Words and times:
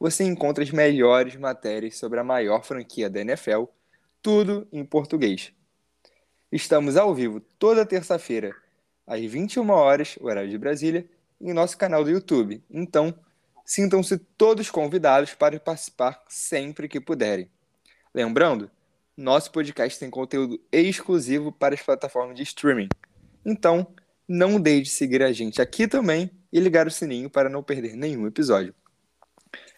você 0.00 0.24
encontra 0.24 0.64
as 0.64 0.70
melhores 0.70 1.36
matérias 1.36 1.98
sobre 1.98 2.18
a 2.18 2.24
maior 2.24 2.64
franquia 2.64 3.10
da 3.10 3.20
NFL, 3.20 3.64
tudo 4.22 4.66
em 4.72 4.82
português. 4.82 5.52
Estamos 6.50 6.96
ao 6.96 7.14
vivo 7.14 7.38
toda 7.58 7.84
terça-feira, 7.84 8.56
às 9.06 9.20
21 9.20 9.68
horas, 9.68 10.16
horário 10.18 10.48
de 10.48 10.56
Brasília, 10.56 11.06
em 11.38 11.52
nosso 11.52 11.76
canal 11.76 12.02
do 12.02 12.10
YouTube. 12.10 12.64
Então, 12.70 13.14
sintam-se 13.62 14.16
todos 14.16 14.70
convidados 14.70 15.34
para 15.34 15.60
participar 15.60 16.24
sempre 16.28 16.88
que 16.88 16.98
puderem. 16.98 17.50
Lembrando, 18.14 18.70
nosso 19.14 19.52
podcast 19.52 20.00
tem 20.00 20.08
conteúdo 20.08 20.58
exclusivo 20.72 21.52
para 21.52 21.74
as 21.74 21.82
plataformas 21.82 22.36
de 22.36 22.42
streaming. 22.42 22.88
Então, 23.44 23.86
não 24.26 24.58
deixe 24.58 24.84
de 24.84 24.90
seguir 24.90 25.22
a 25.22 25.30
gente 25.30 25.60
aqui 25.60 25.86
também 25.86 26.30
e 26.50 26.58
ligar 26.58 26.86
o 26.86 26.90
sininho 26.90 27.28
para 27.28 27.50
não 27.50 27.62
perder 27.62 27.94
nenhum 27.96 28.26
episódio. 28.26 28.74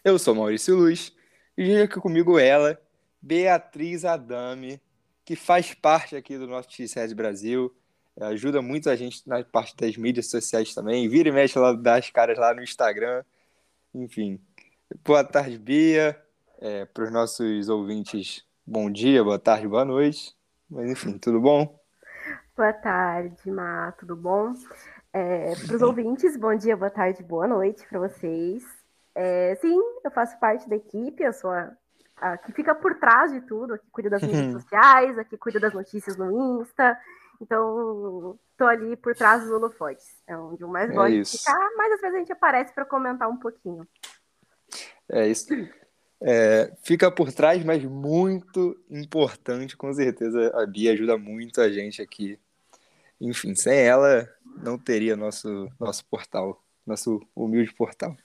Eu 0.05 0.19
sou 0.19 0.35
Maurício 0.35 0.75
Luz 0.75 1.15
e 1.57 1.63
hoje 1.63 1.81
aqui 1.83 1.97
comigo 1.97 2.37
ela, 2.37 2.77
Beatriz 3.21 4.03
Adame, 4.03 4.81
que 5.23 5.33
faz 5.33 5.73
parte 5.73 6.13
aqui 6.13 6.37
do 6.37 6.45
nosso 6.45 6.69
X-Red 6.73 7.15
Brasil, 7.15 7.73
ajuda 8.19 8.61
muito 8.61 8.89
a 8.89 8.97
gente 8.97 9.25
na 9.25 9.41
parte 9.45 9.77
das 9.77 9.95
mídias 9.95 10.29
sociais 10.29 10.73
também, 10.73 11.07
vira 11.07 11.29
e 11.29 11.31
mexe 11.31 11.57
lá 11.57 11.71
das 11.71 12.09
caras 12.09 12.37
lá 12.37 12.53
no 12.53 12.61
Instagram, 12.61 13.23
enfim. 13.95 14.41
Boa 15.05 15.23
tarde, 15.23 15.57
Bia, 15.57 16.21
é, 16.59 16.83
para 16.83 17.05
os 17.05 17.11
nossos 17.11 17.69
ouvintes, 17.69 18.45
bom 18.67 18.91
dia, 18.91 19.23
boa 19.23 19.39
tarde, 19.39 19.69
boa 19.69 19.85
noite, 19.85 20.35
mas 20.69 20.91
enfim, 20.91 21.17
tudo 21.17 21.39
bom? 21.39 21.79
Boa 22.57 22.73
tarde, 22.73 23.49
Má, 23.49 23.93
tudo 23.93 24.17
bom? 24.17 24.51
É, 25.13 25.55
para 25.65 25.75
os 25.77 25.81
ouvintes, 25.81 26.35
bom 26.35 26.53
dia, 26.53 26.75
boa 26.75 26.91
tarde, 26.91 27.23
boa 27.23 27.47
noite 27.47 27.87
para 27.87 27.99
vocês. 27.99 28.82
É, 29.15 29.55
sim, 29.55 29.79
eu 30.03 30.11
faço 30.11 30.39
parte 30.39 30.67
da 30.67 30.75
equipe, 30.75 31.23
eu 31.23 31.33
sou 31.33 31.51
a, 31.51 31.71
a, 32.17 32.37
que 32.37 32.51
fica 32.51 32.73
por 32.73 32.95
trás 32.95 33.31
de 33.31 33.41
tudo, 33.41 33.73
a 33.75 33.77
que 33.77 33.85
cuida 33.91 34.09
das 34.09 34.21
redes 34.21 34.53
sociais, 34.53 35.17
a 35.17 35.23
que 35.23 35.37
cuida 35.37 35.59
das 35.59 35.73
notícias 35.73 36.17
no 36.17 36.61
Insta. 36.61 36.97
Então, 37.41 38.39
tô 38.57 38.65
ali 38.65 38.95
por 38.95 39.15
trás 39.15 39.41
dos 39.41 39.51
holofotes. 39.51 40.05
É 40.25 40.37
onde 40.37 40.61
eu 40.61 40.67
mais 40.67 40.89
é 40.89 40.93
gosto 40.93 41.13
isso. 41.13 41.31
de 41.33 41.37
ficar, 41.39 41.69
mas 41.77 41.93
às 41.93 42.01
vezes 42.01 42.15
a 42.15 42.19
gente 42.19 42.31
aparece 42.31 42.73
para 42.73 42.85
comentar 42.85 43.29
um 43.29 43.37
pouquinho. 43.37 43.87
É 45.09 45.27
isso. 45.27 45.47
É, 46.21 46.73
fica 46.83 47.11
por 47.11 47.33
trás, 47.33 47.63
mas 47.65 47.83
muito 47.83 48.79
importante, 48.89 49.75
com 49.75 49.93
certeza. 49.93 50.51
A 50.55 50.65
Bia 50.65 50.93
ajuda 50.93 51.17
muito 51.17 51.59
a 51.59 51.69
gente 51.69 52.01
aqui. 52.01 52.39
Enfim, 53.19 53.53
sem 53.55 53.77
ela, 53.77 54.27
não 54.63 54.77
teria 54.77 55.17
nosso, 55.17 55.69
nosso 55.79 56.05
portal, 56.05 56.63
nosso 56.85 57.21
humilde 57.35 57.73
portal. 57.73 58.15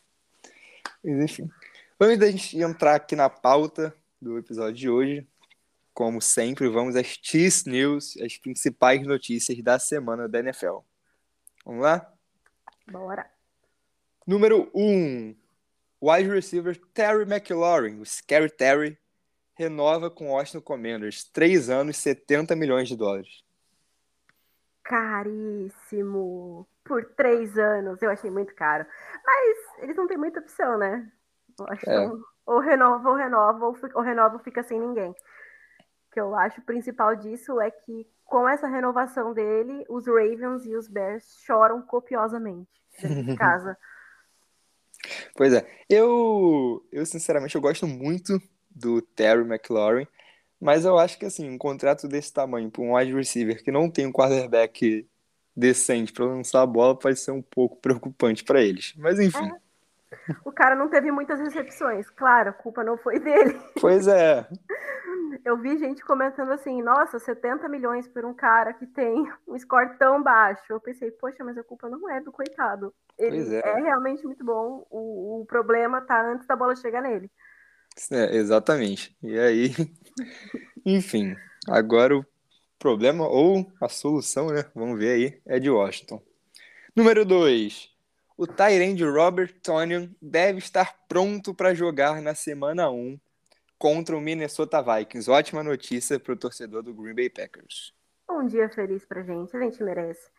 Mas 1.09 1.31
enfim. 1.31 1.51
Antes 1.99 2.19
da 2.19 2.31
gente 2.31 2.59
entrar 2.59 2.95
aqui 2.95 3.17
na 3.17 3.31
pauta 3.31 3.95
do 4.21 4.39
episódio 4.39 4.75
de 4.75 4.91
hoje, 4.91 5.29
como 5.95 6.21
sempre, 6.21 6.69
vamos 6.69 6.95
às 6.95 7.19
Cheese 7.21 7.69
News, 7.69 8.17
as 8.19 8.37
principais 8.37 9.05
notícias 9.07 9.61
da 9.63 9.79
semana 9.79 10.29
da 10.29 10.39
NFL. 10.39 10.79
Vamos 11.65 11.83
lá? 11.83 12.13
Bora. 12.87 13.29
Número 14.27 14.71
1. 14.75 14.81
Um, 14.81 15.37
wide 16.01 16.29
receiver 16.29 16.79
Terry 16.93 17.23
McLaurin, 17.23 18.01
o 18.01 18.07
Scary 18.07 18.51
Terry, 18.51 18.99
renova 19.55 20.11
com 20.11 20.31
o 20.31 20.39
Austin 20.39 20.61
Commanders. 20.61 21.25
3 21.25 21.71
anos, 21.71 21.97
70 21.97 22.55
milhões 22.55 22.87
de 22.87 22.97
dólares. 22.97 23.43
Caríssimo 24.85 26.67
por 26.89 27.05
três 27.05 27.57
anos. 27.59 28.03
Eu 28.03 28.11
achei 28.11 28.31
muito 28.31 28.55
caro. 28.55 28.87
Mas 29.25 29.83
eles 29.83 29.97
não 29.97 30.09
têm 30.09 30.17
muita 30.17 30.41
opção, 30.41 30.79
né? 30.79 31.07
Eu 31.59 31.67
acho 31.69 31.89
é. 31.89 32.09
que 32.09 32.17
ou 32.47 32.61
renova 32.61 33.11
ou 33.11 33.15
renova, 33.15 33.67
ou, 33.67 33.77
ou 33.95 34.03
renova 34.03 34.37
ou 34.37 34.43
fica 34.43 34.63
sem 34.63 34.81
ninguém. 34.81 35.11
O 35.11 35.15
que 36.11 36.19
eu 36.19 36.35
acho 36.35 36.63
principal 36.63 37.15
disso 37.15 37.61
é 37.61 37.71
que 37.71 38.07
com 38.25 38.49
essa 38.49 38.67
renovação 38.67 39.33
dele, 39.33 39.85
os 39.89 40.07
Ravens 40.07 40.65
e 40.67 40.75
os 40.75 40.89
Bears 40.89 41.39
choram 41.45 41.83
copiosamente 41.83 42.71
de 43.03 43.37
casa. 43.37 43.77
Pois 45.37 45.53
é. 45.53 45.67
Eu, 45.89 46.87
eu, 46.91 47.07
sinceramente, 47.07 47.55
eu 47.55 47.61
gosto 47.61 47.87
muito 47.87 48.41
do 48.71 49.01
Terry 49.01 49.43
McLaurin, 49.43 50.07
mas 50.61 50.85
eu 50.85 50.99
acho 50.99 51.19
que, 51.19 51.25
assim, 51.25 51.49
um 51.49 51.57
contrato 51.57 52.09
desse 52.09 52.33
tamanho 52.33 52.71
para 52.71 52.83
um 52.83 52.97
wide 52.97 53.15
receiver 53.15 53.63
que 53.63 53.71
não 53.71 53.91
tem 53.91 54.07
um 54.07 54.13
quarterback 54.13 55.09
decente 55.59 56.13
para 56.13 56.25
lançar 56.25 56.63
a 56.63 56.67
bola 56.67 56.97
pode 56.97 57.19
ser 57.19 57.33
um 57.33 57.43
pouco 57.43 57.77
preocupante 57.83 58.45
para 58.45 58.63
eles. 58.63 58.95
Mas 58.97 59.19
enfim. 59.19 59.45
É. 59.45 59.69
O 60.45 60.51
cara 60.51 60.75
não 60.75 60.89
teve 60.89 61.11
muitas 61.11 61.39
recepções, 61.39 62.09
claro, 62.09 62.51
a 62.51 62.53
culpa 62.53 62.83
não 62.83 62.97
foi 62.97 63.19
dele. 63.19 63.61
Pois 63.79 64.07
é. 64.09 64.47
Eu 65.45 65.59
vi 65.59 65.79
gente 65.79 66.03
comentando 66.03 66.51
assim: 66.53 66.83
nossa, 66.83 67.19
70 67.19 67.69
milhões 67.69 68.09
por 68.09 68.25
um 68.25 68.33
cara 68.33 68.73
que 68.73 68.87
tem 68.87 69.31
um 69.47 69.59
score 69.59 69.99
tão 69.99 70.23
baixo. 70.23 70.63
Eu 70.71 70.81
pensei, 70.81 71.11
poxa, 71.11 71.45
mas 71.45 71.59
a 71.59 71.65
culpa 71.65 71.89
não 71.89 72.09
é 72.11 72.21
do 72.21 72.33
coitado. 72.33 72.95
Ele 73.19 73.55
é. 73.55 73.59
é. 73.59 73.75
realmente 73.81 74.25
muito 74.25 74.45
bom. 74.45 74.87
O, 74.91 75.43
o 75.43 75.47
problema 75.47 76.01
tá 76.01 76.23
antes 76.23 76.47
da 76.47 76.57
bola 76.57 76.75
chegar 76.75 77.03
nele. 77.03 77.31
É, 78.11 78.37
exatamente. 78.37 79.17
E 79.23 79.39
aí, 79.39 79.71
enfim, 80.87 81.37
agora 81.69 82.17
o 82.17 82.25
problema 82.79 83.27
ou 83.27 83.71
a 83.81 83.89
solução, 83.89 84.49
né? 84.49 84.65
Vamos 84.75 84.99
ver 84.99 85.11
aí, 85.11 85.43
é 85.47 85.59
de 85.59 85.71
Washington. 85.71 86.23
Número 86.95 87.25
2. 87.25 87.91
O 88.37 88.47
Tyrande 88.47 89.05
Robert 89.05 89.53
Tonian 89.63 90.11
deve 90.23 90.59
estar 90.59 90.97
pronto 91.09 91.53
para 91.53 91.75
jogar 91.75 92.23
na 92.23 92.35
semana 92.35 92.91
1 92.91 93.19
contra 93.79 94.17
o 94.17 94.21
Minnesota 94.21 94.83
Vikings. 94.83 95.31
Ótima 95.31 95.63
notícia 95.63 96.19
para 96.19 96.33
o 96.33 96.37
torcedor 96.37 96.83
do 96.83 96.95
Green 96.95 97.15
Bay 97.15 97.31
Packers. 97.31 97.93
Um 98.31 98.47
dia 98.47 98.69
feliz 98.69 99.05
para 99.05 99.23
gente, 99.23 99.57
a 99.57 99.61
gente 99.61 99.83
merece. 99.83 100.31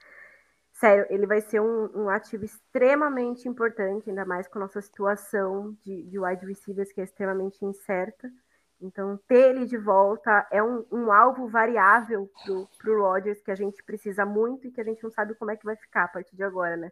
Sério, 0.73 1.05
ele 1.09 1.25
vai 1.25 1.41
ser 1.41 1.59
um, 1.59 1.89
um, 1.93 2.09
ativo 2.09 2.45
extremamente 2.45 3.49
importante, 3.49 4.09
ainda 4.09 4.23
mais 4.23 4.47
com 4.47 4.59
a 4.59 4.61
nossa 4.61 4.81
situação 4.81 5.75
de, 5.83 6.03
de 6.03 6.17
wide 6.17 6.45
receivers 6.45 6.93
que 6.93 7.01
é 7.01 7.03
extremamente 7.03 7.65
incerta. 7.65 8.31
Então, 8.81 9.19
ter 9.27 9.55
ele 9.55 9.65
de 9.65 9.77
volta 9.77 10.47
é 10.51 10.63
um, 10.63 10.85
um 10.91 11.11
alvo 11.11 11.49
variável 11.49 12.31
para 12.77 12.91
o 12.91 13.01
Rodgers 13.01 13.41
que 13.41 13.51
a 13.51 13.55
gente 13.55 13.83
precisa 13.83 14.25
muito 14.25 14.67
e 14.67 14.71
que 14.71 14.79
a 14.79 14.83
gente 14.83 15.03
não 15.03 15.11
sabe 15.11 15.35
como 15.35 15.51
é 15.51 15.57
que 15.57 15.65
vai 15.65 15.75
ficar 15.75 16.05
a 16.05 16.07
partir 16.07 16.35
de 16.35 16.43
agora, 16.43 16.77
né? 16.77 16.91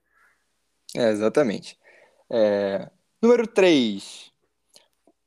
É, 0.95 1.09
exatamente. 1.09 1.79
É... 2.29 2.89
Número 3.21 3.47
3. 3.47 4.33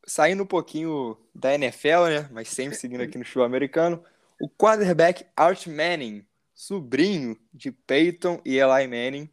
Saindo 0.06 0.42
um 0.42 0.46
pouquinho 0.46 1.16
da 1.34 1.54
NFL, 1.54 2.06
né? 2.08 2.28
Mas 2.30 2.48
sempre 2.48 2.76
seguindo 2.76 3.02
aqui 3.02 3.16
no 3.16 3.24
show 3.24 3.42
americano. 3.42 4.04
O 4.38 4.48
quarterback 4.48 5.26
Art 5.36 5.66
Manning, 5.66 6.26
sobrinho 6.54 7.38
de 7.52 7.72
Peyton 7.72 8.40
e 8.44 8.58
Eli 8.58 8.86
Manning, 8.86 9.30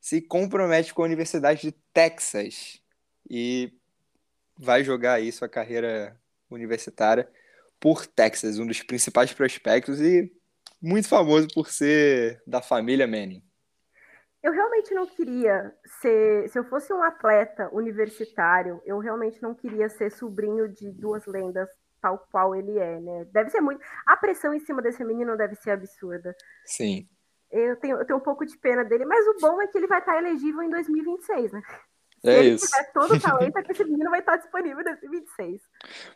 se 0.00 0.20
compromete 0.20 0.94
com 0.94 1.02
a 1.02 1.06
Universidade 1.06 1.62
de 1.62 1.72
Texas 1.92 2.80
e 3.28 3.72
vai 4.56 4.84
jogar 4.84 5.14
aí 5.14 5.32
sua 5.32 5.48
carreira 5.48 6.18
universitária 6.50 7.28
por 7.80 8.06
Texas, 8.06 8.58
um 8.58 8.66
dos 8.66 8.82
principais 8.82 9.32
prospectos 9.32 10.00
e 10.00 10.32
muito 10.80 11.08
famoso 11.08 11.48
por 11.54 11.68
ser 11.68 12.42
da 12.46 12.60
família 12.60 13.06
Manning. 13.06 13.42
Eu 14.42 14.52
realmente 14.52 14.92
não 14.92 15.06
queria 15.06 15.74
ser, 16.00 16.48
se 16.50 16.58
eu 16.58 16.64
fosse 16.64 16.92
um 16.92 17.02
atleta 17.02 17.70
universitário, 17.72 18.82
eu 18.84 18.98
realmente 18.98 19.40
não 19.42 19.54
queria 19.54 19.88
ser 19.88 20.10
sobrinho 20.10 20.68
de 20.68 20.92
duas 20.92 21.24
lendas 21.26 21.68
tal 22.04 22.18
qual 22.30 22.54
ele 22.54 22.78
é, 22.78 23.00
né? 23.00 23.24
Deve 23.32 23.48
ser 23.48 23.62
muito. 23.62 23.82
A 24.04 24.14
pressão 24.14 24.52
em 24.52 24.60
cima 24.60 24.82
desse 24.82 25.02
menino 25.02 25.38
deve 25.38 25.54
ser 25.54 25.70
absurda. 25.70 26.36
Sim. 26.66 27.08
Eu 27.50 27.76
tenho, 27.76 27.96
eu 27.96 28.04
tenho 28.04 28.18
um 28.18 28.22
pouco 28.22 28.44
de 28.44 28.58
pena 28.58 28.84
dele, 28.84 29.06
mas 29.06 29.26
o 29.28 29.38
bom 29.40 29.62
é 29.62 29.66
que 29.66 29.78
ele 29.78 29.86
vai 29.86 30.00
estar 30.00 30.18
elegível 30.18 30.62
em 30.62 30.68
2026, 30.68 31.52
né? 31.52 31.62
Se 32.24 32.30
é 32.30 32.38
ele 32.38 32.54
isso. 32.54 32.66
tiver 32.66 32.92
todo 32.92 33.14
o 33.14 33.20
talento, 33.20 33.58
é 33.58 33.62
que 33.62 33.72
esse 33.72 33.84
menino 33.84 34.10
vai 34.10 34.20
estar 34.20 34.36
disponível 34.38 34.80
em 34.80 34.84
2026. 34.84 35.60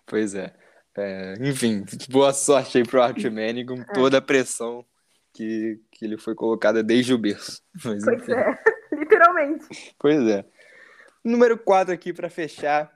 Pois 0.07 0.35
é. 0.35 0.55
é 0.97 1.35
enfim, 1.41 1.85
boa 2.09 2.33
sorte 2.33 2.79
aí 2.79 2.85
pro 2.85 3.03
Art 3.03 3.23
Manning 3.25 3.67
com 3.67 3.75
é. 3.75 3.85
toda 3.93 4.17
a 4.17 4.23
pressão 4.23 4.87
que, 5.35 5.79
que 5.93 6.07
ele 6.07 6.17
foi 6.17 6.35
colocada 6.35 6.83
desde 6.83 7.13
o 7.13 7.19
berço. 7.19 7.63
Mas, 7.85 8.03
pois 8.03 8.23
enfim. 8.23 8.33
é, 8.33 8.59
literalmente. 8.97 9.95
Pois 9.99 10.27
é. 10.27 10.47
Número 11.23 11.59
4 11.59 11.93
aqui 11.93 12.13
para 12.13 12.31
fechar. 12.31 12.91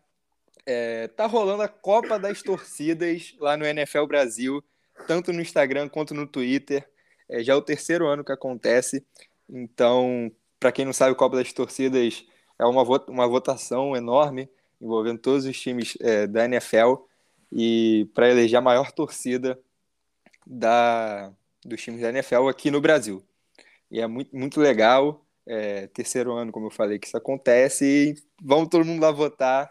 É, 0.64 1.08
tá 1.08 1.26
rolando 1.26 1.62
a 1.62 1.68
Copa 1.68 2.18
das 2.18 2.40
Torcidas 2.40 3.34
lá 3.38 3.56
no 3.58 3.66
NFL 3.66 4.06
Brasil, 4.06 4.64
tanto 5.06 5.32
no 5.32 5.42
Instagram 5.42 5.88
quanto 5.88 6.14
no 6.14 6.26
Twitter. 6.26 6.88
É, 7.28 7.42
já 7.42 7.52
é 7.52 7.56
o 7.56 7.60
terceiro 7.60 8.06
ano 8.06 8.24
que 8.24 8.32
acontece. 8.32 9.04
Então, 9.50 10.32
para 10.58 10.72
quem 10.72 10.86
não 10.86 10.94
sabe, 10.94 11.14
Copa 11.14 11.36
das 11.36 11.52
Torcidas 11.52 12.24
é 12.62 12.66
uma, 12.66 12.82
uma 13.08 13.26
votação 13.26 13.96
enorme 13.96 14.48
envolvendo 14.80 15.18
todos 15.18 15.44
os 15.44 15.60
times 15.60 15.96
é, 16.00 16.26
da 16.26 16.44
NFL 16.44 16.94
e 17.50 18.08
para 18.14 18.30
eleger 18.30 18.58
a 18.58 18.62
maior 18.62 18.92
torcida 18.92 19.58
da, 20.46 21.32
dos 21.64 21.82
times 21.82 22.00
da 22.00 22.08
NFL 22.08 22.48
aqui 22.48 22.70
no 22.70 22.80
Brasil. 22.80 23.22
E 23.90 24.00
é 24.00 24.06
muito, 24.06 24.34
muito 24.34 24.60
legal. 24.60 25.24
É, 25.44 25.88
terceiro 25.88 26.32
ano, 26.32 26.52
como 26.52 26.66
eu 26.66 26.70
falei, 26.70 26.98
que 26.98 27.06
isso 27.06 27.16
acontece. 27.16 27.84
E 27.84 28.14
vamos 28.40 28.68
todo 28.68 28.84
mundo 28.84 29.02
lá 29.02 29.10
votar 29.10 29.70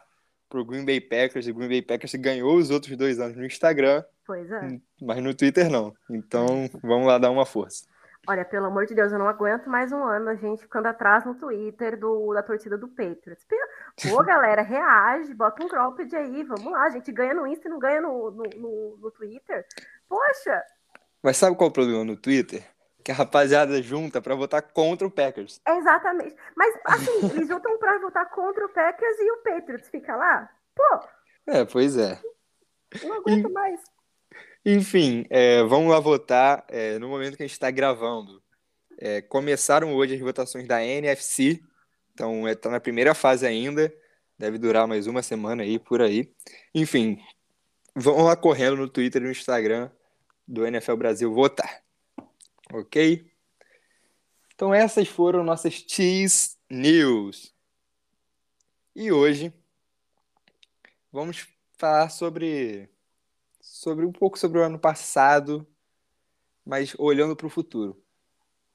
pro 0.50 0.66
Green 0.66 0.86
Bay 0.86 1.00
Packers. 1.00 1.48
O 1.48 1.54
Green 1.54 1.70
Bay 1.70 1.82
Packers 1.82 2.14
ganhou 2.16 2.56
os 2.56 2.70
outros 2.70 2.96
dois 2.98 3.20
anos 3.20 3.38
no 3.38 3.46
Instagram. 3.46 4.04
Pois 4.26 4.50
é. 4.52 4.80
Mas 5.02 5.24
no 5.24 5.34
Twitter 5.34 5.70
não. 5.70 5.94
Então 6.10 6.70
vamos 6.84 7.08
lá 7.08 7.18
dar 7.18 7.32
uma 7.32 7.46
força. 7.46 7.86
Olha, 8.28 8.46
pelo 8.46 8.68
amor 8.68 8.86
de 8.86 8.94
Deus, 8.94 9.12
eu 9.12 9.18
não 9.18 9.28
aguento 9.28 9.68
mais 9.68 9.92
um 9.92 10.04
ano 10.04 10.30
a 10.30 10.36
gente 10.36 10.62
ficando 10.62 10.86
atrás 10.86 11.26
no 11.26 11.34
Twitter 11.36 12.00
do, 12.00 12.34
da 12.34 12.44
torcida 12.44 12.78
do 12.78 12.88
Patriots. 12.88 13.46
Pô, 14.10 14.22
galera, 14.24 14.62
reage, 14.62 15.34
bota 15.34 15.64
um 15.64 15.68
cropped 15.68 16.16
aí, 16.16 16.44
vamos 16.44 16.72
lá. 16.72 16.84
A 16.84 16.90
gente 16.92 17.12
ganha 17.12 17.34
no 17.34 17.48
Insta 17.48 17.68
e 17.68 17.72
não 17.72 17.80
ganha 17.80 18.00
no, 18.00 18.30
no, 18.30 18.44
no, 18.56 18.98
no 18.98 19.12
Twitter. 19.12 19.66
Poxa! 20.08 20.64
Mas 21.24 21.38
sabe 21.38 21.56
qual 21.56 21.68
é 21.68 21.72
o 21.72 21.74
problema 21.74 22.04
no 22.04 22.16
Twitter? 22.16 22.64
que 23.04 23.12
a 23.12 23.16
rapaziada 23.16 23.82
junta 23.82 24.22
para 24.22 24.36
votar 24.36 24.62
contra 24.62 25.08
o 25.08 25.12
Packers. 25.12 25.60
Exatamente. 25.68 26.36
Mas, 26.56 26.80
assim, 26.86 27.26
eles 27.34 27.48
juntam 27.48 27.78
para 27.78 28.00
votar 28.00 28.30
contra 28.30 28.66
o 28.66 28.70
Packers 28.70 29.20
e 29.20 29.32
o 29.32 29.38
Patriots 29.38 29.90
fica 29.90 30.16
lá? 30.16 30.50
Pô! 30.76 31.00
É, 31.48 31.66
pois 31.66 31.98
é. 31.98 32.20
Não 33.04 33.14
aguento 33.16 33.50
e, 33.50 33.52
mais. 33.52 33.82
Enfim, 34.66 35.26
é, 35.30 35.64
vamos 35.64 35.92
lá 35.92 36.00
votar. 36.00 36.66
É, 36.68 37.00
no 37.00 37.10
momento 37.10 37.36
que 37.36 37.44
a 37.44 37.46
gente 37.48 37.54
está 37.54 37.72
gravando, 37.72 38.42
é, 38.98 39.22
começaram 39.22 39.94
hoje 39.94 40.16
as 40.16 40.20
votações 40.20 40.68
da 40.68 40.84
NFC. 40.84 41.62
Então, 42.14 42.48
está 42.48 42.70
é, 42.70 42.72
na 42.72 42.80
primeira 42.80 43.14
fase 43.14 43.46
ainda. 43.46 43.94
Deve 44.38 44.58
durar 44.58 44.88
mais 44.88 45.08
uma 45.08 45.22
semana 45.22 45.64
aí, 45.64 45.80
por 45.80 46.02
aí. 46.02 46.32
Enfim, 46.74 47.20
vão 47.96 48.24
lá 48.24 48.36
correndo 48.36 48.78
no 48.78 48.90
Twitter 48.90 49.22
e 49.22 49.26
no 49.26 49.32
Instagram 49.32 49.90
do 50.48 50.66
NFL 50.66 50.96
Brasil 50.96 51.34
votar 51.34 51.82
ok? 52.74 53.30
Então 54.54 54.74
essas 54.74 55.08
foram 55.08 55.44
nossas 55.44 55.74
Cheese 55.88 56.58
News. 56.70 57.54
E 58.96 59.12
hoje 59.12 59.54
vamos 61.12 61.48
falar 61.78 62.10
sobre 62.10 62.90
sobre 63.82 64.06
um 64.06 64.12
pouco 64.12 64.38
sobre 64.38 64.60
o 64.60 64.64
ano 64.64 64.78
passado, 64.78 65.68
mas 66.64 66.94
olhando 67.00 67.36
para 67.36 67.48
o 67.48 67.50
futuro. 67.50 68.00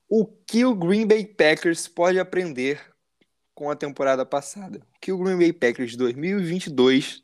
O 0.08 0.26
que 0.26 0.64
o 0.64 0.74
Green 0.74 1.06
Bay 1.06 1.24
Packers 1.24 1.86
pode 1.86 2.18
aprender 2.18 2.84
com 3.54 3.70
a 3.70 3.76
temporada 3.76 4.26
passada? 4.26 4.80
O 4.96 5.00
que 5.00 5.12
o 5.12 5.18
Green 5.18 5.38
Bay 5.38 5.52
Packers 5.52 5.92
de 5.92 5.96
2022 5.98 7.22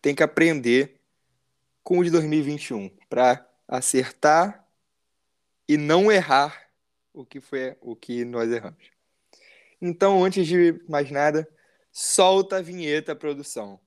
tem 0.00 0.14
que 0.14 0.22
aprender 0.22 0.98
com 1.82 1.98
o 1.98 2.04
de 2.04 2.10
2021 2.10 2.88
para 3.06 3.46
acertar 3.68 4.66
e 5.68 5.76
não 5.76 6.10
errar 6.10 6.70
o 7.12 7.22
que 7.22 7.38
foi 7.38 7.76
o 7.82 7.94
que 7.94 8.24
nós 8.24 8.50
erramos. 8.50 8.90
Então, 9.78 10.24
antes 10.24 10.46
de 10.46 10.82
mais 10.88 11.10
nada, 11.10 11.46
solta 11.92 12.56
a 12.56 12.62
vinheta, 12.62 13.14
produção. 13.14 13.78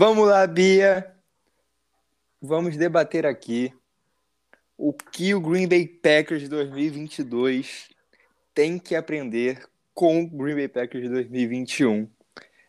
Vamos 0.00 0.28
lá, 0.28 0.46
Bia. 0.46 1.12
Vamos 2.40 2.76
debater 2.76 3.26
aqui 3.26 3.74
o 4.76 4.92
que 4.92 5.34
o 5.34 5.40
Green 5.40 5.66
Bay 5.66 5.88
Packers 5.88 6.42
de 6.42 6.48
2022 6.48 7.88
tem 8.54 8.78
que 8.78 8.94
aprender 8.94 9.68
com 9.92 10.22
o 10.22 10.28
Green 10.28 10.54
Bay 10.54 10.68
Packers 10.68 11.02
de 11.02 11.08
2021. 11.08 12.08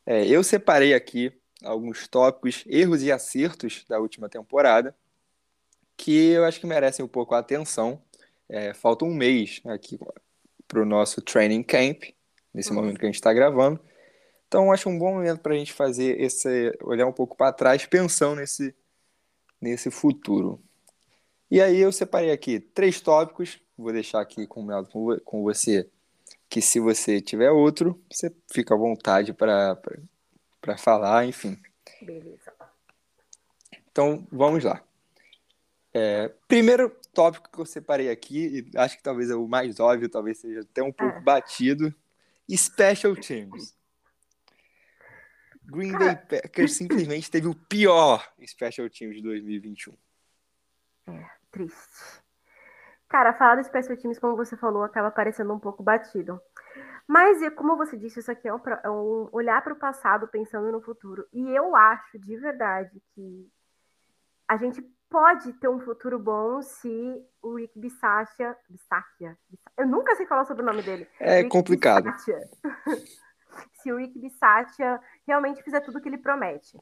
É, 0.07 0.25
eu 0.25 0.43
separei 0.43 0.95
aqui 0.95 1.31
alguns 1.63 2.07
tópicos, 2.07 2.63
erros 2.65 3.03
e 3.03 3.11
acertos 3.11 3.85
da 3.87 3.99
última 3.99 4.27
temporada, 4.27 4.95
que 5.95 6.29
eu 6.29 6.45
acho 6.45 6.59
que 6.59 6.65
merecem 6.65 7.05
um 7.05 7.07
pouco 7.07 7.35
a 7.35 7.37
atenção. 7.37 8.01
É, 8.49 8.73
falta 8.73 9.05
um 9.05 9.13
mês 9.13 9.61
aqui 9.65 9.99
para 10.67 10.81
o 10.81 10.85
nosso 10.85 11.21
training 11.21 11.61
camp, 11.61 12.05
nesse 12.51 12.73
momento 12.73 12.97
que 12.97 13.05
a 13.05 13.07
gente 13.07 13.17
está 13.17 13.31
gravando. 13.31 13.79
Então, 14.49 14.71
acho 14.71 14.89
um 14.89 14.97
bom 14.97 15.13
momento 15.13 15.41
para 15.41 15.53
a 15.53 15.57
gente 15.57 15.71
fazer 15.71 16.19
esse, 16.19 16.75
olhar 16.81 17.05
um 17.05 17.13
pouco 17.13 17.37
para 17.37 17.53
trás, 17.53 17.85
pensando 17.85 18.37
nesse, 18.37 18.75
nesse 19.61 19.91
futuro. 19.91 20.59
E 21.51 21.61
aí 21.61 21.77
eu 21.77 21.91
separei 21.91 22.31
aqui 22.31 22.59
três 22.59 22.99
tópicos, 22.99 23.61
vou 23.77 23.93
deixar 23.93 24.19
aqui 24.19 24.47
combinado 24.47 24.89
com 25.23 25.43
você, 25.43 25.87
que 26.49 26.63
se 26.63 26.79
você 26.79 27.21
tiver 27.21 27.51
outro, 27.51 28.01
você 28.11 28.33
fica 28.51 28.73
à 28.73 28.77
vontade 28.77 29.33
para 29.33 29.77
falar, 30.79 31.27
enfim. 31.27 31.55
Beleza. 32.01 32.51
Então, 33.91 34.27
vamos 34.31 34.63
lá. 34.63 34.83
É, 35.93 36.33
primeiro 36.47 36.91
tópico 37.13 37.51
que 37.51 37.59
eu 37.59 37.65
separei 37.67 38.09
aqui, 38.09 38.67
e 38.73 38.77
acho 38.79 38.97
que 38.97 39.03
talvez 39.03 39.29
é 39.29 39.35
o 39.35 39.47
mais 39.47 39.79
óbvio, 39.79 40.09
talvez 40.09 40.39
seja 40.39 40.61
até 40.61 40.81
um 40.81 40.91
pouco 40.91 41.17
ah. 41.17 41.21
batido, 41.21 41.93
Special 42.49 43.15
Teams. 43.15 43.77
Green 45.69 45.97
Bay 45.97 46.15
Packers 46.15 46.73
simplesmente 46.73 47.29
teve 47.29 47.47
o 47.47 47.55
pior 47.55 48.27
Special 48.45 48.89
Teams 48.89 49.17
de 49.17 49.21
2021. 49.21 49.93
É 51.07 51.29
triste. 51.51 52.23
Cara, 53.07 53.33
falar 53.33 53.55
do 53.55 53.63
Special 53.63 53.97
Teams, 53.97 54.19
como 54.19 54.35
você 54.35 54.55
falou, 54.55 54.83
acaba 54.83 55.09
parecendo 55.09 55.53
um 55.53 55.59
pouco 55.59 55.81
batido. 55.81 56.39
Mas, 57.07 57.37
como 57.55 57.75
você 57.75 57.97
disse, 57.97 58.19
isso 58.19 58.31
aqui 58.31 58.47
é 58.47 58.53
um, 58.53 58.61
é 58.83 58.89
um 58.89 59.29
olhar 59.31 59.63
para 59.63 59.73
o 59.73 59.79
passado 59.79 60.27
pensando 60.27 60.71
no 60.71 60.79
futuro. 60.79 61.27
E 61.33 61.49
eu 61.49 61.75
acho, 61.75 62.19
de 62.19 62.37
verdade, 62.37 63.01
que 63.15 63.49
a 64.47 64.57
gente 64.57 64.79
pode 65.09 65.53
ter 65.53 65.67
um 65.67 65.79
futuro 65.79 66.19
bom 66.19 66.61
se 66.61 67.25
o 67.41 67.55
Rick 67.55 67.79
Bisaccia... 67.79 68.55
Bisaccia? 68.69 69.35
Eu 69.75 69.87
nunca 69.87 70.15
sei 70.15 70.27
falar 70.27 70.45
sobre 70.45 70.61
o 70.61 70.65
nome 70.65 70.83
dele. 70.83 71.07
É 71.19 71.37
Rick 71.37 71.49
complicado. 71.49 72.05
se 73.73 73.91
o 73.91 73.97
Rick 73.97 74.17
Bisaccia 74.19 74.99
realmente 75.25 75.63
fizer 75.63 75.81
tudo 75.81 75.97
o 75.97 76.01
que 76.01 76.09
ele 76.09 76.17
promete. 76.17 76.77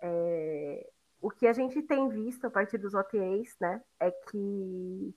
É 0.00 0.86
o 1.22 1.30
que 1.30 1.46
a 1.46 1.52
gente 1.52 1.80
tem 1.80 2.08
visto 2.08 2.44
a 2.46 2.50
partir 2.50 2.76
dos 2.76 2.94
OTAs, 2.94 3.56
né, 3.60 3.80
é 4.00 4.10
que 4.10 5.14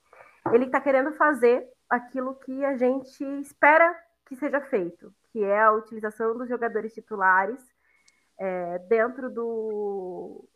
ele 0.54 0.66
está 0.66 0.80
querendo 0.80 1.12
fazer 1.14 1.68
aquilo 1.90 2.36
que 2.36 2.64
a 2.64 2.78
gente 2.78 3.24
espera 3.42 4.00
que 4.28 4.36
seja 4.36 4.62
feito, 4.62 5.12
que 5.32 5.44
é 5.44 5.60
a 5.60 5.72
utilização 5.72 6.38
dos 6.38 6.48
jogadores 6.48 6.94
titulares 6.94 7.60
é, 8.38 8.78
dentro 8.80 9.32
do, 9.32 10.48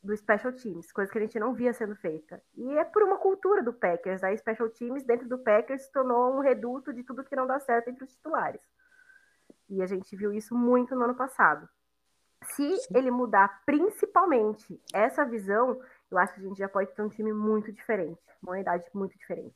do 0.00 0.16
Special 0.16 0.52
Teams, 0.52 0.92
coisa 0.92 1.10
que 1.10 1.18
a 1.18 1.20
gente 1.20 1.38
não 1.40 1.54
via 1.54 1.72
sendo 1.72 1.96
feita. 1.96 2.40
E 2.56 2.78
é 2.78 2.84
por 2.84 3.02
uma 3.02 3.18
cultura 3.18 3.62
do 3.62 3.72
Packers, 3.72 4.22
a 4.22 4.36
Special 4.36 4.68
Teams 4.70 5.04
dentro 5.04 5.28
do 5.28 5.38
Packers 5.38 5.82
se 5.82 5.92
tornou 5.92 6.36
um 6.36 6.40
reduto 6.40 6.92
de 6.92 7.02
tudo 7.02 7.24
que 7.24 7.36
não 7.36 7.48
dá 7.48 7.58
certo 7.58 7.88
entre 7.88 8.04
os 8.04 8.10
titulares. 8.12 8.60
E 9.68 9.82
a 9.82 9.86
gente 9.86 10.14
viu 10.16 10.32
isso 10.32 10.54
muito 10.54 10.94
no 10.94 11.04
ano 11.04 11.14
passado. 11.14 11.68
Se 12.44 12.76
Sim. 12.76 12.94
ele 12.94 13.10
mudar 13.10 13.62
principalmente 13.64 14.78
essa 14.92 15.24
visão, 15.24 15.80
eu 16.10 16.18
acho 16.18 16.34
que 16.34 16.40
a 16.40 16.42
gente 16.44 16.58
já 16.58 16.68
pode 16.68 16.92
ter 16.94 17.02
um 17.02 17.08
time 17.08 17.32
muito 17.32 17.72
diferente, 17.72 18.20
uma 18.42 18.52
unidade 18.52 18.84
muito 18.92 19.16
diferente. 19.16 19.54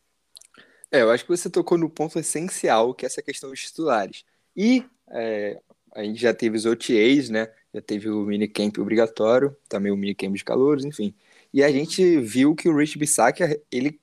É, 0.91 1.03
eu 1.03 1.11
acho 1.11 1.25
que 1.25 1.31
você 1.31 1.51
tocou 1.51 1.77
no 1.77 1.91
ponto 1.91 2.19
essencial, 2.19 2.95
que 2.95 3.05
é 3.05 3.09
essa 3.09 3.21
questão 3.21 3.51
dos 3.51 3.61
titulares. 3.61 4.25
E 4.57 4.85
é, 5.11 5.61
a 5.95 6.03
gente 6.03 6.21
já 6.21 6.33
teve 6.33 6.57
os 6.57 6.65
OTAs, 6.65 7.29
né? 7.29 7.53
Já 7.75 7.83
teve 7.83 8.09
o 8.09 8.25
minicamp 8.25 8.81
obrigatório, 8.81 9.55
também 9.69 9.93
o 9.93 9.97
minicamp 9.97 10.37
de 10.37 10.45
calouros, 10.45 10.85
enfim. 10.85 11.15
E 11.53 11.63
a 11.63 11.71
gente 11.71 12.19
viu 12.21 12.55
que 12.55 12.69
o 12.69 12.77
Rich 12.77 12.99
Bissakia, 12.99 13.63
ele 13.71 14.01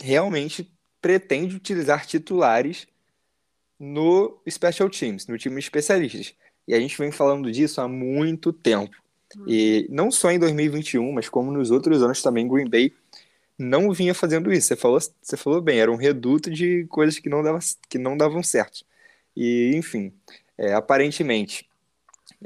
realmente 0.00 0.72
pretende 1.00 1.56
utilizar 1.56 2.06
titulares 2.06 2.86
no 3.82 4.40
Special 4.48 4.88
Teams, 4.88 5.26
no 5.26 5.36
time 5.36 5.56
de 5.56 5.62
especialistas. 5.62 6.34
E 6.68 6.72
a 6.72 6.78
gente 6.78 6.96
vem 6.96 7.10
falando 7.10 7.50
disso 7.50 7.80
há 7.80 7.88
muito 7.88 8.52
tempo. 8.52 8.94
E 9.44 9.88
não 9.90 10.08
só 10.08 10.30
em 10.30 10.38
2021, 10.38 11.10
mas 11.10 11.28
como 11.28 11.50
nos 11.50 11.72
outros 11.72 12.00
anos 12.00 12.22
também, 12.22 12.46
Green 12.46 12.70
Bay 12.70 12.92
não 13.58 13.90
vinha 13.90 14.14
fazendo 14.14 14.52
isso. 14.52 14.68
Você 14.68 14.76
falou, 14.76 15.00
você 15.00 15.36
falou 15.36 15.60
bem, 15.60 15.80
era 15.80 15.90
um 15.90 15.96
reduto 15.96 16.48
de 16.48 16.86
coisas 16.88 17.18
que 17.18 17.28
não, 17.28 17.42
dava, 17.42 17.58
que 17.88 17.98
não 17.98 18.16
davam 18.16 18.40
certo. 18.40 18.84
E, 19.36 19.72
enfim, 19.74 20.12
é, 20.56 20.74
aparentemente, 20.74 21.68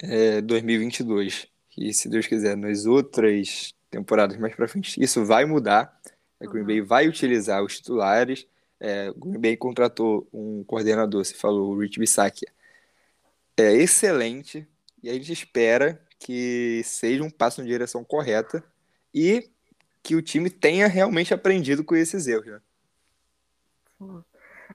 é, 0.02 0.40
2022, 0.40 1.48
que, 1.68 1.92
se 1.92 2.08
Deus 2.08 2.26
quiser, 2.26 2.56
nas 2.56 2.86
outras 2.86 3.74
temporadas 3.90 4.38
mais 4.38 4.54
para 4.54 4.68
frente, 4.68 4.98
isso 5.02 5.22
vai 5.22 5.44
mudar. 5.44 5.94
A 6.40 6.46
Green 6.46 6.64
Bay 6.64 6.80
vai 6.80 7.06
utilizar 7.08 7.62
os 7.62 7.76
titulares. 7.76 8.46
É, 8.78 9.12
Green 9.16 9.40
Bay 9.40 9.56
contratou 9.56 10.28
um 10.33 10.62
coordenador, 10.64 11.25
você 11.25 11.35
falou, 11.35 11.71
o 11.73 11.80
Rich 11.80 11.99
Bissakia. 11.99 12.49
É 13.56 13.73
excelente 13.73 14.68
e 15.02 15.09
a 15.09 15.12
gente 15.14 15.33
espera 15.33 16.00
que 16.18 16.83
seja 16.85 17.23
um 17.23 17.30
passo 17.30 17.61
na 17.61 17.66
direção 17.66 18.04
correta 18.04 18.62
e 19.14 19.50
que 20.02 20.14
o 20.14 20.23
time 20.23 20.50
tenha 20.50 20.87
realmente 20.87 21.33
aprendido 21.33 21.85
com 21.85 21.97
esses 21.97 22.26
erros. 22.26 22.47
Né? 22.47 22.61
Sim. 23.99 24.25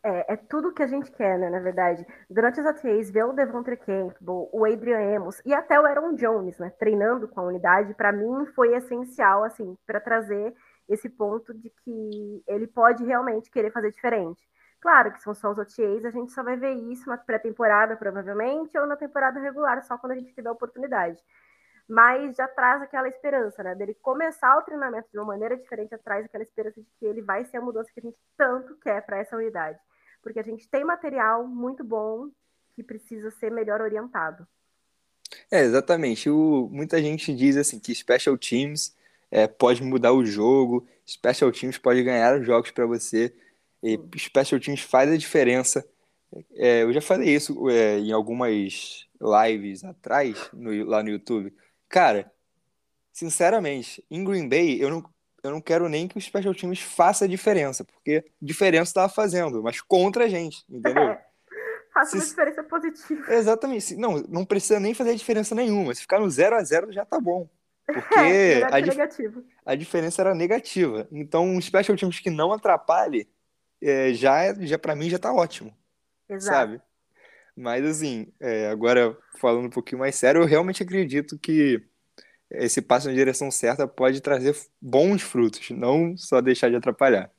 É, 0.04 0.34
é, 0.34 0.36
tudo 0.36 0.74
que 0.74 0.82
a 0.82 0.88
gente 0.88 1.12
quer, 1.12 1.38
né, 1.38 1.50
na 1.50 1.60
verdade. 1.60 2.06
Durante 2.30 2.60
as 2.60 2.66
ATAs, 2.66 3.12
ver 3.12 3.26
o 3.26 3.34
Devontre 3.34 3.78
Campbell, 3.78 4.50
o 4.52 4.66
Adrian 4.66 5.18
Amos 5.18 5.42
e 5.46 5.54
até 5.54 5.80
o 5.80 5.86
Aaron 5.86 6.16
Jones, 6.16 6.58
né, 6.58 6.72
treinando 6.80 7.28
com 7.28 7.42
a 7.42 7.44
unidade, 7.44 7.94
para 7.94 8.12
mim 8.12 8.46
foi 8.56 8.76
essencial, 8.76 9.44
assim, 9.44 9.78
para 9.86 10.00
trazer 10.00 10.54
esse 10.92 11.10
ponto 11.10 11.54
de 11.54 11.70
que 11.70 12.44
ele 12.46 12.68
pode 12.68 13.04
realmente 13.04 13.50
querer 13.50 13.72
fazer 13.72 13.92
diferente. 13.92 14.42
Claro 14.82 15.14
que 15.14 15.22
são 15.22 15.34
só 15.34 15.52
os 15.52 15.58
OTAs, 15.58 16.06
a 16.06 16.12
gente 16.12 16.32
só 16.32 16.44
vai 16.44 16.58
ver 16.58 16.74
isso 16.74 17.08
na 17.08 17.18
pré-temporada, 17.18 17.96
provavelmente, 17.96 18.78
ou 18.78 18.86
na 18.86 18.98
temporada 18.98 19.40
regular, 19.40 19.84
só 19.84 19.98
quando 19.98 20.14
a 20.14 20.16
gente 20.16 20.34
tiver 20.34 20.50
a 20.50 20.54
oportunidade. 20.54 21.20
Mas 21.88 22.36
já 22.36 22.48
traz 22.48 22.82
aquela 22.82 23.08
esperança, 23.08 23.64
né? 23.64 23.76
Dele 23.76 23.94
começar 24.02 24.58
o 24.58 24.64
treinamento 24.64 25.08
de 25.12 25.18
uma 25.18 25.26
maneira 25.26 25.56
diferente, 25.56 25.96
traz 26.00 26.26
aquela 26.26 26.44
esperança 26.44 26.82
de 26.82 26.88
que 27.00 27.06
ele 27.06 27.22
vai 27.22 27.46
ser 27.46 27.58
a 27.58 27.62
mudança 27.62 27.92
que 27.94 28.00
a 28.00 28.04
gente 28.04 28.18
tanto 28.36 28.76
quer 28.78 29.06
para 29.06 29.18
essa 29.18 29.36
unidade. 29.36 29.80
Porque 30.22 30.40
a 30.40 30.44
gente 30.44 30.70
tem 30.70 30.84
material 30.84 31.48
muito 31.48 31.84
bom 31.84 32.30
que 32.74 32.84
precisa 32.84 33.30
ser 33.32 33.52
melhor 33.52 33.82
orientado. 33.82 34.48
É, 35.50 35.62
exatamente. 35.62 36.30
O, 36.30 36.70
muita 36.72 37.02
gente 37.02 37.34
diz 37.34 37.56
assim 37.56 37.80
que 37.80 37.94
Special 37.94 38.38
Teams 38.38 38.96
é, 39.32 39.48
pode 39.48 39.82
mudar 39.82 40.12
o 40.12 40.26
jogo, 40.26 40.86
Special 41.08 41.52
Teams 41.52 41.78
pode 41.78 42.04
ganhar 42.04 42.40
os 42.40 42.46
jogos 42.46 42.70
para 42.72 42.86
você. 42.86 43.34
E 43.82 44.00
Special 44.18 44.60
Teams 44.60 44.82
faz 44.82 45.10
a 45.10 45.18
diferença. 45.18 45.84
É, 46.54 46.84
eu 46.84 46.94
já 46.94 47.02
falei 47.02 47.34
isso 47.34 47.70
é, 47.70 47.98
em 48.00 48.12
algumas 48.12 49.08
lives 49.20 49.84
atrás, 49.84 50.50
no, 50.54 50.86
lá 50.86 51.02
no 51.02 51.10
YouTube. 51.10 51.54
Cara, 51.90 52.32
sinceramente, 53.12 54.04
em 54.10 54.24
Green 54.24 54.48
Bay, 54.48 54.82
eu 54.82 54.90
não, 54.90 55.04
eu 55.44 55.52
não 55.52 55.62
quero 55.62 55.90
nem 55.90 56.08
que 56.08 56.18
o 56.18 56.22
Special 56.22 56.54
Teams 56.54 56.80
faça 56.80 57.26
a 57.26 57.28
diferença, 57.28 57.84
porque 57.84 58.24
diferença 58.42 58.92
estava 58.92 59.10
fazendo, 59.10 59.64
mas 59.64 59.82
contra 59.82 60.26
a 60.26 60.30
gente, 60.30 60.64
entendeu? 60.70 61.18
Faça 61.94 62.16
uma 62.16 62.24
diferença 62.24 62.64
positiva. 62.64 63.34
Exatamente. 63.34 63.98
Não, 63.98 64.24
não 64.30 64.46
precisa 64.46 64.80
nem 64.80 64.94
fazer 64.94 65.14
diferença 65.14 65.54
nenhuma. 65.54 65.94
Se 65.94 66.00
ficar 66.00 66.22
no 66.22 66.30
0 66.30 66.56
a 66.56 66.64
0 66.64 66.94
já 66.94 67.04
tá 67.04 67.20
bom. 67.20 67.50
Porque 67.94 68.14
é, 68.20 68.64
a, 68.64 68.80
dif 68.80 68.98
a, 69.66 69.76
diferença 69.76 70.22
era 70.22 70.36
negativa. 70.36 71.08
Então, 71.12 71.46
um 71.46 71.62
Special 71.62 71.98
Teams 71.98 72.20
que 72.20 72.30
não 72.30 72.52
atrapalhe 72.52 73.28
é, 73.82 74.14
já, 74.14 74.54
já 74.54 74.78
para 74.78 74.96
mim 74.96 75.10
já 75.10 75.20
tá 75.20 75.34
ótimo. 75.34 75.76
Exato. 76.30 76.56
Sabe? 76.56 76.82
Mas 77.56 77.86
assim, 77.86 78.32
é, 78.40 78.70
agora 78.70 79.18
falando 79.38 79.66
um 79.66 79.70
pouquinho 79.70 80.00
mais 80.00 80.16
sério, 80.16 80.42
eu 80.42 80.46
realmente 80.46 80.84
acredito 80.84 81.38
que 81.38 81.84
esse 82.50 82.82
passo 82.82 83.08
na 83.08 83.14
direção 83.14 83.50
certa 83.50 83.88
pode 83.88 84.22
trazer 84.22 84.56
bons 84.82 85.22
frutos, 85.22 85.70
não 85.72 86.16
só 86.18 86.42
deixar 86.42 86.70
de 86.70 86.76
atrapalhar. 86.76 87.32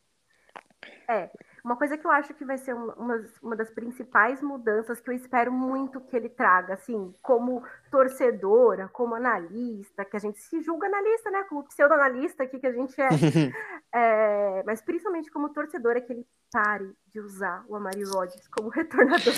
É, 1.09 1.29
uma 1.65 1.77
coisa 1.77 1.97
que 1.97 2.05
eu 2.05 2.11
acho 2.11 2.35
que 2.35 2.45
vai 2.45 2.59
ser 2.59 2.75
uma, 2.75 3.25
uma 3.41 3.55
das 3.55 3.71
principais 3.71 4.43
mudanças 4.43 5.01
que 5.01 5.09
eu 5.09 5.15
espero 5.15 5.53
muito 5.53 6.01
que 6.01 6.17
ele 6.17 6.29
traga, 6.29 6.75
assim, 6.75 7.15
como 7.23 7.63
torcedora, 7.91 8.89
como 8.89 9.15
analista, 9.15 10.05
que 10.05 10.17
a 10.17 10.21
gente 10.21 10.41
se 10.41 10.61
julga 10.61 10.89
analista, 10.89 11.31
né? 11.31 11.45
Como 11.45 11.65
pseudo-analista 11.65 12.43
aqui 12.43 12.59
que 12.59 12.67
a 12.67 12.73
gente 12.73 13.01
é. 13.01 13.09
é. 13.95 14.63
Mas 14.67 14.83
principalmente 14.83 15.31
como 15.31 15.51
torcedora, 15.51 16.01
que 16.01 16.13
ele 16.13 16.27
pare 16.53 16.93
de 17.07 17.21
usar 17.21 17.65
o 17.69 17.77
Amari 17.77 18.03
Rodgers 18.03 18.49
como 18.49 18.69
retornador. 18.71 19.35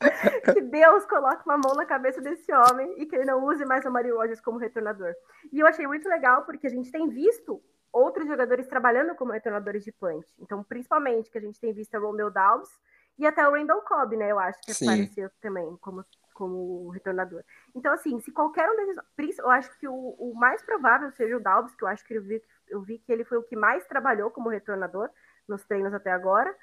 que 0.54 0.60
Deus 0.60 1.06
coloque 1.06 1.42
uma 1.46 1.58
mão 1.58 1.74
na 1.74 1.86
cabeça 1.86 2.20
desse 2.20 2.52
homem 2.52 3.00
e 3.00 3.06
que 3.06 3.14
ele 3.14 3.24
não 3.24 3.44
use 3.44 3.64
mais 3.64 3.84
o 3.84 3.88
Amari 3.88 4.10
Rodgers 4.10 4.40
como 4.40 4.58
retornador. 4.58 5.14
E 5.52 5.60
eu 5.60 5.66
achei 5.66 5.86
muito 5.86 6.08
legal 6.08 6.44
porque 6.44 6.66
a 6.66 6.70
gente 6.70 6.90
tem 6.90 7.08
visto 7.08 7.62
outros 7.92 8.26
jogadores 8.26 8.66
trabalhando 8.66 9.14
como 9.14 9.32
retornadores 9.32 9.84
de 9.84 9.92
punch. 9.92 10.26
Então, 10.38 10.62
principalmente, 10.62 11.30
que 11.30 11.38
a 11.38 11.40
gente 11.40 11.60
tem 11.60 11.72
visto 11.72 11.94
a 11.94 11.98
Romeo 11.98 12.30
Dobbs 12.30 12.70
e 13.18 13.26
até 13.26 13.46
o 13.46 13.52
Randall 13.52 13.82
Cobb, 13.82 14.16
né? 14.16 14.30
Eu 14.30 14.38
acho 14.38 14.60
que 14.62 14.74
Sim. 14.74 14.86
apareceu 14.86 15.30
também 15.40 15.76
como, 15.80 16.04
como 16.34 16.88
retornador. 16.90 17.42
Então, 17.74 17.92
assim, 17.92 18.20
se 18.20 18.30
qualquer 18.30 18.70
um 18.70 18.76
deles. 18.76 18.96
Eu 19.38 19.50
acho 19.50 19.76
que 19.78 19.88
o, 19.88 20.14
o 20.18 20.34
mais 20.34 20.62
provável 20.62 21.10
seja 21.12 21.36
o 21.36 21.42
Dobbs, 21.42 21.74
que 21.74 21.84
eu 21.84 21.88
acho 21.88 22.04
que 22.04 22.14
eu 22.14 22.22
vi, 22.22 22.42
eu 22.68 22.80
vi 22.80 22.98
que 22.98 23.12
ele 23.12 23.24
foi 23.24 23.38
o 23.38 23.42
que 23.42 23.56
mais 23.56 23.86
trabalhou 23.86 24.30
como 24.30 24.48
retornador 24.48 25.10
nos 25.48 25.64
treinos 25.64 25.92
até 25.92 26.12
agora. 26.12 26.54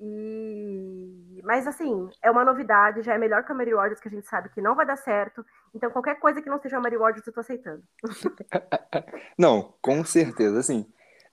E... 0.00 1.40
Mas 1.44 1.66
assim, 1.66 2.08
é 2.22 2.30
uma 2.30 2.44
novidade, 2.44 3.02
já 3.02 3.14
é 3.14 3.18
melhor 3.18 3.44
que 3.44 3.52
a 3.52 3.54
Mary 3.54 3.72
Rodgers, 3.72 4.00
que 4.00 4.08
a 4.08 4.10
gente 4.10 4.26
sabe 4.26 4.48
que 4.48 4.60
não 4.60 4.74
vai 4.74 4.86
dar 4.86 4.96
certo. 4.96 5.44
Então, 5.74 5.90
qualquer 5.90 6.18
coisa 6.18 6.40
que 6.40 6.48
não 6.48 6.60
seja 6.60 6.78
a 6.78 6.80
Mary 6.80 6.96
Rodgers, 6.96 7.26
eu 7.26 7.32
tô 7.32 7.40
aceitando. 7.40 7.82
não, 9.38 9.74
com 9.80 10.04
certeza. 10.04 10.58
Assim, 10.58 10.86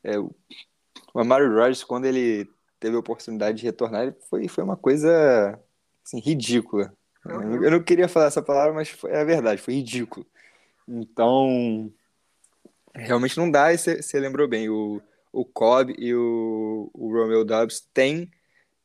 é, 0.03 0.17
o 0.19 1.23
Mary 1.23 1.47
Rodgers, 1.47 1.83
quando 1.83 2.05
ele 2.05 2.49
teve 2.79 2.95
a 2.95 2.99
oportunidade 2.99 3.57
de 3.57 3.65
retornar, 3.65 4.13
foi, 4.29 4.47
foi 4.47 4.63
uma 4.63 4.77
coisa 4.77 5.59
assim, 6.05 6.19
ridícula. 6.19 6.93
Uhum. 7.25 7.63
Eu 7.63 7.71
não 7.71 7.83
queria 7.83 8.07
falar 8.07 8.27
essa 8.27 8.41
palavra, 8.41 8.73
mas 8.73 8.89
foi, 8.89 9.11
é 9.11 9.21
a 9.21 9.25
verdade, 9.25 9.61
foi 9.61 9.75
ridículo. 9.75 10.25
Então, 10.87 11.91
realmente 12.93 13.37
não 13.37 13.49
dá, 13.49 13.73
e 13.73 13.77
você 13.77 14.19
lembrou 14.19 14.47
bem, 14.47 14.69
o, 14.69 15.01
o 15.31 15.45
Cobb 15.45 15.95
e 15.97 16.13
o, 16.13 16.89
o 16.93 17.11
Romeo 17.11 17.43
Dobbs 17.43 17.81
têm 17.93 18.31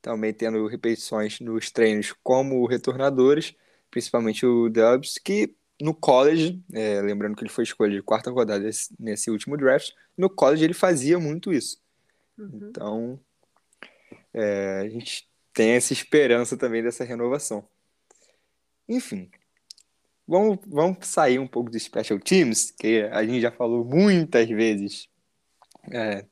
também 0.02 0.34
tendo 0.34 0.66
repetições 0.66 1.38
nos 1.40 1.70
treinos 1.70 2.12
como 2.24 2.66
retornadores, 2.66 3.54
principalmente 3.90 4.44
o 4.44 4.68
Dubs, 4.68 5.16
que 5.16 5.54
no 5.80 5.94
college, 5.94 6.60
é, 6.72 7.00
lembrando 7.00 7.36
que 7.36 7.42
ele 7.42 7.50
foi 7.50 7.64
escolha 7.64 7.92
de 7.92 8.02
quarta 8.02 8.30
rodada 8.30 8.68
nesse, 8.98 9.30
último 9.30 9.56
draft, 9.56 9.92
no 10.16 10.28
college 10.28 10.64
ele 10.64 10.74
fazia 10.74 11.18
muito 11.18 11.52
isso. 11.52 11.80
Uhum. 12.36 12.68
Então, 12.68 13.20
é, 14.34 14.80
a 14.80 14.88
gente 14.88 15.28
tem 15.54 15.70
essa 15.70 15.92
esperança 15.92 16.56
também 16.56 16.82
dessa 16.82 17.04
renovação. 17.04 17.66
Enfim, 18.88 19.30
vamos, 20.26 20.58
vamos 20.66 21.06
sair 21.06 21.38
um 21.38 21.46
pouco 21.46 21.70
dos 21.70 21.82
special 21.82 22.18
teams, 22.18 22.70
que 22.70 23.02
a 23.12 23.24
gente 23.24 23.40
já 23.40 23.50
falou 23.50 23.84
muitas 23.84 24.48
vezes, 24.48 25.08
é, 25.90 26.24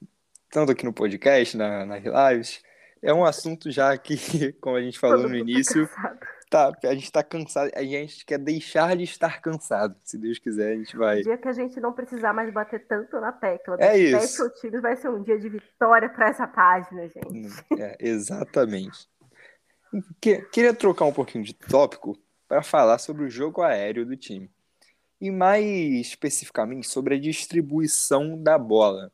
tanto 0.50 0.72
aqui 0.72 0.84
no 0.84 0.92
podcast, 0.92 1.56
na, 1.56 1.84
nas 1.84 2.02
lives, 2.04 2.62
é 3.02 3.12
um 3.14 3.24
assunto 3.24 3.70
já 3.70 3.96
que, 3.96 4.16
como 4.60 4.76
a 4.76 4.82
gente 4.82 4.98
falou 4.98 5.28
no 5.28 5.36
início, 5.36 5.88
tá, 6.50 6.72
a 6.84 6.94
gente 6.94 7.04
está 7.04 7.22
cansado, 7.22 7.70
a 7.74 7.82
gente 7.82 8.24
quer 8.24 8.38
deixar 8.38 8.96
de 8.96 9.04
estar 9.04 9.40
cansado. 9.40 9.96
Se 10.04 10.18
Deus 10.18 10.38
quiser, 10.38 10.72
a 10.72 10.76
gente 10.76 10.96
vai. 10.96 11.20
O 11.20 11.22
dia 11.22 11.38
que 11.38 11.48
a 11.48 11.52
gente 11.52 11.80
não 11.80 11.92
precisar 11.92 12.32
mais 12.32 12.52
bater 12.52 12.86
tanto 12.86 13.18
na 13.20 13.32
tecla 13.32 13.76
é 13.78 13.96
isso. 13.96 14.48
times 14.60 14.82
vai 14.82 14.96
ser 14.96 15.08
um 15.08 15.22
dia 15.22 15.38
de 15.38 15.48
vitória 15.48 16.08
para 16.08 16.28
essa 16.28 16.46
página, 16.46 17.08
gente. 17.08 17.64
É, 17.78 17.96
exatamente. 18.00 19.08
Queria 20.52 20.74
trocar 20.74 21.04
um 21.06 21.12
pouquinho 21.12 21.42
de 21.42 21.54
tópico 21.54 22.16
para 22.46 22.62
falar 22.62 22.98
sobre 22.98 23.24
o 23.24 23.30
jogo 23.30 23.62
aéreo 23.62 24.04
do 24.04 24.16
time. 24.16 24.50
E 25.20 25.30
mais 25.30 25.64
especificamente 25.64 26.88
sobre 26.88 27.14
a 27.14 27.20
distribuição 27.20 28.40
da 28.42 28.56
bola. 28.56 29.12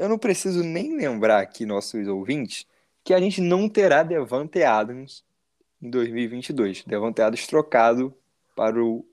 Eu 0.00 0.08
não 0.08 0.16
preciso 0.16 0.64
nem 0.64 0.96
lembrar 0.96 1.40
aqui, 1.40 1.66
nossos 1.66 2.08
ouvintes, 2.08 2.66
que 3.04 3.12
a 3.12 3.20
gente 3.20 3.38
não 3.38 3.68
terá 3.68 4.02
Devante 4.02 4.62
Adams 4.62 5.22
em 5.80 5.90
2022. 5.90 6.84
Devante 6.84 7.20
Adams 7.20 7.46
trocado 7.46 8.16
para 8.56 8.82
o 8.82 9.04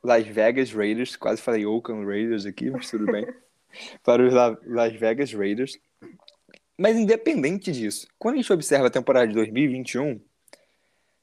Las 0.00 0.24
Vegas 0.28 0.70
Raiders. 0.70 1.16
Quase 1.16 1.42
falei 1.42 1.66
Oakland 1.66 2.06
Raiders 2.06 2.46
aqui, 2.46 2.70
mas 2.70 2.88
tudo 2.88 3.06
bem. 3.06 3.26
para 4.04 4.24
os 4.24 4.32
Las 4.64 4.92
Vegas 4.92 5.32
Raiders. 5.32 5.76
Mas 6.78 6.96
independente 6.96 7.72
disso, 7.72 8.06
quando 8.16 8.34
a 8.34 8.36
gente 8.36 8.52
observa 8.52 8.86
a 8.86 8.90
temporada 8.90 9.26
de 9.26 9.34
2021, 9.34 10.20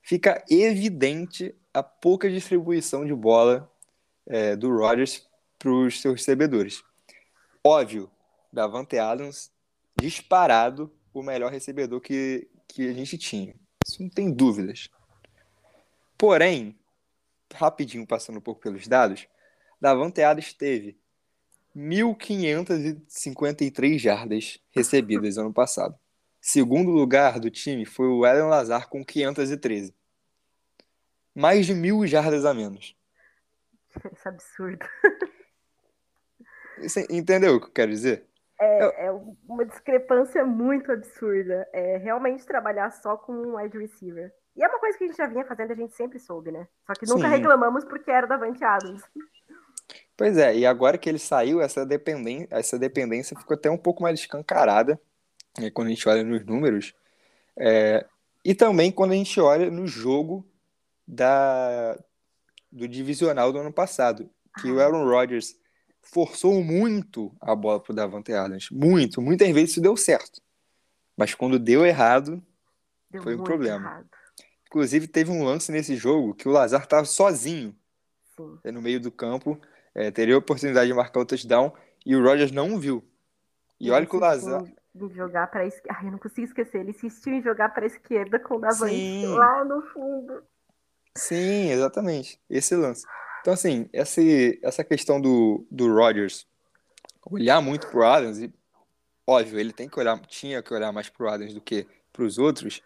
fica 0.02 0.44
evidente 0.50 1.56
a 1.74 1.82
pouca 1.82 2.30
distribuição 2.30 3.06
de 3.06 3.14
bola 3.14 3.72
é, 4.28 4.58
do 4.58 4.76
Rodgers 4.76 5.26
para 5.58 5.72
os 5.72 6.02
seus 6.02 6.16
recebedores. 6.16 6.84
Óbvio, 7.64 8.12
Davante 8.56 8.98
Adams, 8.98 9.52
disparado 10.00 10.92
o 11.14 11.22
melhor 11.22 11.52
recebedor 11.52 12.00
que, 12.00 12.50
que 12.70 12.88
a 12.88 12.94
gente 12.94 13.18
tinha. 13.18 13.54
Isso 13.86 14.02
não 14.02 14.10
tem 14.10 14.32
dúvidas. 14.32 14.90
Porém, 16.18 16.80
rapidinho 17.54 18.08
passando 18.08 18.38
um 18.38 18.42
pouco 18.42 18.62
pelos 18.62 18.88
dados, 18.88 19.28
Davante 19.80 20.24
Adams 20.24 20.52
teve 20.54 20.98
1.553 21.76 24.00
jardas 24.00 24.58
recebidas 24.72 25.38
ano 25.38 25.54
passado. 25.54 26.00
Segundo 26.40 26.92
lugar 26.92 27.42
do 27.42 27.52
time 27.52 27.86
foi 27.86 28.08
o 28.08 28.26
Ellen 28.26 28.48
Lazar 28.48 28.88
com 28.88 29.04
513. 29.04 29.94
Mais 31.34 31.66
de 31.66 31.74
mil 31.74 32.08
jardas 32.08 32.46
a 32.46 32.54
menos. 32.54 32.96
diferença 33.88 34.30
absurda. 34.30 34.90
Você 36.82 37.06
entendeu 37.10 37.56
o 37.56 37.60
que 37.60 37.68
eu 37.68 37.72
quero 37.72 37.92
dizer? 37.92 38.26
É, 38.60 39.08
é 39.08 39.12
uma 39.48 39.66
discrepância 39.66 40.46
muito 40.46 40.92
absurda. 40.92 41.68
É 41.74 41.98
realmente 41.98 42.46
trabalhar 42.46 42.92
só 42.92 43.18
com 43.18 43.34
um 43.34 43.58
wide 43.58 43.78
receiver. 43.78 44.34
E 44.56 44.64
é 44.64 44.68
uma 44.68 44.80
coisa 44.80 44.98
que 44.98 45.04
a 45.04 45.08
gente 45.08 45.18
já 45.18 45.28
vinha 45.28 45.46
fazendo, 45.46 45.72
a 45.72 45.76
gente 45.76 45.94
sempre 45.94 46.18
soube, 46.18 46.52
né? 46.52 46.68
Só 46.88 46.94
que 46.94 47.06
nunca 47.06 47.28
Sim. 47.28 47.36
reclamamos 47.36 47.84
porque 47.84 48.10
era 48.10 48.26
da 48.26 48.38
Vante 48.38 48.64
Adams. 48.64 49.04
Pois 50.16 50.38
é, 50.38 50.56
e 50.56 50.66
agora 50.66 50.98
que 50.98 51.10
ele 51.10 51.20
saiu, 51.20 51.62
essa 51.62 51.86
dependência, 51.86 52.48
essa 52.50 52.80
dependência 52.80 53.38
ficou 53.38 53.56
até 53.56 53.70
um 53.70 53.78
pouco 53.78 54.02
mais 54.02 54.18
escancarada 54.18 55.00
né, 55.60 55.70
quando 55.70 55.88
a 55.88 55.90
gente 55.92 56.08
olha 56.08 56.24
nos 56.24 56.46
números. 56.46 56.96
É, 57.58 58.06
e 58.44 58.56
também 58.56 58.92
quando 58.92 59.12
a 59.12 59.16
gente 59.16 59.40
olha 59.42 59.70
no 59.70 59.86
jogo 59.86 60.46
da, 61.06 62.00
do 62.72 62.88
divisional 62.88 63.52
do 63.52 63.60
ano 63.60 63.74
passado, 63.74 64.30
que 64.62 64.72
o 64.72 64.80
Aaron 64.80 65.04
Rodgers 65.04 65.58
forçou 66.06 66.64
muito 66.64 67.36
a 67.42 67.56
bola 67.56 67.80
para 67.80 67.92
o 67.92 67.96
Davante 67.96 68.34
Adams. 68.34 68.70
Muito. 68.72 69.22
Muitas 69.22 69.50
vezes 69.50 69.72
isso 69.72 69.82
deu 69.82 69.98
certo. 69.98 70.42
Mas 71.18 71.34
quando 71.34 71.60
deu 71.60 71.86
errado, 71.86 72.42
deu 73.10 73.24
foi 73.24 73.36
um 73.36 73.44
problema. 73.44 73.86
Errado. 73.86 74.10
Inclusive, 74.68 75.08
teve 75.08 75.32
um 75.32 75.44
lance 75.44 75.72
nesse 75.72 75.96
jogo 75.96 76.34
que 76.34 76.48
o 76.48 76.52
Lazar 76.52 76.84
estava 76.84 77.06
sozinho 77.06 77.76
Sim. 78.36 78.72
no 78.72 78.82
meio 78.82 79.00
do 79.00 79.12
campo. 79.12 79.60
É, 79.94 80.12
teria 80.12 80.36
a 80.36 80.40
oportunidade 80.40 80.88
de 80.88 80.94
marcar 80.94 81.22
o 81.22 81.26
touchdown 81.26 81.72
e 82.06 82.16
o 82.16 82.22
Rogers 82.22 82.52
não 82.52 82.78
viu. 82.78 83.04
E, 83.80 83.90
olha 83.92 84.06
que 84.06 84.16
o 84.16 84.20
Lazar. 84.20 84.64
jogar 85.14 85.48
para 85.48 85.66
esquerda. 85.66 85.98
Ai, 86.00 86.08
eu 86.08 86.12
não 86.12 86.20
consigo 86.20 86.48
esquecer. 86.48 86.80
Ele 86.82 86.92
insistiu 86.92 87.34
em 87.34 87.42
jogar 87.42 87.70
para 87.74 87.84
a 87.84 87.88
esquerda 87.88 88.40
com 88.40 88.56
o 88.56 88.60
Davante 88.60 89.26
lá 89.28 89.64
no 89.64 89.82
fundo. 89.88 90.44
Sim, 91.18 91.72
exatamente. 91.72 92.40
Esse 92.50 92.76
lance. 92.76 93.06
Então, 93.46 93.54
assim, 93.54 93.88
essa, 93.94 94.22
essa 94.64 94.84
questão 94.84 95.22
do, 95.22 95.68
do 95.70 95.94
Rodgers 95.94 96.48
olhar 97.30 97.62
muito 97.62 97.86
pro 97.86 98.04
Adams, 98.04 98.40
e 98.40 98.52
óbvio, 99.28 99.60
ele 99.60 99.72
tem 99.72 99.88
que 99.88 100.00
olhar, 100.00 100.20
tinha 100.22 100.64
que 100.64 100.74
olhar 100.74 100.92
mais 100.92 101.10
pro 101.10 101.30
Adams 101.30 101.54
do 101.54 101.62
que 101.62 101.86
para 102.12 102.24
os 102.24 102.40
outros. 102.40 102.82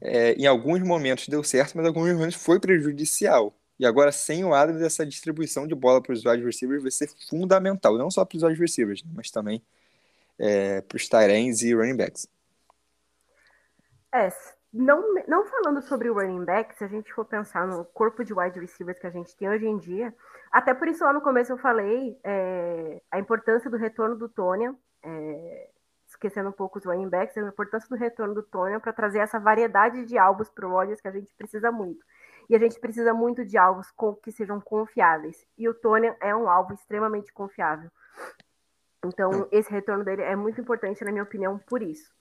É, 0.00 0.32
em 0.32 0.46
alguns 0.46 0.80
momentos 0.80 1.28
deu 1.28 1.44
certo, 1.44 1.76
mas 1.76 1.84
em 1.84 1.88
alguns 1.88 2.10
momentos 2.10 2.36
foi 2.36 2.58
prejudicial. 2.58 3.54
E 3.78 3.84
agora, 3.84 4.10
sem 4.12 4.46
o 4.46 4.54
Adams, 4.54 4.80
essa 4.80 5.04
distribuição 5.04 5.66
de 5.66 5.74
bola 5.74 6.02
para 6.02 6.14
os 6.14 6.24
wide 6.24 6.42
receivers 6.42 6.80
vai 6.80 6.90
ser 6.90 7.10
fundamental. 7.28 7.98
Não 7.98 8.10
só 8.10 8.24
para 8.24 8.38
os 8.38 8.42
wide 8.44 8.58
receivers, 8.58 9.04
mas 9.14 9.30
também 9.30 9.62
é, 10.38 10.80
para 10.80 10.96
os 10.96 11.06
tight 11.06 11.30
ends 11.30 11.60
e 11.60 11.74
running 11.74 11.98
backs. 11.98 12.26
É, 14.14 14.32
não, 14.76 15.14
não 15.26 15.46
falando 15.46 15.82
sobre 15.82 16.10
o 16.10 16.14
running 16.14 16.44
back, 16.44 16.76
se 16.76 16.84
a 16.84 16.88
gente 16.88 17.12
for 17.12 17.24
pensar 17.24 17.66
no 17.66 17.84
corpo 17.84 18.24
de 18.24 18.34
wide 18.34 18.60
receivers 18.60 18.98
que 18.98 19.06
a 19.06 19.10
gente 19.10 19.36
tem 19.36 19.48
hoje 19.48 19.66
em 19.66 19.78
dia, 19.78 20.14
até 20.50 20.74
por 20.74 20.86
isso 20.88 21.04
lá 21.04 21.12
no 21.12 21.20
começo 21.20 21.52
eu 21.52 21.58
falei 21.58 22.18
é, 22.22 23.00
a 23.10 23.18
importância 23.18 23.70
do 23.70 23.76
retorno 23.76 24.16
do 24.16 24.28
Tônia, 24.28 24.74
é, 25.02 25.70
esquecendo 26.06 26.48
um 26.48 26.52
pouco 26.52 26.78
os 26.78 26.84
running 26.84 27.08
backs, 27.08 27.36
a 27.36 27.40
importância 27.40 27.88
do 27.88 27.96
retorno 27.96 28.34
do 28.34 28.42
Tônia 28.42 28.78
para 28.78 28.92
trazer 28.92 29.18
essa 29.18 29.38
variedade 29.38 30.04
de 30.04 30.16
alvos 30.16 30.48
para 30.50 30.66
o 30.66 30.70
Rodgers 30.70 31.00
que 31.00 31.08
a 31.08 31.12
gente 31.12 31.34
precisa 31.34 31.72
muito. 31.72 32.04
E 32.48 32.54
a 32.54 32.58
gente 32.58 32.78
precisa 32.78 33.12
muito 33.12 33.44
de 33.44 33.58
alvos 33.58 33.90
com, 33.90 34.14
que 34.14 34.30
sejam 34.30 34.60
confiáveis. 34.60 35.44
E 35.58 35.68
o 35.68 35.74
Tônia 35.74 36.16
é 36.20 36.34
um 36.34 36.48
alvo 36.48 36.74
extremamente 36.74 37.32
confiável. 37.32 37.90
Então, 39.04 39.48
esse 39.50 39.70
retorno 39.70 40.04
dele 40.04 40.22
é 40.22 40.36
muito 40.36 40.60
importante, 40.60 41.04
na 41.04 41.10
minha 41.10 41.24
opinião, 41.24 41.58
por 41.58 41.82
isso. 41.82 42.15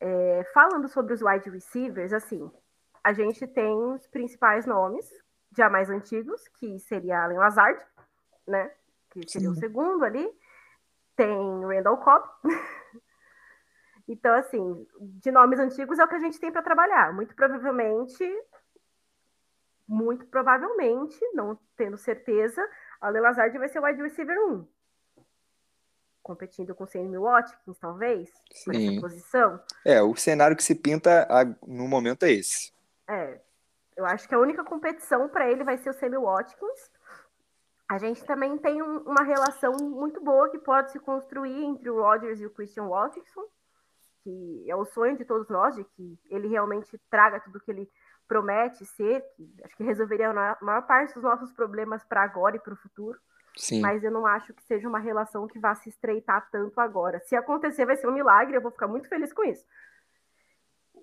É, 0.00 0.44
falando 0.54 0.88
sobre 0.88 1.12
os 1.12 1.22
wide 1.22 1.50
receivers, 1.50 2.12
assim, 2.12 2.50
a 3.02 3.12
gente 3.12 3.46
tem 3.46 3.74
os 3.74 4.06
principais 4.06 4.66
nomes, 4.66 5.08
já 5.56 5.68
mais 5.68 5.90
antigos, 5.90 6.46
que 6.48 6.78
seria 6.78 7.22
Allen 7.22 7.38
Lazard, 7.38 7.84
né? 8.46 8.70
Que 9.10 9.28
seria 9.28 9.48
Sim. 9.48 9.54
o 9.54 9.58
segundo 9.58 10.04
ali. 10.04 10.28
Tem 11.16 11.64
Randall 11.64 11.96
Cobb. 11.96 12.28
então, 14.06 14.34
assim, 14.34 14.86
de 15.00 15.32
nomes 15.32 15.58
antigos 15.58 15.98
é 15.98 16.04
o 16.04 16.08
que 16.08 16.14
a 16.14 16.20
gente 16.20 16.38
tem 16.38 16.52
para 16.52 16.62
trabalhar. 16.62 17.12
Muito 17.12 17.34
provavelmente, 17.34 18.24
muito 19.86 20.26
provavelmente, 20.26 21.18
não 21.32 21.58
tendo 21.76 21.96
certeza, 21.96 22.62
Allen 23.00 23.22
Lazard 23.22 23.58
vai 23.58 23.68
ser 23.68 23.80
o 23.80 23.84
wide 23.84 24.02
receiver 24.02 24.38
1 24.50 24.77
competindo 26.28 26.74
com 26.74 26.84
o 26.84 26.86
Sammy 26.86 27.16
Watkins, 27.16 27.78
talvez, 27.78 28.30
essa 28.52 29.00
posição. 29.00 29.58
É, 29.82 30.02
o 30.02 30.14
cenário 30.14 30.54
que 30.54 30.62
se 30.62 30.74
pinta 30.74 31.26
no 31.66 31.88
momento 31.88 32.24
é 32.24 32.32
esse. 32.32 32.70
É, 33.08 33.40
eu 33.96 34.04
acho 34.04 34.28
que 34.28 34.34
a 34.34 34.38
única 34.38 34.62
competição 34.62 35.26
para 35.30 35.50
ele 35.50 35.64
vai 35.64 35.78
ser 35.78 35.88
o 35.88 35.94
Sammy 35.94 36.18
Watkins. 36.18 36.90
A 37.88 37.96
gente 37.96 38.22
também 38.26 38.58
tem 38.58 38.82
um, 38.82 38.98
uma 38.98 39.24
relação 39.24 39.72
muito 39.80 40.20
boa 40.20 40.50
que 40.50 40.58
pode 40.58 40.92
se 40.92 41.00
construir 41.00 41.64
entre 41.64 41.88
o 41.88 42.02
Rodgers 42.02 42.42
e 42.42 42.44
o 42.44 42.50
Christian 42.50 42.88
Watson, 42.88 43.46
que 44.22 44.66
é 44.68 44.76
o 44.76 44.84
sonho 44.84 45.16
de 45.16 45.24
todos 45.24 45.48
nós, 45.48 45.76
de 45.76 45.84
que 45.84 46.18
ele 46.28 46.48
realmente 46.48 47.00
traga 47.10 47.40
tudo 47.40 47.58
que 47.58 47.70
ele 47.70 47.90
promete 48.28 48.84
ser, 48.84 49.24
que 49.34 49.50
acho 49.64 49.74
que 49.78 49.82
resolveria 49.82 50.28
a 50.28 50.58
maior 50.60 50.82
parte 50.86 51.14
dos 51.14 51.22
nossos 51.22 51.50
problemas 51.52 52.04
para 52.04 52.22
agora 52.22 52.56
e 52.56 52.60
para 52.60 52.74
o 52.74 52.76
futuro. 52.76 53.18
Sim. 53.58 53.80
Mas 53.80 54.04
eu 54.04 54.10
não 54.10 54.24
acho 54.24 54.54
que 54.54 54.62
seja 54.62 54.88
uma 54.88 55.00
relação 55.00 55.48
que 55.48 55.58
vá 55.58 55.74
se 55.74 55.88
estreitar 55.88 56.48
tanto 56.50 56.80
agora. 56.80 57.20
Se 57.20 57.34
acontecer, 57.34 57.84
vai 57.84 57.96
ser 57.96 58.06
um 58.06 58.12
milagre, 58.12 58.56
eu 58.56 58.62
vou 58.62 58.70
ficar 58.70 58.86
muito 58.86 59.08
feliz 59.08 59.32
com 59.32 59.42
isso. 59.42 59.66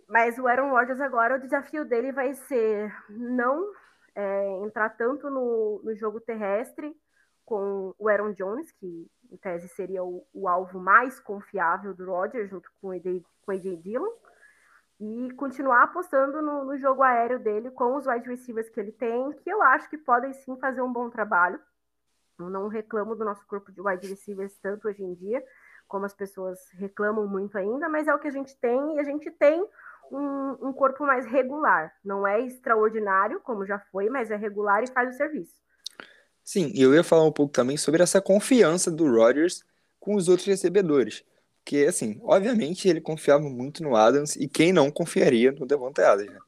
Mas 0.07 0.39
o 0.39 0.47
Aaron 0.47 0.71
Rodgers 0.71 1.01
agora, 1.01 1.35
o 1.35 1.39
desafio 1.39 1.83
dele 1.83 2.13
vai 2.13 2.33
ser 2.33 2.95
não 3.09 3.71
é, 4.15 4.63
entrar 4.63 4.89
tanto 4.89 5.29
no, 5.29 5.81
no 5.83 5.93
jogo 5.95 6.21
terrestre 6.21 6.95
com 7.43 7.93
o 7.99 8.07
Aaron 8.07 8.31
Jones, 8.31 8.71
que 8.71 9.05
em 9.29 9.37
tese 9.37 9.67
seria 9.67 10.03
o, 10.03 10.25
o 10.33 10.47
alvo 10.47 10.79
mais 10.79 11.19
confiável 11.19 11.93
do 11.93 12.05
Rodgers, 12.05 12.49
junto 12.49 12.71
com 12.81 12.87
o 12.87 12.91
AJ, 12.91 13.21
com 13.45 13.53
Dillon, 13.53 14.11
e 14.99 15.31
continuar 15.33 15.83
apostando 15.83 16.41
no, 16.41 16.63
no 16.63 16.77
jogo 16.77 17.03
aéreo 17.03 17.37
dele 17.37 17.69
com 17.71 17.97
os 17.97 18.07
wide 18.07 18.29
receivers 18.29 18.69
que 18.69 18.79
ele 18.79 18.93
tem, 18.93 19.33
que 19.33 19.49
eu 19.49 19.61
acho 19.61 19.89
que 19.89 19.97
podem 19.97 20.31
sim 20.33 20.57
fazer 20.57 20.81
um 20.81 20.91
bom 20.91 21.09
trabalho. 21.09 21.59
Eu 22.39 22.49
não 22.49 22.67
reclamo 22.67 23.15
do 23.15 23.25
nosso 23.25 23.45
corpo 23.47 23.71
de 23.71 23.81
wide 23.81 24.07
receivers 24.07 24.57
tanto 24.61 24.87
hoje 24.87 25.03
em 25.03 25.13
dia, 25.13 25.43
como 25.87 26.05
as 26.05 26.13
pessoas 26.13 26.59
reclamam 26.73 27.27
muito 27.27 27.57
ainda, 27.57 27.87
mas 27.87 28.07
é 28.07 28.13
o 28.13 28.19
que 28.19 28.27
a 28.27 28.31
gente 28.31 28.55
tem 28.59 28.95
e 28.95 28.99
a 28.99 29.03
gente 29.03 29.31
tem 29.31 29.65
um, 30.11 30.69
um 30.69 30.73
corpo 30.73 31.05
mais 31.05 31.25
regular. 31.25 31.93
Não 32.03 32.27
é 32.27 32.41
extraordinário, 32.41 33.39
como 33.41 33.65
já 33.65 33.79
foi, 33.91 34.09
mas 34.09 34.31
é 34.31 34.35
regular 34.35 34.83
e 34.83 34.87
faz 34.87 35.13
o 35.13 35.17
serviço. 35.17 35.53
Sim, 36.43 36.71
e 36.75 36.81
eu 36.81 36.93
ia 36.93 37.03
falar 37.03 37.23
um 37.23 37.31
pouco 37.31 37.51
também 37.51 37.77
sobre 37.77 38.03
essa 38.03 38.21
confiança 38.21 38.91
do 38.91 39.09
Rodgers 39.09 39.63
com 39.99 40.15
os 40.15 40.27
outros 40.27 40.47
recebedores. 40.47 41.23
Porque, 41.63 41.85
assim, 41.89 42.21
obviamente 42.23 42.87
ele 42.87 43.01
confiava 43.01 43.49
muito 43.49 43.81
no 43.81 43.95
Adams 43.95 44.35
e 44.35 44.47
quem 44.47 44.71
não 44.71 44.91
confiaria 44.91 45.51
no 45.51 45.65
Devonta 45.65 46.07
Adams, 46.07 46.31
né? 46.31 46.39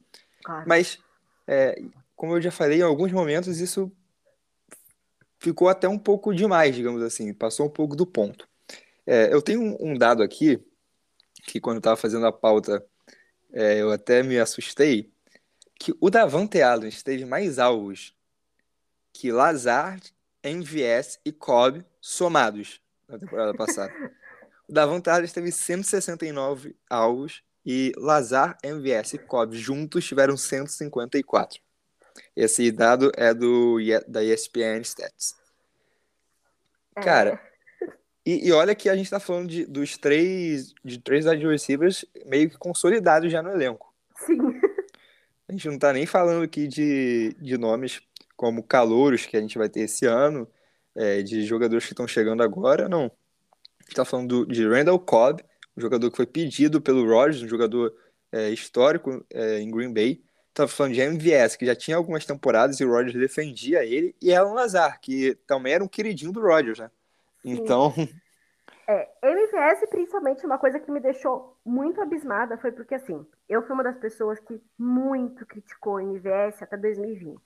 Claro. 0.44 0.64
Mas, 0.68 0.98
é, 1.44 1.76
como 2.14 2.36
eu 2.36 2.40
já 2.40 2.52
falei, 2.52 2.78
em 2.78 2.82
alguns 2.82 3.10
momentos 3.10 3.58
isso 3.58 3.90
ficou 5.38 5.68
até 5.68 5.88
um 5.88 5.98
pouco 5.98 6.34
demais, 6.34 6.74
digamos 6.74 7.02
assim, 7.02 7.32
passou 7.32 7.66
um 7.66 7.70
pouco 7.70 7.96
do 7.96 8.06
ponto. 8.06 8.48
É, 9.06 9.32
eu 9.32 9.40
tenho 9.40 9.76
um, 9.80 9.96
dado 9.96 10.22
aqui, 10.22 10.62
que 11.44 11.60
quando 11.60 11.76
eu 11.76 11.80
estava 11.80 11.96
fazendo 11.96 12.26
a 12.26 12.32
pauta, 12.32 12.84
é, 13.52 13.80
eu 13.80 13.90
até 13.90 14.22
me 14.22 14.38
assustei, 14.38 15.10
que 15.78 15.94
o 16.00 16.10
Davante 16.10 16.60
Adams 16.60 17.02
teve 17.02 17.24
mais 17.24 17.58
alvos 17.58 18.14
que 19.12 19.32
Lazard, 19.32 20.12
MVS 20.42 21.20
e 21.24 21.32
Cobb 21.32 21.84
somados 22.00 22.80
na 23.08 23.18
temporada 23.18 23.54
passada. 23.54 23.92
o 24.68 24.72
Davante 24.72 25.08
Adams 25.08 25.32
teve 25.32 25.50
169 25.50 26.76
alvos 26.88 27.42
e 27.64 27.92
Lazar, 27.96 28.56
MVS 28.62 29.14
e 29.14 29.18
Cobb 29.18 29.56
juntos 29.56 30.06
tiveram 30.06 30.36
154. 30.36 31.60
Esse 32.36 32.70
dado 32.70 33.10
é 33.16 33.32
do 33.34 33.78
da 34.06 34.22
ESPN 34.22 34.80
Stats. 34.82 35.36
É. 36.96 37.00
Cara, 37.00 37.40
e, 38.24 38.48
e, 38.48 38.52
olha 38.52 38.74
que 38.74 38.88
a 38.88 38.96
gente 38.96 39.08
tá 39.08 39.18
falando 39.18 39.48
de, 39.48 39.64
dos 39.64 39.96
três, 39.96 40.74
de 40.84 40.98
três 40.98 41.24
wide 41.24 41.46
receivers 41.46 42.04
meio 42.26 42.50
que 42.50 42.58
consolidados 42.58 43.32
já 43.32 43.42
no 43.42 43.50
elenco. 43.50 43.94
Sim. 44.16 44.38
A 45.48 45.52
gente 45.52 45.66
não 45.66 45.78
tá 45.78 45.94
nem 45.94 46.04
falando 46.04 46.44
aqui 46.44 46.68
de, 46.68 47.34
de 47.40 47.56
nomes 47.56 48.02
como 48.36 48.62
calouros 48.62 49.24
que 49.24 49.36
a 49.36 49.40
gente 49.40 49.56
vai 49.56 49.68
ter 49.68 49.80
esse 49.80 50.04
ano, 50.04 50.46
é, 50.94 51.22
de 51.22 51.42
jogadores 51.44 51.86
que 51.86 51.92
estão 51.92 52.06
chegando 52.06 52.42
agora, 52.42 52.88
não. 52.88 53.04
A 53.04 53.84
gente 53.84 53.94
tá 53.94 54.04
falando 54.04 54.44
do, 54.44 54.52
de 54.52 54.68
Randall 54.68 54.98
Cobb, 54.98 55.42
um 55.74 55.80
jogador 55.80 56.10
que 56.10 56.16
foi 56.16 56.26
pedido 56.26 56.82
pelo 56.82 57.08
Rodgers, 57.08 57.42
um 57.42 57.48
jogador 57.48 57.94
é, 58.30 58.50
histórico 58.50 59.24
é, 59.32 59.58
em 59.58 59.70
Green 59.70 59.92
Bay, 59.92 60.22
Tava 60.58 60.68
falando 60.68 60.94
de 60.94 61.00
MVS, 61.00 61.54
que 61.54 61.64
já 61.64 61.76
tinha 61.76 61.96
algumas 61.96 62.26
temporadas 62.26 62.80
e 62.80 62.84
o 62.84 62.90
Rodgers 62.90 63.14
defendia 63.14 63.84
ele, 63.84 64.12
e 64.20 64.34
Alan 64.34 64.54
Lazar, 64.54 65.00
que 65.00 65.36
também 65.46 65.72
era 65.72 65.84
um 65.84 65.86
queridinho 65.86 66.32
do 66.32 66.40
Rodgers, 66.40 66.80
né? 66.80 66.90
Então. 67.44 67.94
É, 68.90 69.06
MVS, 69.22 69.86
principalmente, 69.90 70.46
uma 70.46 70.56
coisa 70.56 70.80
que 70.80 70.90
me 70.90 70.98
deixou 70.98 71.56
muito 71.62 72.00
abismada 72.00 72.56
foi 72.56 72.72
porque, 72.72 72.94
assim, 72.94 73.22
eu 73.46 73.62
fui 73.62 73.74
uma 73.74 73.84
das 73.84 73.98
pessoas 73.98 74.40
que 74.40 74.58
muito 74.78 75.44
criticou 75.44 76.00
MVS 76.00 76.62
até 76.62 76.74
2020. 76.74 77.38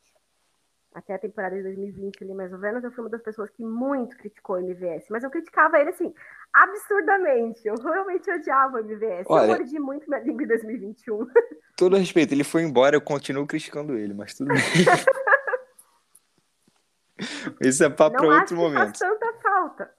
Até 0.94 1.14
a 1.14 1.18
temporada 1.18 1.56
de 1.56 1.62
2020 1.62 2.22
ali, 2.22 2.34
mais 2.34 2.52
ou 2.52 2.58
menos, 2.58 2.84
eu 2.84 2.92
fui 2.92 3.04
uma 3.04 3.10
das 3.10 3.22
pessoas 3.22 3.50
que 3.50 3.64
muito 3.64 4.16
criticou 4.16 4.56
o 4.56 4.58
MVS. 4.58 5.06
Mas 5.10 5.24
eu 5.24 5.30
criticava 5.30 5.78
ele, 5.78 5.90
assim, 5.90 6.14
absurdamente. 6.52 7.66
Eu 7.66 7.74
realmente 7.76 8.30
odiava 8.30 8.76
o 8.76 8.80
MVS. 8.80 9.26
Olha, 9.28 9.44
eu 9.44 9.48
mordi 9.56 9.78
muito 9.78 10.08
minha 10.08 10.20
língua 10.20 10.44
em 10.44 10.48
2021. 10.48 11.26
Todo 11.76 11.96
respeito, 11.96 12.34
ele 12.34 12.44
foi 12.44 12.62
embora, 12.62 12.96
eu 12.96 13.00
continuo 13.00 13.46
criticando 13.46 13.96
ele, 13.96 14.14
mas 14.14 14.34
tudo 14.34 14.48
bem. 14.48 14.58
Isso 17.60 17.84
é 17.84 17.90
papo 17.90 18.16
para 18.16 18.26
outro 18.26 18.56
momento. 18.56 18.78
Faz 18.78 18.98
tanta 18.98 19.32
falta. 19.40 19.90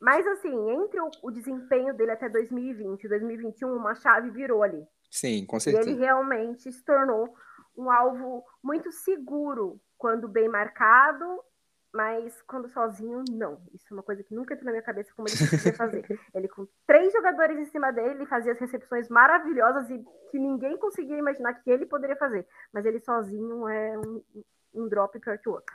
Mas, 0.00 0.26
assim, 0.26 0.70
entre 0.70 0.98
o, 1.00 1.10
o, 1.22 1.30
desempenho 1.30 1.92
dele 1.92 2.12
até 2.12 2.28
2020 2.28 3.04
e 3.04 3.08
2021, 3.08 3.68
uma 3.68 3.94
chave 3.94 4.30
virou 4.30 4.62
ali. 4.62 4.82
Sim, 5.10 5.44
com 5.44 5.60
certeza. 5.60 5.90
E 5.90 5.92
ele 5.92 6.00
realmente 6.00 6.72
se 6.72 6.82
tornou 6.82 7.34
um 7.76 7.90
alvo 7.90 8.44
muito 8.62 8.90
seguro 8.92 9.80
quando 9.96 10.28
bem 10.28 10.48
marcado, 10.48 11.42
mas 11.92 12.40
quando 12.42 12.68
sozinho, 12.68 13.24
não. 13.30 13.60
Isso 13.74 13.86
é 13.90 13.94
uma 13.94 14.02
coisa 14.02 14.22
que 14.22 14.34
nunca 14.34 14.54
entrou 14.54 14.66
na 14.66 14.72
minha 14.72 14.82
cabeça 14.82 15.12
como 15.14 15.28
ele 15.28 15.36
podia 15.36 15.74
fazer. 15.74 16.04
ele 16.34 16.48
com 16.48 16.66
três 16.86 17.12
jogadores 17.12 17.58
em 17.58 17.64
cima 17.66 17.92
dele, 17.92 18.14
ele 18.14 18.26
fazia 18.26 18.52
as 18.52 18.60
recepções 18.60 19.08
maravilhosas 19.08 19.90
e 19.90 20.04
que 20.30 20.38
ninguém 20.38 20.76
conseguia 20.78 21.18
imaginar 21.18 21.54
que 21.54 21.70
ele 21.70 21.86
poderia 21.86 22.16
fazer. 22.16 22.46
Mas 22.72 22.86
ele 22.86 23.00
sozinho 23.00 23.68
é 23.68 23.98
um, 23.98 24.22
um 24.74 24.88
drop 24.88 25.18
pior 25.18 25.38
que 25.38 25.48
o 25.48 25.52
outro. 25.52 25.74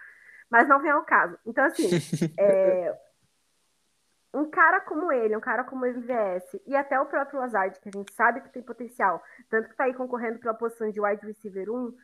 Mas 0.49 0.67
não 0.67 0.81
vem 0.81 0.91
ao 0.91 1.03
caso. 1.03 1.37
Então, 1.45 1.65
assim, 1.65 1.89
é, 2.39 2.97
um 4.35 4.49
cara 4.49 4.81
como 4.81 5.11
ele, 5.11 5.35
um 5.35 5.39
cara 5.39 5.63
como 5.63 5.83
o 5.83 5.87
MVS, 5.87 6.59
e 6.67 6.75
até 6.75 6.99
o 6.99 7.05
próprio 7.05 7.39
Lazard, 7.39 7.79
que 7.79 7.89
a 7.89 7.91
gente 7.91 8.13
sabe 8.13 8.41
que 8.41 8.49
tem 8.49 8.61
potencial, 8.61 9.23
tanto 9.49 9.69
que 9.69 9.75
tá 9.75 9.85
aí 9.85 9.93
concorrendo 9.93 10.39
pela 10.39 10.53
posição 10.53 10.91
de 10.91 10.99
wide 10.99 11.25
receiver 11.25 11.71
1, 11.71 11.95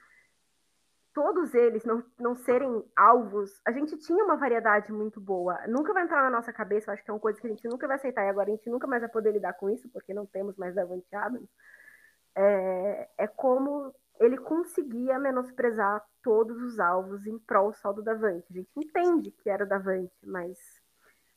todos 1.13 1.53
eles 1.53 1.83
não, 1.83 2.01
não 2.17 2.35
serem 2.35 2.83
alvos, 2.95 3.51
a 3.65 3.71
gente 3.73 3.97
tinha 3.97 4.23
uma 4.23 4.37
variedade 4.37 4.93
muito 4.93 5.19
boa. 5.19 5.59
Nunca 5.67 5.93
vai 5.93 6.03
entrar 6.03 6.23
na 6.23 6.29
nossa 6.29 6.53
cabeça, 6.53 6.93
acho 6.93 7.03
que 7.03 7.11
é 7.11 7.13
uma 7.13 7.19
coisa 7.19 7.39
que 7.39 7.47
a 7.47 7.49
gente 7.49 7.67
nunca 7.67 7.85
vai 7.85 7.97
aceitar, 7.97 8.25
e 8.25 8.29
agora 8.29 8.47
a 8.49 8.55
gente 8.55 8.69
nunca 8.69 8.87
mais 8.87 9.01
vai 9.01 9.11
poder 9.11 9.33
lidar 9.33 9.53
com 9.53 9.69
isso, 9.69 9.89
porque 9.89 10.13
não 10.13 10.25
temos 10.25 10.55
mais 10.55 10.73
Davante 10.73 11.13
Adams. 11.13 11.49
É, 12.33 13.09
é 13.17 13.27
como 13.27 13.93
ele 14.21 14.37
conseguia 14.37 15.19
menosprezar 15.19 16.01
todos 16.23 16.61
os 16.61 16.79
alvos 16.79 17.25
em 17.25 17.37
prol 17.39 17.73
só 17.73 17.91
do 17.91 18.01
Davante. 18.01 18.45
A 18.49 18.53
gente 18.53 18.69
entende 18.77 19.31
que 19.31 19.49
era 19.49 19.65
o 19.65 19.67
Davante, 19.67 20.15
mas 20.23 20.80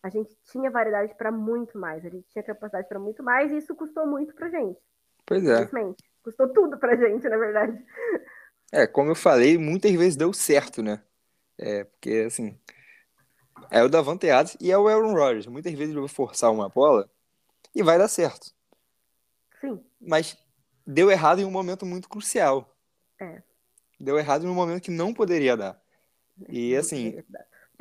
a 0.04 0.10
gente 0.10 0.36
tinha 0.52 0.70
variedade 0.70 1.14
para 1.14 1.32
muito 1.32 1.78
mais, 1.78 2.04
a 2.04 2.10
gente 2.10 2.28
tinha 2.28 2.42
capacidade 2.42 2.86
para 2.86 2.98
muito 2.98 3.22
mais, 3.22 3.50
e 3.50 3.56
isso 3.56 3.74
custou 3.74 4.06
muito 4.06 4.34
pra 4.34 4.50
gente. 4.50 4.78
Pois 5.24 5.42
é. 5.46 5.62
Infelizmente. 5.62 6.04
Custou 6.22 6.52
tudo 6.52 6.76
pra 6.76 6.94
gente, 6.94 7.26
na 7.26 7.38
verdade. 7.38 7.82
É, 8.70 8.86
como 8.86 9.10
eu 9.10 9.14
falei, 9.14 9.56
muitas 9.56 9.90
vezes 9.92 10.14
deu 10.14 10.30
certo, 10.34 10.82
né? 10.82 11.02
É, 11.56 11.84
porque, 11.84 12.24
assim, 12.26 12.60
é 13.70 13.82
o 13.82 13.88
Davante 13.88 14.28
Adams 14.28 14.58
e 14.60 14.70
é 14.70 14.76
o 14.76 14.88
Aaron 14.88 15.14
Rodgers. 15.14 15.46
Muitas 15.46 15.72
vezes 15.72 15.92
ele 15.92 16.00
vai 16.00 16.08
forçar 16.08 16.52
uma 16.52 16.68
bola 16.68 17.08
e 17.74 17.82
vai 17.82 17.96
dar 17.96 18.08
certo. 18.08 18.54
Sim. 19.58 19.82
Mas 19.98 20.36
deu 20.86 21.10
errado 21.10 21.40
em 21.40 21.46
um 21.46 21.50
momento 21.50 21.86
muito 21.86 22.10
crucial. 22.10 22.76
É. 23.18 23.42
Deu 23.98 24.18
errado 24.18 24.44
em 24.44 24.50
um 24.50 24.54
momento 24.54 24.82
que 24.82 24.90
não 24.90 25.14
poderia 25.14 25.56
dar. 25.56 25.80
E, 26.46 26.76
assim, 26.76 27.24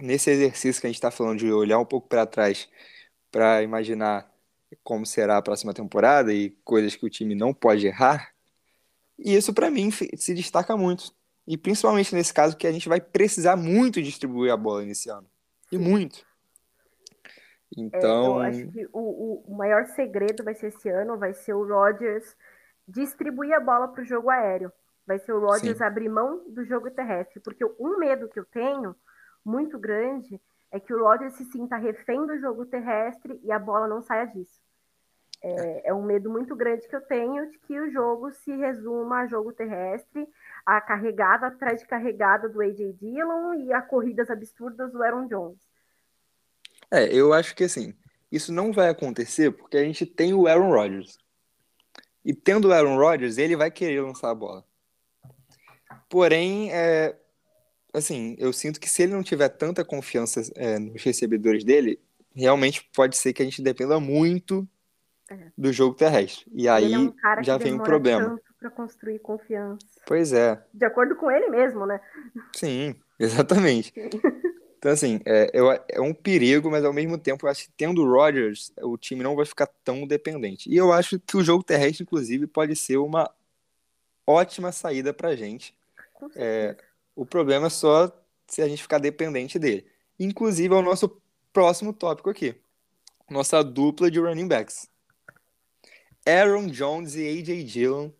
nesse 0.01 0.29
exercício 0.31 0.81
que 0.81 0.87
a 0.87 0.89
gente 0.89 0.97
está 0.97 1.11
falando 1.11 1.39
de 1.39 1.51
olhar 1.51 1.79
um 1.79 1.85
pouco 1.85 2.07
para 2.07 2.25
trás 2.25 2.69
para 3.31 3.63
imaginar 3.63 4.31
como 4.83 5.05
será 5.05 5.37
a 5.37 5.41
próxima 5.41 5.73
temporada 5.73 6.33
e 6.33 6.51
coisas 6.63 6.95
que 6.95 7.05
o 7.05 7.09
time 7.09 7.35
não 7.35 7.53
pode 7.53 7.85
errar, 7.85 8.33
e 9.17 9.35
isso, 9.35 9.53
para 9.53 9.69
mim, 9.69 9.89
se 9.91 10.33
destaca 10.33 10.75
muito. 10.75 11.11
E 11.45 11.57
principalmente 11.57 12.15
nesse 12.15 12.33
caso, 12.33 12.57
que 12.57 12.67
a 12.67 12.71
gente 12.71 12.89
vai 12.89 13.01
precisar 13.01 13.55
muito 13.55 14.01
distribuir 14.01 14.51
a 14.51 14.57
bola 14.57 14.83
nesse 14.83 15.09
ano. 15.09 15.27
E 15.71 15.77
muito. 15.77 16.25
Então. 17.75 18.43
É, 18.43 18.47
eu 18.47 18.49
acho 18.49 18.67
que 18.67 18.87
o, 18.93 19.43
o 19.47 19.55
maior 19.55 19.85
segredo 19.87 20.43
vai 20.43 20.53
ser 20.55 20.67
esse 20.67 20.89
ano, 20.89 21.17
vai 21.17 21.33
ser 21.33 21.53
o 21.53 21.67
Rodgers 21.67 22.35
distribuir 22.87 23.53
a 23.53 23.59
bola 23.59 23.87
para 23.87 24.03
o 24.03 24.05
jogo 24.05 24.29
aéreo. 24.29 24.71
Vai 25.05 25.19
ser 25.19 25.33
o 25.33 25.39
Rodgers 25.39 25.77
Sim. 25.77 25.83
abrir 25.83 26.09
mão 26.09 26.43
do 26.49 26.63
jogo 26.65 26.89
terrestre. 26.91 27.39
Porque 27.41 27.65
um 27.79 27.97
medo 27.97 28.29
que 28.29 28.39
eu 28.39 28.45
tenho, 28.45 28.95
muito 29.45 29.77
grande, 29.77 30.39
é 30.71 30.79
que 30.79 30.93
o 30.93 31.03
Rodgers 31.03 31.35
se 31.35 31.45
sinta 31.45 31.77
refém 31.77 32.25
do 32.25 32.39
jogo 32.39 32.65
terrestre 32.65 33.39
e 33.43 33.51
a 33.51 33.59
bola 33.59 33.87
não 33.87 34.01
saia 34.01 34.25
disso. 34.25 34.61
É, 35.41 35.89
é, 35.89 35.93
um 35.93 36.01
medo 36.01 36.29
muito 36.29 36.55
grande 36.55 36.87
que 36.87 36.95
eu 36.95 37.01
tenho 37.01 37.51
de 37.51 37.59
que 37.59 37.77
o 37.77 37.91
jogo 37.91 38.31
se 38.31 38.55
resuma 38.55 39.19
a 39.19 39.27
jogo 39.27 39.51
terrestre, 39.51 40.25
a 40.65 40.79
carregada 40.79 41.47
atrás 41.47 41.81
de 41.81 41.85
carregada 41.85 42.47
do 42.47 42.61
A.J. 42.61 42.93
Dillon 42.93 43.53
e 43.55 43.73
a 43.73 43.81
corridas 43.81 44.29
absurdas 44.29 44.91
do 44.93 45.03
Aaron 45.03 45.27
Jones. 45.27 45.59
É, 46.89 47.13
eu 47.13 47.33
acho 47.33 47.55
que 47.55 47.65
assim, 47.65 47.93
isso 48.31 48.53
não 48.53 48.71
vai 48.71 48.87
acontecer 48.89 49.51
porque 49.51 49.77
a 49.77 49.83
gente 49.83 50.05
tem 50.05 50.33
o 50.33 50.47
Aaron 50.47 50.71
Rodgers. 50.71 51.19
E 52.23 52.33
tendo 52.33 52.69
o 52.69 52.73
Aaron 52.73 52.97
Rodgers, 52.97 53.37
ele 53.37 53.57
vai 53.57 53.69
querer 53.69 54.01
lançar 54.01 54.29
a 54.29 54.35
bola. 54.35 54.65
Porém, 56.09 56.71
é, 56.71 57.19
assim, 57.93 58.35
eu 58.39 58.51
sinto 58.51 58.79
que 58.79 58.89
se 58.89 59.03
ele 59.03 59.13
não 59.13 59.23
tiver 59.23 59.49
tanta 59.49 59.85
confiança 59.85 60.41
é, 60.55 60.79
nos 60.79 61.01
recebedores 61.03 61.63
dele, 61.63 61.99
realmente 62.35 62.89
pode 62.95 63.15
ser 63.15 63.33
que 63.33 63.41
a 63.41 63.45
gente 63.45 63.61
dependa 63.61 63.99
muito 63.99 64.67
é. 65.29 65.37
do 65.57 65.71
jogo 65.71 65.95
terrestre. 65.95 66.45
E 66.51 66.67
aí 66.67 66.93
é 66.93 66.97
um 66.97 67.13
já 67.43 67.57
vem 67.57 67.73
um 67.73 67.79
problema. 67.79 68.39
para 68.59 68.69
construir 68.69 69.19
confiança. 69.19 69.85
Pois 70.05 70.33
é. 70.33 70.61
De 70.73 70.85
acordo 70.85 71.15
com 71.15 71.29
ele 71.29 71.49
mesmo, 71.49 71.85
né? 71.85 71.99
Sim, 72.55 72.95
exatamente. 73.19 73.93
Então, 74.77 74.91
assim, 74.91 75.21
é, 75.25 75.49
é 75.87 76.01
um 76.01 76.13
perigo, 76.13 76.69
mas 76.69 76.83
ao 76.83 76.91
mesmo 76.91 77.17
tempo, 77.17 77.45
eu 77.45 77.49
acho 77.51 77.65
que 77.65 77.71
tendo 77.77 78.01
o 78.01 78.11
Rodgers, 78.11 78.73
o 78.81 78.97
time 78.97 79.23
não 79.23 79.35
vai 79.35 79.45
ficar 79.45 79.67
tão 79.83 80.05
dependente. 80.05 80.69
E 80.69 80.75
eu 80.75 80.91
acho 80.91 81.19
que 81.19 81.37
o 81.37 81.43
jogo 81.43 81.63
terrestre, 81.63 82.03
inclusive, 82.03 82.47
pode 82.47 82.75
ser 82.75 82.97
uma 82.97 83.31
ótima 84.27 84.71
saída 84.71 85.13
pra 85.13 85.35
gente. 85.35 85.73
É, 86.35 86.75
o 87.15 87.25
problema 87.25 87.67
é 87.67 87.69
só 87.69 88.11
se 88.47 88.61
a 88.61 88.67
gente 88.67 88.81
ficar 88.81 88.99
dependente 88.99 89.57
dele. 89.57 89.85
Inclusive, 90.19 90.73
é 90.73 90.77
o 90.77 90.81
nosso 90.81 91.21
próximo 91.51 91.93
tópico 91.93 92.29
aqui. 92.29 92.55
Nossa 93.29 93.63
dupla 93.63 94.11
de 94.11 94.19
running 94.19 94.47
backs. 94.47 94.87
Aaron 96.25 96.67
Jones 96.67 97.15
e 97.15 97.27
AJ 97.27 97.63
Dillon 97.65 98.11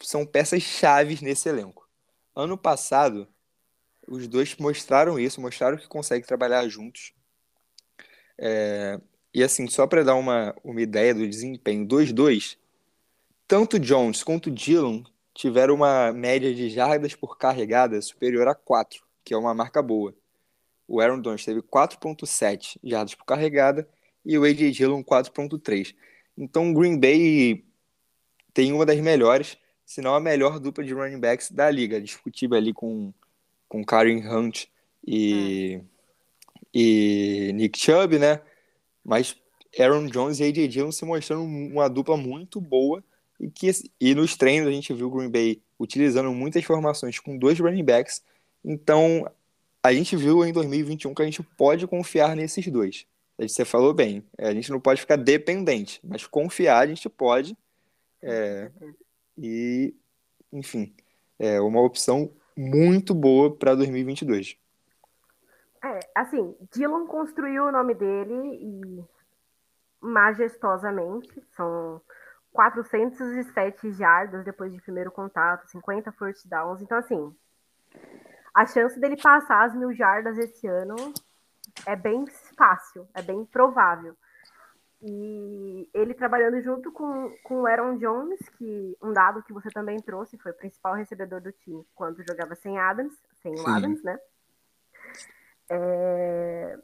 são 0.00 0.26
peças 0.26 0.62
chaves 0.62 1.20
nesse 1.20 1.48
elenco. 1.48 1.88
Ano 2.34 2.56
passado, 2.56 3.28
os 4.06 4.26
dois 4.26 4.56
mostraram 4.56 5.18
isso, 5.18 5.40
mostraram 5.40 5.76
que 5.76 5.86
conseguem 5.86 6.26
trabalhar 6.26 6.66
juntos. 6.68 7.12
É, 8.36 9.00
e 9.34 9.42
assim, 9.42 9.68
só 9.68 9.86
para 9.86 10.04
dar 10.04 10.14
uma, 10.14 10.54
uma 10.64 10.80
ideia 10.80 11.14
do 11.14 11.28
desempenho 11.28 11.86
dos 11.86 12.12
dois, 12.12 12.56
tanto 13.46 13.78
Jones 13.78 14.22
quanto 14.22 14.50
Dillon 14.50 15.02
tiveram 15.38 15.76
uma 15.76 16.12
média 16.12 16.52
de 16.52 16.68
jardas 16.68 17.14
por 17.14 17.38
carregada 17.38 18.02
superior 18.02 18.48
a 18.48 18.56
4, 18.56 19.04
que 19.24 19.32
é 19.32 19.36
uma 19.36 19.54
marca 19.54 19.80
boa. 19.80 20.12
O 20.88 21.00
Aaron 21.00 21.20
Jones 21.20 21.44
teve 21.44 21.62
4.7 21.62 22.76
jardas 22.82 23.14
por 23.14 23.24
carregada 23.24 23.88
e 24.26 24.36
o 24.36 24.42
AJ 24.42 24.72
Dillon 24.72 25.00
4.3. 25.04 25.94
Então, 26.36 26.68
o 26.68 26.74
Green 26.74 26.98
Bay 26.98 27.64
tem 28.52 28.72
uma 28.72 28.84
das 28.84 28.98
melhores, 28.98 29.56
se 29.86 30.00
não 30.00 30.12
a 30.12 30.18
melhor 30.18 30.58
dupla 30.58 30.82
de 30.82 30.92
running 30.92 31.20
backs 31.20 31.52
da 31.52 31.70
liga, 31.70 32.00
discutível 32.00 32.58
ali 32.58 32.72
com, 32.72 33.14
com 33.68 33.84
Karen 33.84 34.26
Hunt 34.28 34.64
e, 35.06 35.80
e 36.74 37.52
Nick 37.54 37.78
Chubb, 37.78 38.18
né? 38.18 38.40
Mas 39.04 39.36
Aaron 39.78 40.06
Jones 40.06 40.40
e 40.40 40.44
AJ 40.46 40.66
Dillon 40.66 40.90
se 40.90 41.04
mostrando 41.04 41.44
uma 41.44 41.88
dupla 41.88 42.16
muito 42.16 42.60
boa 42.60 43.04
e 43.38 43.50
que 43.50 43.70
e 44.00 44.14
nos 44.14 44.36
treinos 44.36 44.68
a 44.68 44.72
gente 44.72 44.92
viu 44.92 45.08
o 45.08 45.10
Green 45.10 45.30
Bay 45.30 45.62
utilizando 45.78 46.32
muitas 46.32 46.64
formações 46.64 47.18
com 47.18 47.38
dois 47.38 47.58
running 47.58 47.84
backs. 47.84 48.22
Então, 48.64 49.30
a 49.82 49.92
gente 49.92 50.16
viu 50.16 50.44
em 50.44 50.52
2021 50.52 51.14
que 51.14 51.22
a 51.22 51.24
gente 51.24 51.42
pode 51.42 51.86
confiar 51.86 52.34
nesses 52.34 52.66
dois. 52.68 53.06
Você 53.38 53.64
falou 53.64 53.94
bem, 53.94 54.24
é, 54.36 54.48
a 54.48 54.52
gente 54.52 54.70
não 54.70 54.80
pode 54.80 55.00
ficar 55.00 55.16
dependente, 55.16 56.00
mas 56.02 56.26
confiar 56.26 56.80
a 56.80 56.86
gente 56.86 57.08
pode. 57.08 57.56
É, 58.20 58.70
e, 59.36 59.94
enfim, 60.52 60.92
é 61.38 61.60
uma 61.60 61.80
opção 61.80 62.32
muito 62.56 63.14
boa 63.14 63.54
para 63.54 63.76
2022. 63.76 64.56
É, 65.84 66.00
assim, 66.12 66.56
Dylan 66.72 67.06
construiu 67.06 67.66
o 67.66 67.72
nome 67.72 67.94
dele 67.94 68.34
e 68.60 69.04
majestosamente. 70.00 71.40
São 71.56 72.00
407 72.52 73.92
jardas 73.92 74.44
depois 74.44 74.72
de 74.72 74.80
primeiro 74.80 75.10
contato, 75.10 75.66
50 75.68 76.12
first 76.12 76.48
downs. 76.48 76.82
Então, 76.82 76.98
assim, 76.98 77.34
a 78.54 78.66
chance 78.66 78.98
dele 78.98 79.16
passar 79.20 79.64
as 79.64 79.74
mil 79.74 79.92
jardas 79.92 80.38
esse 80.38 80.66
ano 80.66 80.96
é 81.86 81.94
bem 81.94 82.26
fácil, 82.56 83.08
é 83.14 83.22
bem 83.22 83.44
provável. 83.44 84.16
E 85.00 85.88
ele 85.94 86.12
trabalhando 86.12 86.60
junto 86.60 86.90
com, 86.90 87.30
com 87.44 87.62
o 87.62 87.66
Aaron 87.66 87.98
Jones, 87.98 88.40
que 88.56 88.96
um 89.00 89.12
dado 89.12 89.42
que 89.44 89.52
você 89.52 89.68
também 89.70 89.96
trouxe, 89.98 90.36
foi 90.38 90.50
o 90.50 90.56
principal 90.56 90.94
recebedor 90.94 91.40
do 91.40 91.52
time 91.52 91.86
quando 91.94 92.26
jogava 92.26 92.56
sem 92.56 92.78
Adams, 92.78 93.14
sem 93.40 93.54
o 93.54 93.68
Adams, 93.68 94.02
né? 94.02 94.18
É, 95.70 96.78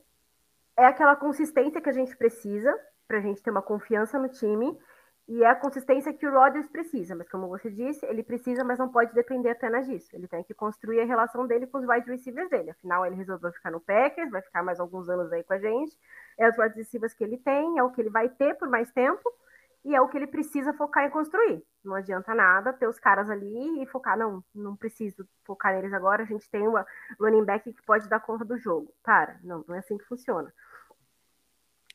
é 0.76 0.86
aquela 0.86 1.16
consistência 1.16 1.80
que 1.80 1.88
a 1.88 1.92
gente 1.92 2.16
precisa 2.16 2.72
para 3.08 3.18
a 3.18 3.20
gente 3.20 3.42
ter 3.42 3.50
uma 3.50 3.62
confiança 3.62 4.16
no 4.18 4.28
time 4.28 4.78
e 5.26 5.42
é 5.42 5.48
a 5.48 5.54
consistência 5.54 6.12
que 6.12 6.26
o 6.26 6.30
Rodgers 6.30 6.68
precisa, 6.68 7.14
mas 7.14 7.28
como 7.30 7.48
você 7.48 7.70
disse, 7.70 8.04
ele 8.04 8.22
precisa, 8.22 8.62
mas 8.62 8.78
não 8.78 8.90
pode 8.90 9.14
depender 9.14 9.50
apenas 9.50 9.86
disso. 9.86 10.14
Ele 10.14 10.28
tem 10.28 10.42
que 10.42 10.52
construir 10.52 11.00
a 11.00 11.06
relação 11.06 11.46
dele 11.46 11.66
com 11.66 11.78
os 11.78 11.88
wide 11.88 12.10
receivers 12.10 12.50
dele. 12.50 12.70
Afinal, 12.70 13.06
ele 13.06 13.16
resolveu 13.16 13.50
ficar 13.50 13.70
no 13.70 13.80
Packers, 13.80 14.30
vai 14.30 14.42
ficar 14.42 14.62
mais 14.62 14.78
alguns 14.78 15.08
anos 15.08 15.32
aí 15.32 15.42
com 15.42 15.54
a 15.54 15.58
gente. 15.58 15.98
É 16.38 16.46
os 16.48 16.58
wide 16.58 16.74
receivers 16.76 17.14
que 17.14 17.24
ele 17.24 17.38
tem, 17.38 17.78
é 17.78 17.82
o 17.82 17.90
que 17.90 18.02
ele 18.02 18.10
vai 18.10 18.28
ter 18.28 18.54
por 18.54 18.68
mais 18.68 18.92
tempo 18.92 19.32
e 19.82 19.94
é 19.94 20.00
o 20.00 20.08
que 20.08 20.18
ele 20.18 20.26
precisa 20.26 20.74
focar 20.74 21.06
em 21.06 21.10
construir. 21.10 21.64
Não 21.82 21.94
adianta 21.94 22.34
nada 22.34 22.72
ter 22.74 22.86
os 22.86 22.98
caras 22.98 23.30
ali 23.30 23.82
e 23.82 23.86
focar, 23.86 24.18
não, 24.18 24.44
não 24.54 24.76
preciso 24.76 25.26
focar 25.44 25.74
neles 25.74 25.92
agora, 25.92 26.22
a 26.22 26.26
gente 26.26 26.50
tem 26.50 26.68
uma 26.68 26.86
running 27.18 27.44
back 27.44 27.72
que 27.72 27.82
pode 27.82 28.08
dar 28.08 28.20
conta 28.20 28.44
do 28.44 28.58
jogo. 28.58 28.92
Para, 29.02 29.38
não, 29.42 29.64
não 29.66 29.74
é 29.74 29.78
assim 29.78 29.96
que 29.96 30.04
funciona. 30.04 30.52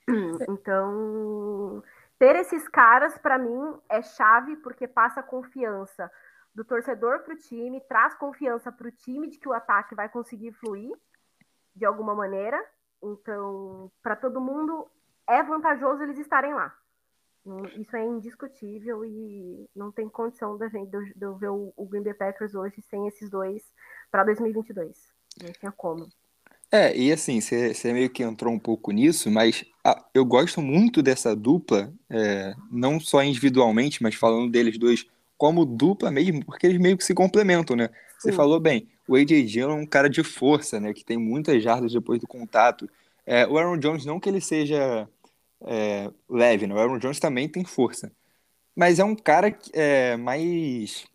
Então, 0.49 1.83
ter 2.19 2.35
esses 2.35 2.67
caras, 2.67 3.17
para 3.17 3.37
mim, 3.37 3.79
é 3.87 4.01
chave, 4.01 4.57
porque 4.57 4.87
passa 4.87 5.23
confiança 5.23 6.11
do 6.53 6.65
torcedor 6.65 7.23
para 7.23 7.33
o 7.33 7.37
time, 7.37 7.79
traz 7.81 8.13
confiança 8.15 8.71
para 8.71 8.89
o 8.89 8.91
time 8.91 9.29
de 9.29 9.39
que 9.39 9.47
o 9.47 9.53
ataque 9.53 9.95
vai 9.95 10.09
conseguir 10.09 10.51
fluir 10.51 10.93
de 11.73 11.85
alguma 11.85 12.13
maneira. 12.13 12.61
Então, 13.01 13.89
para 14.03 14.17
todo 14.17 14.41
mundo, 14.41 14.85
é 15.27 15.41
vantajoso 15.41 16.03
eles 16.03 16.19
estarem 16.19 16.53
lá. 16.53 16.75
Isso 17.77 17.95
é 17.95 18.05
indiscutível 18.05 19.05
e 19.05 19.69
não 19.73 19.91
tem 19.91 20.09
condição 20.09 20.57
da 20.57 20.67
gente 20.67 20.91
de 20.91 21.25
eu 21.25 21.37
ver 21.37 21.49
o, 21.49 21.73
Green 21.85 22.03
Bay 22.03 22.13
Packers 22.13 22.53
hoje 22.53 22.81
sem 22.81 23.07
esses 23.07 23.29
dois 23.29 23.71
para 24.11 24.25
2022. 24.25 25.15
Não 25.41 25.53
tinha 25.53 25.71
como. 25.71 26.09
É, 26.71 26.95
e 26.95 27.11
assim, 27.11 27.41
você 27.41 27.91
meio 27.91 28.09
que 28.11 28.21
entrou 28.21 28.53
um 28.53 28.59
pouco 28.59 28.91
nisso, 28.91 29.31
mas 29.31 29.65
a, 29.83 30.05
eu 30.13 30.23
gosto 30.23 30.61
muito 30.61 31.01
dessa 31.01 31.35
dupla, 31.35 31.91
é, 32.07 32.53
não 32.71 32.99
só 32.99 33.23
individualmente, 33.23 34.03
mas 34.03 34.13
falando 34.13 34.51
deles 34.51 34.77
dois 34.77 35.05
como 35.35 35.65
dupla 35.65 36.11
mesmo, 36.11 36.45
porque 36.45 36.67
eles 36.67 36.79
meio 36.79 36.97
que 36.97 37.03
se 37.03 37.13
complementam, 37.13 37.75
né? 37.75 37.89
Você 38.19 38.31
falou 38.31 38.59
bem, 38.59 38.87
o 39.07 39.15
AJ 39.15 39.45
Dillon 39.45 39.79
é 39.79 39.81
um 39.81 39.85
cara 39.85 40.09
de 40.09 40.21
força, 40.23 40.79
né? 40.79 40.93
Que 40.93 41.03
tem 41.03 41.17
muitas 41.17 41.63
jardas 41.63 41.93
depois 41.93 42.19
do 42.19 42.27
contato. 42.27 42.89
É, 43.25 43.47
o 43.47 43.57
Aaron 43.57 43.77
Jones, 43.77 44.05
não 44.05 44.19
que 44.19 44.27
ele 44.27 44.41
seja 44.41 45.07
é, 45.61 46.11
leve, 46.29 46.67
né? 46.67 46.75
O 46.75 46.77
Aaron 46.77 46.99
Jones 46.99 47.19
também 47.19 47.47
tem 47.47 47.63
força. 47.63 48.11
Mas 48.75 48.99
é 48.99 49.03
um 49.03 49.15
cara 49.15 49.57
é, 49.73 50.17
mais, 50.17 51.05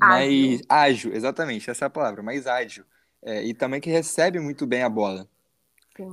ágil. 0.00 0.48
mais 0.48 0.62
ágil, 0.68 1.14
exatamente, 1.14 1.70
essa 1.70 1.84
é 1.84 1.86
a 1.86 1.90
palavra, 1.90 2.22
mais 2.22 2.46
ágil 2.46 2.84
é, 3.22 3.44
e 3.44 3.54
também 3.54 3.80
que 3.80 3.90
recebe 3.90 4.38
muito 4.40 4.66
bem 4.66 4.82
a 4.82 4.88
bola. 4.88 5.28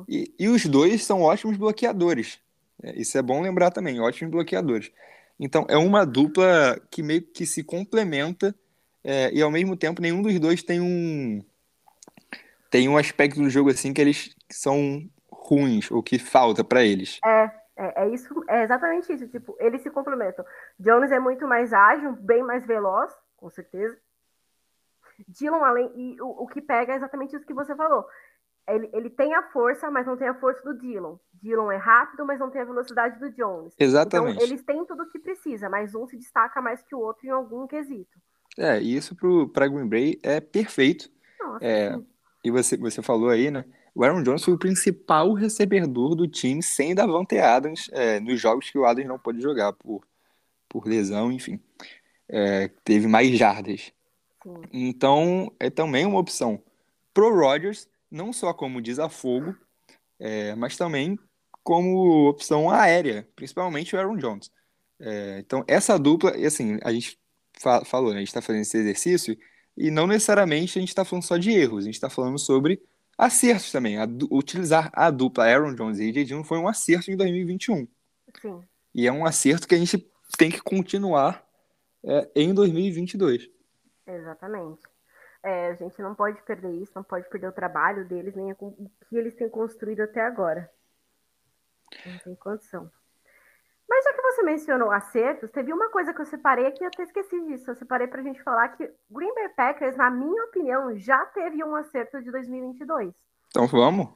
E, 0.08 0.34
e, 0.38 0.48
os 0.48 0.66
dois 0.66 1.04
são 1.04 1.22
ótimos 1.22 1.58
bloqueadores. 1.58 2.40
É, 2.84 3.00
isso 3.00 3.18
é 3.18 3.22
bom 3.22 3.42
lembrar 3.42 3.72
também, 3.72 4.00
ótimos 4.00 4.32
bloqueadores. 4.32 4.92
Então 5.40 5.66
é 5.70 5.78
uma 5.78 6.06
dupla 6.06 6.80
que 6.92 7.02
meio 7.02 7.22
que 7.22 7.46
se 7.46 7.64
complementa 7.64 8.54
é, 9.04 9.32
e 9.34 9.42
ao 9.42 9.50
mesmo 9.50 9.76
tempo 9.78 10.02
nenhum 10.02 10.22
dos 10.22 10.38
dois 10.40 10.62
tem 10.62 10.82
um 10.82 11.42
tem 12.70 12.90
um 12.90 12.98
aspecto 12.98 13.42
do 13.42 13.50
jogo 13.50 13.70
assim 13.70 13.94
que 13.94 14.02
eles 14.02 14.36
são 14.50 15.10
ruins 15.32 15.90
ou 15.90 16.04
que 16.04 16.20
falta 16.20 16.64
para 16.64 16.84
eles. 16.84 17.20
É, 17.26 17.52
é, 17.78 18.04
é, 18.04 18.10
isso, 18.10 18.44
é 18.48 18.64
exatamente 18.64 19.12
isso. 19.12 19.28
Tipo, 19.30 19.56
eles 19.60 19.82
se 19.82 19.90
complementam. 19.90 20.46
Jones 20.78 21.12
é 21.12 21.20
muito 21.20 21.48
mais 21.48 21.74
ágil, 21.74 22.12
bem 22.18 22.44
mais 22.44 22.66
veloz, 22.66 23.12
com 23.38 23.50
certeza. 23.50 23.98
Dylan, 25.28 25.58
além. 25.58 25.92
E 25.96 26.22
o, 26.22 26.44
o 26.44 26.48
que 26.48 26.62
pega 26.62 26.94
é 26.94 26.96
exatamente 26.96 27.36
isso 27.36 27.46
que 27.46 27.54
você 27.54 27.76
falou. 27.76 28.06
Ele, 28.68 28.90
ele 28.94 29.10
tem 29.10 29.34
a 29.34 29.44
força, 29.44 29.90
mas 29.90 30.06
não 30.06 30.16
tem 30.16 30.28
a 30.28 30.40
força 30.40 30.64
do 30.64 30.78
Dylan. 30.78 31.20
Dylan 31.34 31.74
é 31.74 31.78
rápido, 31.78 32.26
mas 32.26 32.40
não 32.40 32.52
tem 32.52 32.62
a 32.62 32.66
velocidade 32.66 33.20
do 33.20 33.32
Jones. 33.32 33.74
Exatamente. 33.80 34.36
Então, 34.36 34.48
eles 34.48 34.62
têm 34.64 34.86
tudo 34.86 35.04
o 35.04 35.10
que 35.10 35.18
precisa, 35.18 35.70
mas 35.70 35.96
um 35.96 36.08
se 36.08 36.18
destaca 36.18 36.62
mais 36.62 36.82
que 36.84 36.94
o 36.94 37.00
outro 37.00 37.26
em 37.26 37.32
algum 37.32 37.66
quesito. 37.66 38.20
É, 38.58 38.80
e 38.82 38.96
isso 38.96 39.16
para 39.52 39.68
Green 39.68 39.88
Bay 39.88 40.20
é 40.22 40.40
perfeito. 40.40 41.10
Nossa, 41.40 41.66
é, 41.66 42.00
e 42.44 42.52
você, 42.52 42.78
você 42.78 43.02
falou 43.02 43.30
aí, 43.30 43.50
né? 43.50 43.66
O 43.94 44.04
Aaron 44.04 44.24
Jones 44.24 44.44
foi 44.44 44.54
o 44.54 44.60
principal 44.60 45.34
recebedor 45.34 46.16
do 46.16 46.28
time 46.28 46.62
sem 46.62 46.94
Davante 46.96 47.38
Adams 47.38 47.90
é, 47.92 48.20
nos 48.20 48.40
jogos 48.40 48.70
que 48.70 48.78
o 48.78 48.86
Adams 48.86 49.08
não 49.08 49.20
pôde 49.20 49.42
jogar 49.42 49.74
por, 49.74 50.02
por 50.68 50.86
lesão, 50.88 51.32
enfim. 51.32 51.60
É, 52.28 52.70
teve 52.84 53.08
mais 53.08 53.36
jardas. 53.38 53.92
Então, 54.72 55.52
é 55.60 55.70
também 55.70 56.06
uma 56.06 56.20
opção 56.20 56.62
pro 57.14 57.34
Rodgers, 57.34 57.88
não 58.10 58.32
só 58.32 58.54
como 58.54 58.82
desafogo, 58.82 59.56
é, 60.20 60.56
mas 60.56 60.78
também 60.78 61.18
como 61.64 62.30
opção 62.30 62.70
aérea, 62.70 63.28
principalmente 63.36 63.96
o 63.96 64.00
Aaron 64.00 64.18
Jones. 64.18 64.52
É, 65.00 65.40
então, 65.40 65.64
essa 65.68 65.98
dupla, 65.98 66.36
e 66.38 66.46
assim, 66.46 66.80
a 66.84 66.92
gente 66.92 67.20
fa 67.58 67.84
falou, 67.86 68.12
né, 68.12 68.18
a 68.18 68.20
gente 68.20 68.30
está 68.30 68.42
fazendo 68.42 68.62
esse 68.62 68.78
exercício, 68.78 69.38
e 69.78 69.92
não 69.92 70.08
necessariamente 70.08 70.78
a 70.78 70.82
gente 70.82 70.90
está 70.90 71.06
falando 71.06 71.24
só 71.24 71.38
de 71.38 71.52
erros, 71.52 71.84
a 71.84 71.86
gente 71.86 71.96
está 71.96 72.10
falando 72.10 72.38
sobre 72.38 72.82
acertos 73.18 73.72
também. 73.72 73.98
A, 73.98 74.08
utilizar 74.32 74.90
a 74.94 75.10
dupla 75.12 75.46
Aaron 75.46 75.76
Jones 75.76 76.00
e 76.00 76.10
AJ 76.10 76.26
Dillon 76.26 76.44
foi 76.44 76.58
um 76.58 76.68
acerto 76.68 77.12
em 77.12 77.18
2021. 77.18 77.88
Sim. 78.42 78.62
E 78.96 79.08
é 79.08 79.12
um 79.12 79.26
acerto 79.26 79.68
que 79.68 79.76
a 79.76 79.78
gente 79.78 80.10
tem 80.38 80.50
que 80.50 80.62
continuar 80.62 81.46
é, 82.04 82.30
em 82.36 82.54
2022. 82.54 83.50
Exatamente. 84.16 84.82
É, 85.44 85.70
a 85.70 85.74
gente 85.76 86.02
não 86.02 86.16
pode 86.16 86.42
perder 86.42 86.72
isso, 86.72 86.92
não 86.96 87.04
pode 87.04 87.30
perder 87.30 87.48
o 87.48 87.54
trabalho 87.54 88.06
deles, 88.06 88.36
nem 88.36 88.52
o 88.52 88.90
que 89.08 89.18
eles 89.18 89.36
têm 89.36 89.50
construído 89.50 90.02
até 90.02 90.22
agora. 90.22 90.70
Não 92.06 92.18
tem 92.20 92.36
condição. 92.36 92.92
Mas 93.88 94.04
já 94.04 94.14
que 94.14 94.22
você 94.22 94.44
mencionou 94.44 94.92
acertos, 94.92 95.50
teve 95.50 95.74
uma 95.74 95.90
coisa 95.90 96.14
que 96.14 96.22
eu 96.22 96.26
separei 96.26 96.68
aqui, 96.68 96.84
eu 96.84 96.90
até 96.90 97.04
esqueci 97.04 97.42
disso. 97.48 97.72
Eu 97.72 97.76
separei 97.76 98.06
para 98.06 98.22
a 98.22 98.24
gente 98.24 98.44
falar 98.44 98.70
que 98.70 98.86
Green 99.10 99.34
Bay 99.34 99.50
Packers, 99.50 99.98
na 99.98 100.12
minha 100.12 100.44
opinião, 100.44 100.96
já 100.96 101.26
teve 101.28 101.64
um 101.64 101.76
acerto 101.76 102.22
de 102.22 102.30
2022. 102.30 103.16
Então 103.48 103.66
vamos. 103.66 104.08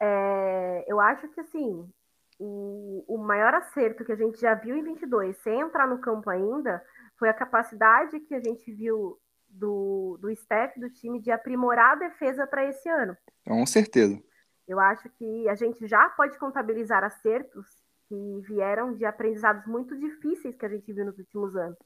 É, 0.00 0.84
eu 0.86 1.00
acho 1.00 1.26
que 1.30 1.40
assim, 1.40 1.90
o, 2.38 3.04
o 3.08 3.18
maior 3.18 3.54
acerto 3.54 4.04
que 4.04 4.12
a 4.12 4.16
gente 4.16 4.40
já 4.40 4.54
viu 4.54 4.76
em 4.76 4.84
22, 4.84 5.36
sem 5.38 5.60
entrar 5.60 5.88
no 5.88 5.98
campo 5.98 6.30
ainda, 6.30 6.80
foi 7.18 7.28
a 7.28 7.34
capacidade 7.34 8.20
que 8.20 8.34
a 8.34 8.40
gente 8.40 8.70
viu 8.70 9.18
do, 9.58 10.18
do 10.20 10.30
staff 10.30 10.78
do 10.78 10.90
time 10.90 11.20
de 11.20 11.30
aprimorar 11.30 11.92
a 11.92 12.08
defesa 12.08 12.46
para 12.46 12.64
esse 12.64 12.88
ano. 12.88 13.16
Com 13.46 13.64
certeza. 13.66 14.20
Eu 14.66 14.78
acho 14.78 15.08
que 15.10 15.48
a 15.48 15.54
gente 15.54 15.86
já 15.86 16.08
pode 16.10 16.38
contabilizar 16.38 17.02
acertos 17.02 17.66
que 18.08 18.42
vieram 18.46 18.94
de 18.94 19.04
aprendizados 19.04 19.66
muito 19.66 19.96
difíceis 19.98 20.56
que 20.56 20.64
a 20.64 20.68
gente 20.68 20.92
viu 20.92 21.04
nos 21.04 21.18
últimos 21.18 21.56
anos. 21.56 21.76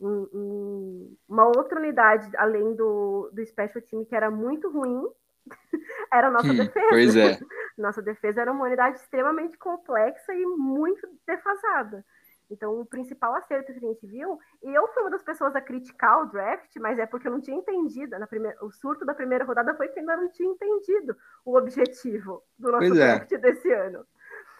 Um, 0.00 0.28
um, 0.32 1.16
uma 1.28 1.46
outra 1.46 1.78
unidade, 1.78 2.30
além 2.36 2.74
do, 2.74 3.30
do 3.32 3.44
special 3.46 3.82
time, 3.82 4.04
que 4.04 4.14
era 4.14 4.30
muito 4.30 4.70
ruim, 4.70 5.02
era 6.12 6.28
a 6.28 6.30
nossa 6.30 6.50
hum, 6.50 6.56
defesa. 6.56 6.88
Pois 6.90 7.16
é. 7.16 7.38
Nossa 7.78 8.02
defesa 8.02 8.40
era 8.40 8.50
uma 8.50 8.64
unidade 8.64 8.98
extremamente 8.98 9.56
complexa 9.56 10.34
e 10.34 10.44
muito 10.44 11.08
defasada. 11.24 12.04
Então, 12.50 12.80
o 12.80 12.86
principal 12.86 13.34
acerto 13.34 13.72
que 13.72 13.78
a 13.78 13.88
gente 13.88 14.06
viu, 14.06 14.38
e 14.62 14.74
eu 14.74 14.88
fui 14.88 15.02
uma 15.02 15.10
das 15.10 15.22
pessoas 15.22 15.54
a 15.54 15.60
criticar 15.60 16.22
o 16.22 16.26
draft, 16.26 16.74
mas 16.76 16.98
é 16.98 17.06
porque 17.06 17.28
eu 17.28 17.32
não 17.32 17.40
tinha 17.40 17.56
entendido. 17.56 18.18
Na 18.18 18.26
primeira, 18.26 18.56
o 18.64 18.70
surto 18.70 19.04
da 19.04 19.14
primeira 19.14 19.44
rodada 19.44 19.74
foi 19.74 19.88
que 19.88 19.98
eu 19.98 20.00
ainda 20.00 20.16
não 20.16 20.30
tinha 20.30 20.50
entendido 20.50 21.16
o 21.44 21.56
objetivo 21.56 22.42
do 22.58 22.72
nosso 22.72 22.88
pois 22.88 22.98
é. 22.98 23.16
draft 23.16 23.32
é. 23.32 23.38
desse 23.38 23.70
ano. 23.72 24.06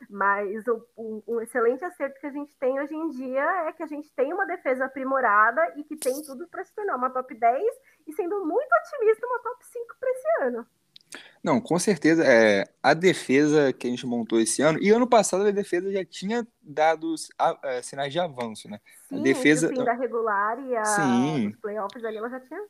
Mas 0.08 0.66
o, 0.68 0.86
um, 0.96 1.22
um, 1.26 1.40
excelente 1.40 1.84
acerto 1.84 2.20
que 2.20 2.26
a 2.26 2.30
gente 2.30 2.56
tem 2.56 2.78
hoje 2.78 2.94
em 2.94 3.08
dia 3.10 3.44
é 3.68 3.72
que 3.72 3.82
a 3.82 3.86
gente 3.86 4.12
tem 4.14 4.32
uma 4.32 4.46
defesa 4.46 4.84
aprimorada 4.84 5.74
e 5.76 5.82
que 5.82 5.96
tem 5.96 6.22
tudo 6.22 6.46
para 6.46 6.64
se 6.64 6.74
tornar 6.74 6.96
uma 6.96 7.10
top 7.10 7.34
10 7.34 7.64
e 8.06 8.12
sendo 8.12 8.44
muito 8.46 8.68
otimista, 8.72 9.26
uma 9.26 9.40
top 9.40 9.66
5 9.66 9.96
para 9.98 10.10
esse 10.10 10.42
ano. 10.42 10.66
Não, 11.42 11.60
com 11.60 11.78
certeza. 11.78 12.24
É, 12.24 12.64
a 12.82 12.94
defesa 12.94 13.72
que 13.72 13.86
a 13.86 13.90
gente 13.90 14.06
montou 14.06 14.40
esse 14.40 14.60
ano, 14.62 14.78
e 14.82 14.90
ano 14.90 15.06
passado 15.06 15.46
a 15.46 15.50
defesa 15.50 15.90
já 15.90 16.04
tinha 16.04 16.46
dado 16.62 17.14
é, 17.64 17.82
sinais 17.82 18.12
de 18.12 18.18
avanço, 18.18 18.68
né? 18.68 18.80
Sim, 19.08 19.20
a 19.20 19.22
defesa. 19.22 19.66
O 19.68 19.70
fim 19.70 19.84
da 19.84 19.94
regular 19.94 20.58
e 20.66 20.76
a, 20.76 20.84
Sim. 20.84 21.48
os 21.48 21.56
playoffs 21.56 22.04
ali, 22.04 22.16
ela 22.16 22.28
já 22.28 22.40
tinha. 22.40 22.60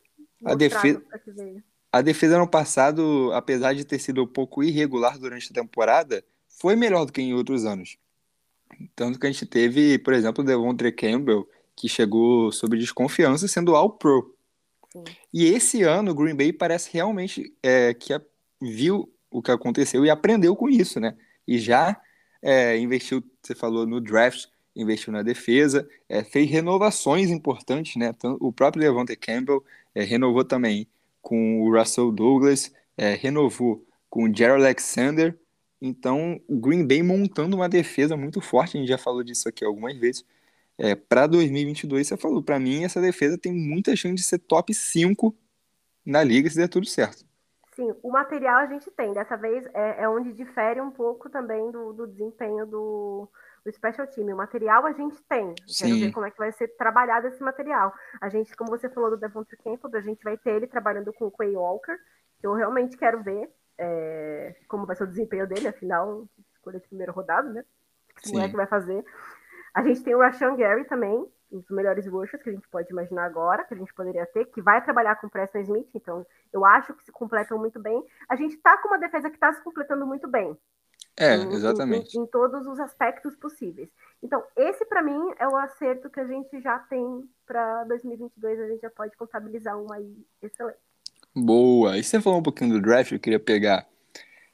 A 0.44 0.54
defesa. 0.54 1.02
A 1.90 2.02
defesa 2.02 2.36
ano 2.36 2.48
passado, 2.48 3.30
apesar 3.32 3.74
de 3.74 3.84
ter 3.84 3.98
sido 3.98 4.22
um 4.22 4.26
pouco 4.26 4.62
irregular 4.62 5.18
durante 5.18 5.50
a 5.50 5.54
temporada, 5.54 6.22
foi 6.46 6.76
melhor 6.76 7.06
do 7.06 7.12
que 7.12 7.22
em 7.22 7.32
outros 7.32 7.64
anos. 7.64 7.96
Tanto 8.94 9.18
que 9.18 9.26
a 9.26 9.30
gente 9.30 9.46
teve, 9.46 9.98
por 9.98 10.12
exemplo, 10.12 10.44
o 10.44 10.46
Devontre 10.46 10.92
Campbell, 10.92 11.48
que 11.74 11.88
chegou 11.88 12.52
sob 12.52 12.76
desconfiança 12.76 13.48
sendo 13.48 13.74
All-Pro. 13.74 14.36
E 15.32 15.46
esse 15.46 15.82
ano 15.82 16.12
o 16.12 16.14
Green 16.14 16.34
Bay 16.34 16.52
parece 16.52 16.90
realmente 16.92 17.54
é, 17.62 17.92
que 17.94 18.18
viu 18.60 19.12
o 19.30 19.42
que 19.42 19.50
aconteceu 19.50 20.04
e 20.04 20.10
aprendeu 20.10 20.56
com 20.56 20.68
isso, 20.68 20.98
né? 20.98 21.16
E 21.46 21.58
já 21.58 22.00
é, 22.42 22.78
investiu, 22.78 23.22
você 23.42 23.54
falou, 23.54 23.86
no 23.86 24.00
draft, 24.00 24.46
investiu 24.74 25.12
na 25.12 25.22
defesa, 25.22 25.88
é, 26.08 26.22
fez 26.22 26.48
renovações 26.50 27.30
importantes, 27.30 27.96
né? 27.96 28.14
O 28.40 28.52
próprio 28.52 28.82
Levante 28.82 29.16
Campbell 29.16 29.64
é, 29.94 30.04
renovou 30.04 30.44
também 30.44 30.86
com 31.20 31.62
o 31.62 31.76
Russell 31.76 32.12
Douglas, 32.12 32.72
é, 32.96 33.14
renovou 33.14 33.84
com 34.08 34.24
o 34.24 34.34
Jerry 34.34 34.54
Alexander. 34.54 35.36
Então, 35.80 36.40
o 36.48 36.56
Green 36.58 36.86
Bay 36.86 37.02
montando 37.02 37.56
uma 37.56 37.68
defesa 37.68 38.16
muito 38.16 38.40
forte, 38.40 38.76
a 38.76 38.80
gente 38.80 38.88
já 38.88 38.98
falou 38.98 39.22
disso 39.22 39.48
aqui 39.48 39.64
algumas 39.64 39.96
vezes. 39.96 40.24
É, 40.78 40.94
para 40.94 41.26
2022, 41.26 42.06
você 42.06 42.16
falou, 42.16 42.42
para 42.42 42.58
mim, 42.58 42.84
essa 42.84 43.00
defesa 43.00 43.36
tem 43.36 43.52
muita 43.52 43.96
chance 43.96 44.14
de 44.14 44.22
ser 44.22 44.38
top 44.38 44.72
5 44.72 45.34
na 46.06 46.22
liga 46.22 46.48
se 46.48 46.56
der 46.56 46.68
tudo 46.68 46.86
certo. 46.86 47.26
Sim, 47.74 47.94
o 48.02 48.10
material 48.10 48.58
a 48.58 48.66
gente 48.66 48.90
tem. 48.90 49.12
Dessa 49.12 49.36
vez 49.36 49.64
é, 49.74 50.02
é 50.02 50.08
onde 50.08 50.32
difere 50.32 50.80
um 50.80 50.90
pouco 50.90 51.28
também 51.28 51.70
do, 51.70 51.92
do 51.92 52.06
desempenho 52.06 52.66
do, 52.66 53.28
do 53.64 53.72
special 53.72 54.06
team. 54.06 54.28
O 54.28 54.36
material 54.36 54.86
a 54.86 54.92
gente 54.92 55.16
tem. 55.28 55.54
Sim. 55.66 55.86
Quero 55.86 56.00
ver 56.00 56.12
como 56.12 56.26
é 56.26 56.30
que 56.30 56.38
vai 56.38 56.52
ser 56.52 56.68
trabalhado 56.76 57.28
esse 57.28 57.42
material. 57.42 57.94
A 58.20 58.28
gente, 58.28 58.56
como 58.56 58.70
você 58.70 58.88
falou 58.88 59.10
do 59.10 59.16
Devonta 59.16 59.56
Campbell, 59.56 59.96
a 59.96 60.00
gente 60.00 60.24
vai 60.24 60.36
ter 60.36 60.56
ele 60.56 60.66
trabalhando 60.66 61.12
com 61.12 61.26
o 61.26 61.30
Quay 61.30 61.56
Walker, 61.56 61.96
que 62.40 62.46
eu 62.46 62.54
realmente 62.54 62.96
quero 62.96 63.22
ver 63.22 63.48
é, 63.78 64.56
como 64.66 64.84
vai 64.84 64.96
ser 64.96 65.04
o 65.04 65.08
desempenho 65.08 65.46
dele, 65.46 65.68
afinal, 65.68 66.26
escolha 66.54 66.80
de 66.80 66.88
primeira 66.88 67.12
rodada, 67.12 67.48
né? 67.48 67.64
O 68.10 68.14
que 68.14 68.26
esse 68.26 68.32
moleque 68.32 68.56
vai 68.56 68.66
fazer. 68.66 69.04
A 69.74 69.82
gente 69.82 70.02
tem 70.02 70.14
o 70.14 70.18
Rashan 70.18 70.56
Gary 70.56 70.84
também, 70.84 71.26
um 71.50 71.60
dos 71.60 71.70
melhores 71.70 72.06
rushers 72.06 72.42
que 72.42 72.50
a 72.50 72.52
gente 72.52 72.68
pode 72.68 72.90
imaginar 72.90 73.24
agora, 73.24 73.64
que 73.64 73.74
a 73.74 73.76
gente 73.76 73.92
poderia 73.94 74.26
ter, 74.26 74.46
que 74.46 74.60
vai 74.60 74.82
trabalhar 74.82 75.16
com 75.16 75.26
o 75.26 75.30
Preston 75.30 75.60
Smith, 75.60 75.88
então 75.94 76.26
eu 76.52 76.64
acho 76.64 76.94
que 76.94 77.04
se 77.04 77.12
completam 77.12 77.58
muito 77.58 77.80
bem. 77.80 78.04
A 78.28 78.36
gente 78.36 78.54
está 78.54 78.76
com 78.78 78.88
uma 78.88 78.98
defesa 78.98 79.30
que 79.30 79.36
está 79.36 79.52
se 79.52 79.62
completando 79.62 80.06
muito 80.06 80.28
bem. 80.28 80.56
É, 81.16 81.34
exatamente. 81.34 82.16
Em, 82.16 82.20
em, 82.20 82.24
em, 82.24 82.26
todos 82.26 82.66
os 82.66 82.78
aspectos 82.78 83.34
possíveis. 83.34 83.88
Então, 84.22 84.42
esse 84.56 84.84
para 84.84 85.02
mim 85.02 85.18
é 85.38 85.48
o 85.48 85.56
acerto 85.56 86.08
que 86.08 86.20
a 86.20 86.26
gente 86.26 86.60
já 86.60 86.78
tem 86.78 87.28
para 87.44 87.84
2022, 87.84 88.60
a 88.60 88.68
gente 88.68 88.80
já 88.80 88.90
pode 88.90 89.16
contabilizar 89.16 89.76
um 89.76 89.92
aí 89.92 90.16
excelente. 90.40 90.78
Boa! 91.34 91.98
E 91.98 92.04
você 92.04 92.20
falou 92.20 92.38
um 92.38 92.42
pouquinho 92.42 92.74
do 92.74 92.80
draft, 92.80 93.10
eu 93.10 93.18
queria 93.18 93.40
pegar 93.40 93.86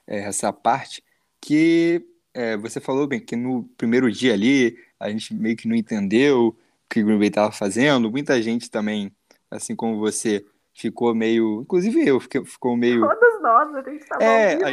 é, 0.07 0.20
essa 0.20 0.53
parte, 0.53 1.05
que 1.40 2.07
é, 2.33 2.57
você 2.57 2.81
falou 2.81 3.07
bem 3.07 3.20
que 3.20 3.37
no 3.37 3.64
primeiro 3.77 4.11
dia 4.11 4.33
ali, 4.33 4.79
a 4.98 5.11
gente 5.11 5.35
meio 5.35 5.57
que 5.57 5.68
não 5.68 5.76
entendeu 5.76 6.48
o 6.48 6.57
que 6.88 7.02
o 7.02 7.07
Green 7.07 7.18
Bay 7.18 7.28
estava 7.28 7.52
fazendo, 7.52 8.11
muita 8.11 8.40
gente 8.40 8.70
também, 8.70 9.12
assim 9.50 9.74
como 9.74 9.98
você, 9.98 10.44
ficou 10.74 11.14
meio. 11.14 11.62
Inclusive 11.62 12.07
eu, 12.07 12.20
fiquei, 12.20 12.44
ficou 12.44 12.76
meio. 12.76 13.00
Todos 13.00 13.42
nós, 13.42 13.74
a 13.74 13.90
gente 13.90 14.02
estava 14.02 14.24
é, 14.24 14.44
ao 14.44 14.50
vivo. 14.50 14.64
A 14.64 14.70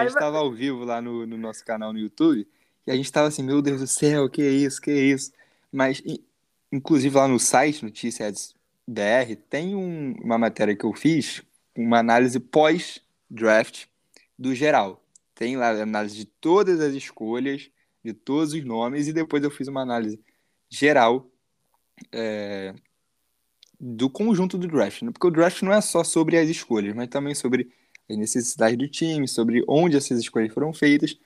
gente 0.00 0.08
estava 0.08 0.38
ao 0.38 0.52
vivo 0.52 0.84
lá 0.84 1.00
no, 1.00 1.26
no 1.26 1.38
nosso 1.38 1.64
canal 1.64 1.92
no 1.92 1.98
YouTube. 1.98 2.46
E 2.86 2.90
a 2.90 2.96
gente 2.96 3.04
estava 3.04 3.28
assim, 3.28 3.42
meu 3.42 3.62
Deus 3.62 3.80
do 3.80 3.86
céu, 3.86 4.28
que 4.28 4.42
é 4.42 4.48
isso, 4.48 4.80
que 4.80 4.90
é 4.90 4.94
isso. 4.94 5.32
Mas, 5.70 6.02
inclusive 6.72 7.14
lá 7.14 7.28
no 7.28 7.38
site, 7.38 7.84
Notícias 7.84 8.54
BR, 8.86 9.36
tem 9.48 9.74
um, 9.74 10.14
uma 10.22 10.38
matéria 10.38 10.74
que 10.74 10.84
eu 10.84 10.94
fiz, 10.94 11.42
uma 11.76 11.98
análise 11.98 12.40
pós-draft 12.40 13.84
do 14.38 14.54
geral. 14.54 15.04
Tem 15.34 15.56
lá 15.56 15.68
a 15.68 15.82
análise 15.82 16.16
de 16.16 16.24
todas 16.24 16.80
as 16.80 16.94
escolhas, 16.94 17.70
de 18.12 18.14
todos 18.14 18.52
os 18.52 18.64
nomes, 18.64 19.08
e 19.08 19.12
depois 19.12 19.42
eu 19.42 19.50
fiz 19.50 19.68
uma 19.68 19.82
análise 19.82 20.20
geral 20.68 21.30
é, 22.12 22.74
do 23.78 24.10
conjunto 24.10 24.58
do 24.58 24.66
draft, 24.66 25.02
né? 25.02 25.10
porque 25.10 25.26
o 25.26 25.30
draft 25.30 25.62
não 25.62 25.72
é 25.72 25.80
só 25.80 26.02
sobre 26.02 26.38
as 26.38 26.48
escolhas, 26.48 26.94
mas 26.94 27.08
também 27.08 27.34
sobre 27.34 27.70
as 28.08 28.16
necessidades 28.16 28.76
do 28.76 28.88
time, 28.88 29.28
sobre 29.28 29.62
onde 29.68 29.96
essas 29.96 30.18
escolhas 30.18 30.52
foram 30.52 30.72
feitas. 30.72 31.18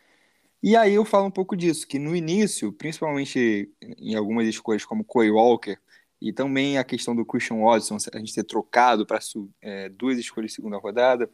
E 0.63 0.77
aí 0.77 0.95
eu 0.95 1.05
falo 1.05 1.27
um 1.27 1.31
pouco 1.31 1.57
disso, 1.57 1.87
que 1.87 1.99
no 1.99 2.15
início, 2.15 2.73
principalmente 2.73 3.71
em 3.99 4.15
algumas 4.15 4.47
escolhas 4.47 4.85
como 4.85 5.05
Coy 5.05 5.31
Walker, 5.31 5.77
e 6.21 6.33
também 6.33 6.79
a 6.79 6.85
questão 6.85 7.17
do 7.17 7.27
Christian 7.27 7.57
Watson, 7.57 7.97
a 8.13 8.19
gente 8.19 8.33
ter 8.33 8.45
trocado 8.45 9.05
para 9.05 9.19
é, 9.61 9.89
duas 9.89 10.19
escolhas 10.19 10.53
de 10.53 10.55
segunda 10.55 10.79
rodada, 10.79 11.29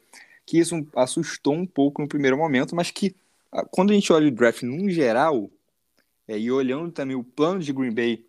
que 0.47 0.59
isso 0.59 0.87
assustou 0.97 1.53
um 1.53 1.67
pouco 1.67 2.01
no 2.01 2.09
primeiro 2.09 2.39
momento, 2.39 2.75
mas 2.75 2.91
que 2.91 3.15
quando 3.71 3.91
a 3.91 3.95
gente 3.95 4.13
olha 4.13 4.29
o 4.29 4.31
draft 4.31 4.63
num 4.63 4.89
geral, 4.89 5.51
é, 6.27 6.39
e 6.39 6.51
olhando 6.51 6.93
também 6.93 7.17
o 7.17 7.25
plano 7.25 7.61
de 7.61 7.73
Green 7.73 7.95
Bay, 7.95 8.27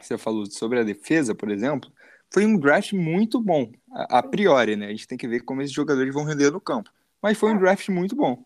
você 0.00 0.18
falou 0.18 0.46
sobre 0.46 0.80
a 0.80 0.84
defesa, 0.84 1.34
por 1.34 1.50
exemplo, 1.50 1.90
foi 2.32 2.44
um 2.44 2.58
draft 2.58 2.92
muito 2.92 3.40
bom, 3.40 3.72
a, 3.92 4.18
a, 4.18 4.22
priori, 4.22 4.76
né? 4.76 4.86
A 4.86 4.90
gente 4.90 5.08
tem 5.08 5.16
que 5.16 5.28
ver 5.28 5.40
como 5.40 5.62
esses 5.62 5.74
jogadores 5.74 6.12
vão 6.12 6.24
render 6.24 6.50
no 6.50 6.60
campo. 6.60 6.90
Mas 7.22 7.38
foi 7.38 7.50
um 7.50 7.56
é. 7.56 7.58
draft 7.58 7.88
muito 7.88 8.14
bom. 8.14 8.44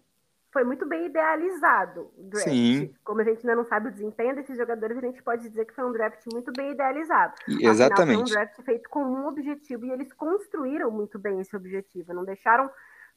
Foi 0.53 0.65
muito 0.65 0.87
bem 0.87 1.07
idealizado 1.07 2.11
o 2.17 2.25
draft. 2.25 2.49
Sim. 2.49 2.95
Como 3.03 3.23
a 3.23 3.25
gente 3.25 3.39
ainda 3.39 3.57
não 3.57 3.67
sabe 3.67 3.89
o 3.89 3.93
desempenho 3.93 4.35
desses 4.35 4.57
jogadores, 4.57 4.99
a 4.99 5.01
gente 5.01 5.23
pode 5.23 5.49
dizer 5.49 5.65
que 5.65 5.75
foi 5.75 5.85
um 5.85 5.93
draft 5.93 6.23
muito 6.31 6.53
bem 6.53 6.73
idealizado. 6.73 7.35
Exatamente. 7.49 7.93
Afinal, 7.93 8.07
foi 8.07 8.17
um 8.17 8.25
draft 8.25 8.63
feito 8.63 8.91
com 8.91 9.03
um 9.03 9.27
objetivo 9.27 9.87
e 9.87 9.91
eles 9.91 10.13
construíram 10.13 10.91
muito 10.91 11.19
bem 11.19 11.41
esse 11.41 11.57
objetivo. 11.57 12.13
Não 12.13 12.25
deixaram 12.25 12.71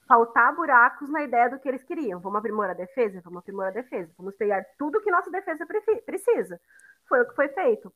faltar 0.07 0.55
buracos 0.55 1.09
na 1.09 1.23
ideia 1.23 1.49
do 1.49 1.59
que 1.59 1.67
eles 1.67 1.83
queriam. 1.83 2.19
Vamos 2.19 2.39
aprimorar 2.39 2.71
a 2.71 2.77
defesa? 2.77 3.21
Vamos 3.23 3.39
aprimorar 3.39 3.71
a 3.71 3.81
defesa. 3.81 4.11
Vamos 4.17 4.35
pegar 4.35 4.63
tudo 4.77 5.01
que 5.01 5.11
nossa 5.11 5.31
defesa 5.31 5.65
precisa. 6.05 6.59
Foi 7.07 7.21
o 7.21 7.27
que 7.27 7.35
foi 7.35 7.49
feito. 7.49 7.91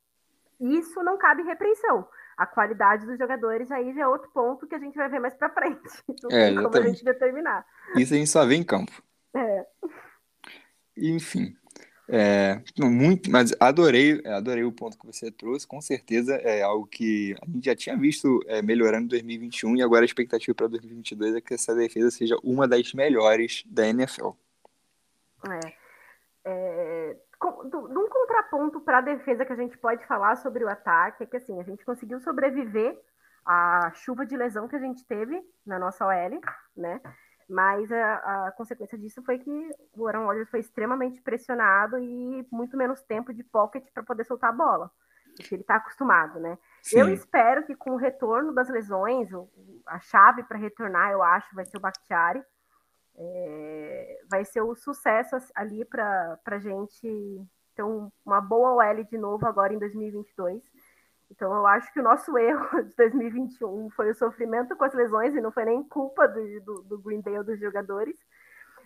Isso 0.60 1.02
não 1.04 1.18
cabe 1.18 1.44
repreensão 1.44 2.08
a 2.40 2.46
qualidade 2.46 3.06
dos 3.06 3.18
jogadores 3.18 3.70
aí 3.70 3.94
já 3.94 4.04
é 4.04 4.08
outro 4.08 4.32
ponto 4.32 4.66
que 4.66 4.74
a 4.74 4.80
gente 4.80 4.96
vai 4.96 5.10
ver 5.10 5.20
mais 5.20 5.36
para 5.36 5.50
frente. 5.50 5.82
Não 6.24 6.32
é, 6.32 6.48
tem 6.48 6.64
como 6.64 6.78
a 6.78 6.88
gente 6.88 7.04
determinar. 7.04 7.66
Isso 7.98 8.14
a 8.14 8.18
gente 8.18 8.30
só 8.30 8.46
vê 8.46 8.56
em 8.56 8.64
campo. 8.64 9.04
É. 9.36 9.66
Enfim. 10.96 11.54
É, 12.12 12.60
muito, 12.80 13.30
mas 13.30 13.54
adorei, 13.60 14.20
adorei 14.26 14.64
o 14.64 14.72
ponto 14.72 14.98
que 14.98 15.06
você 15.06 15.32
trouxe. 15.32 15.68
Com 15.68 15.80
certeza 15.80 16.36
é 16.38 16.64
algo 16.64 16.88
que 16.88 17.36
a 17.40 17.46
gente 17.46 17.66
já 17.66 17.76
tinha 17.76 17.96
visto 17.96 18.40
é, 18.48 18.62
melhorando 18.64 19.06
em 19.06 19.10
2021 19.10 19.76
e 19.76 19.84
agora 19.84 20.02
a 20.02 20.06
expectativa 20.06 20.56
para 20.56 20.68
2022 20.68 21.36
é 21.36 21.42
que 21.42 21.54
essa 21.54 21.76
defesa 21.76 22.10
seja 22.10 22.36
uma 22.44 22.68
das 22.68 22.94
melhores 22.94 23.64
da 23.68 23.88
NFL. 23.88 24.32
É. 25.48 25.74
é 26.46 27.16
num 27.64 28.10
contraponto 28.10 28.82
para 28.82 28.98
a 28.98 29.02
defesa 29.02 29.46
que 29.46 29.54
a 29.54 29.56
gente 29.56 29.78
pode 29.78 30.06
falar 30.08 30.36
sobre 30.38 30.64
o 30.64 30.70
ataque, 30.70 31.24
é 31.24 31.26
que 31.26 31.38
assim, 31.38 31.60
a 31.60 31.64
gente 31.64 31.86
conseguiu 31.86 32.20
sobreviver 32.20 33.00
à 33.46 33.92
chuva 33.96 34.26
de 34.26 34.36
lesão 34.36 34.68
que 34.68 34.76
a 34.76 34.80
gente 34.80 35.06
teve 35.06 35.42
na 35.66 35.80
nossa 35.80 36.06
OL, 36.06 36.42
né? 36.76 37.00
Mas 37.50 37.92
a, 37.92 38.48
a 38.48 38.52
consequência 38.52 38.98
disso 38.98 39.24
foi 39.24 39.40
que 39.40 39.72
o 39.94 40.08
Aaron 40.08 40.26
Rodgers 40.26 40.50
foi 40.50 40.60
extremamente 40.60 41.20
pressionado 41.22 41.98
e 41.98 42.48
muito 42.52 42.78
menos 42.78 43.02
tempo 43.02 43.34
de 43.34 43.44
pocket 43.44 43.86
para 43.92 44.04
poder 44.04 44.24
soltar 44.24 44.52
a 44.52 44.56
bola, 44.56 44.92
porque 45.36 45.56
ele 45.56 45.64
está 45.64 45.78
acostumado, 45.78 46.40
né? 46.40 46.60
Sim. 46.84 47.00
Eu 47.00 47.10
espero 47.10 47.66
que 47.66 47.76
com 47.76 47.92
o 47.92 47.98
retorno 47.98 48.54
das 48.54 48.70
lesões, 48.70 49.30
a 49.88 50.00
chave 50.00 50.44
para 50.44 50.60
retornar, 50.60 51.12
eu 51.12 51.24
acho, 51.24 51.56
vai 51.56 51.66
ser 51.66 51.78
o 51.78 51.82
Bakhtiari 51.82 52.44
é, 53.20 54.22
vai 54.30 54.46
ser 54.46 54.62
o 54.62 54.74
sucesso 54.76 55.36
ali 55.54 55.84
para 55.84 56.40
a 56.46 56.60
gente 56.60 57.46
ter 57.76 57.84
um, 57.84 58.10
uma 58.26 58.40
boa 58.40 58.74
OL 58.76 59.04
de 59.04 59.18
novo 59.18 59.46
agora 59.46 59.74
em 59.74 59.78
2022. 59.78 60.64
Então, 61.32 61.54
eu 61.54 61.66
acho 61.68 61.92
que 61.94 62.00
o 62.00 62.04
nosso 62.04 62.38
erro 62.38 62.84
de 62.84 62.96
2021 62.96 63.90
foi 63.92 64.10
o 64.12 64.16
sofrimento 64.16 64.76
com 64.76 64.84
as 64.84 64.94
lesões 64.94 65.36
e 65.36 65.42
não 65.42 65.52
foi 65.52 65.66
nem 65.66 65.84
culpa 65.84 66.28
do, 66.28 66.62
do, 66.62 66.82
do 66.84 67.00
Green 67.00 67.22
Bay 67.22 67.38
ou 67.38 67.44
dos 67.44 67.60
jogadores. 67.60 68.18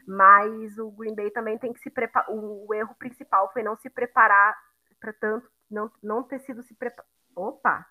Mas 0.05 0.77
o 0.77 0.91
Green 0.91 1.15
Bay 1.15 1.31
também 1.31 1.57
tem 1.57 1.71
que 1.71 1.79
se 1.79 1.89
preparar. 1.89 2.29
O, 2.29 2.67
o 2.67 2.73
erro 2.73 2.93
principal 2.95 3.51
foi 3.53 3.63
não 3.63 3.77
se 3.77 3.89
preparar 3.89 4.55
para 4.99 5.13
tanto, 5.13 5.49
não, 5.71 5.89
não 6.01 6.23
ter 6.23 6.39
sido 6.39 6.61
se 6.63 6.73
preparar. 6.75 7.09
Opa! 7.35 7.85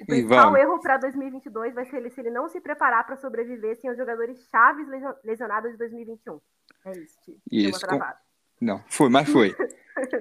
O 0.00 0.06
principal 0.06 0.56
erro 0.56 0.80
para 0.80 0.96
2022 0.96 1.74
vai 1.74 1.84
ser 1.86 1.98
ele, 1.98 2.10
se 2.10 2.20
ele 2.20 2.30
não 2.30 2.48
se 2.48 2.60
preparar 2.60 3.06
para 3.06 3.16
sobreviver 3.16 3.76
sem 3.76 3.90
os 3.90 3.96
jogadores 3.96 4.44
chaves 4.50 4.86
lesionados 5.22 5.70
de 5.70 5.78
2021. 5.78 6.40
É 6.86 6.92
isso, 6.98 7.16
tio. 7.22 7.36
Isso. 7.50 7.86
Com... 7.86 7.98
Não, 8.64 8.82
foi, 8.88 9.10
mas 9.10 9.28
foi. 9.28 9.54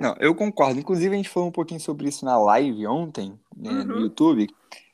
não, 0.01 0.15
eu 0.19 0.35
concordo. 0.35 0.77
Inclusive, 0.77 1.13
a 1.13 1.17
gente 1.17 1.29
falou 1.29 1.47
um 1.47 1.51
pouquinho 1.51 1.79
sobre 1.79 2.09
isso 2.09 2.25
na 2.25 2.37
live 2.37 2.85
ontem, 2.87 3.39
né, 3.55 3.71
uhum. 3.71 3.85
no 3.85 3.99
YouTube. 4.01 4.47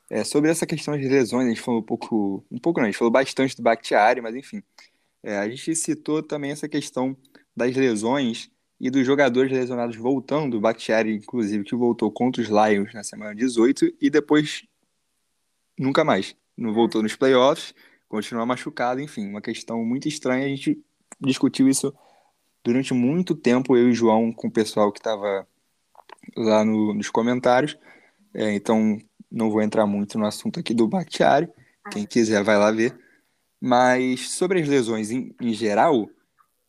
É, 0.08 0.24
sobre 0.24 0.52
essa 0.52 0.68
questão 0.68 0.96
de 0.96 1.08
lesões, 1.08 1.48
a 1.48 1.50
gente 1.50 1.62
falou 1.62 1.80
um 1.80 1.84
pouco. 1.84 2.46
Um 2.52 2.60
pouco 2.60 2.80
não, 2.80 2.86
a 2.86 2.92
gente 2.92 2.98
falou 2.98 3.12
bastante 3.12 3.56
do 3.56 3.64
Bakhtiari, 3.64 4.22
mas 4.22 4.36
enfim. 4.36 4.62
É, 5.24 5.38
a 5.38 5.50
gente 5.50 5.76
citou 5.76 6.22
também 6.22 6.52
essa 6.52 6.70
questão 6.70 7.18
das 7.56 7.76
lesões 7.76 8.52
e 8.80 8.90
dos 8.90 9.06
jogadores 9.06 9.52
lesionados 9.52 9.98
voltando, 9.98 10.58
o 10.58 10.62
Bakhtiari, 10.62 11.16
inclusive, 11.16 11.64
que 11.64 11.76
voltou 11.76 12.12
contra 12.12 12.42
os 12.42 12.48
Lions 12.48 12.94
na 12.94 13.04
semana 13.04 13.36
18 13.36 13.94
e 14.00 14.10
depois 14.10 14.64
nunca 15.78 16.04
mais. 16.04 16.36
Não 16.56 16.72
voltou 16.72 17.02
nos 17.02 17.16
playoffs, 17.16 17.74
continua 18.08 18.46
machucado, 18.46 19.02
enfim, 19.02 19.28
uma 19.28 19.42
questão 19.42 19.84
muito 19.84 20.08
estranha. 20.08 20.46
A 20.46 20.50
gente 20.50 20.80
discutiu 21.20 21.68
isso 21.68 21.94
durante 22.64 22.94
muito 22.94 23.36
tempo, 23.36 23.76
eu 23.76 23.90
e 23.90 23.94
João, 23.94 24.32
com 24.32 24.48
o 24.48 24.52
pessoal 24.52 24.92
que 24.92 25.00
estava 25.00 25.48
lá 26.36 26.64
no, 26.64 26.94
nos 26.94 27.10
comentários. 27.10 27.78
É, 28.34 28.54
então, 28.54 29.00
não 29.32 29.50
vou 29.50 29.62
entrar 29.62 29.86
muito 29.86 30.18
no 30.18 30.26
assunto 30.26 30.60
aqui 30.60 30.74
do 30.74 30.88
Bakhtiari. 30.88 31.50
Quem 31.92 32.06
quiser 32.06 32.44
vai 32.44 32.58
lá 32.58 32.72
ver. 32.72 32.98
Mas 33.60 34.32
sobre 34.32 34.62
as 34.62 34.68
lesões 34.68 35.12
em, 35.12 35.36
em 35.42 35.54
geral, 35.54 36.10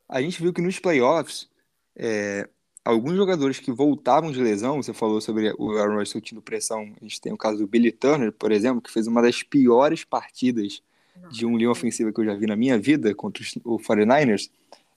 a 0.09 0.21
gente 0.21 0.43
viu 0.43 0.53
que 0.53 0.63
nos 0.63 0.79
playoffs 0.79 1.49
é, 1.97 2.49
alguns 2.85 3.15
jogadores 3.15 3.59
que 3.59 3.71
voltavam 3.71 4.33
de 4.33 4.43
lesão, 4.43 4.83
você 4.83 4.93
falou 4.93 5.21
sobre 5.21 5.55
o 5.59 5.77
Aaron 5.77 5.99
Russell 5.99 6.21
tendo 6.21 6.43
pressão, 6.43 6.93
a 7.01 7.05
gente 7.05 7.21
tem 7.21 7.33
o 7.33 7.37
caso 7.37 7.59
do 7.59 7.67
Billy 7.67 7.93
Turner, 7.93 8.33
por 8.33 8.51
exemplo, 8.51 8.81
que 8.81 8.91
fez 8.91 9.07
uma 9.07 9.23
das 9.23 9.43
piores 9.43 10.05
partidas 10.05 10.83
de 11.31 11.45
um 11.45 11.57
linha 11.57 11.71
ofensiva 11.71 12.13
que 12.13 12.21
eu 12.21 12.25
já 12.25 12.35
vi 12.35 12.47
na 12.47 12.57
minha 12.57 12.79
vida 12.79 13.15
contra 13.15 13.45
o 13.65 13.79
49ers, 13.79 14.51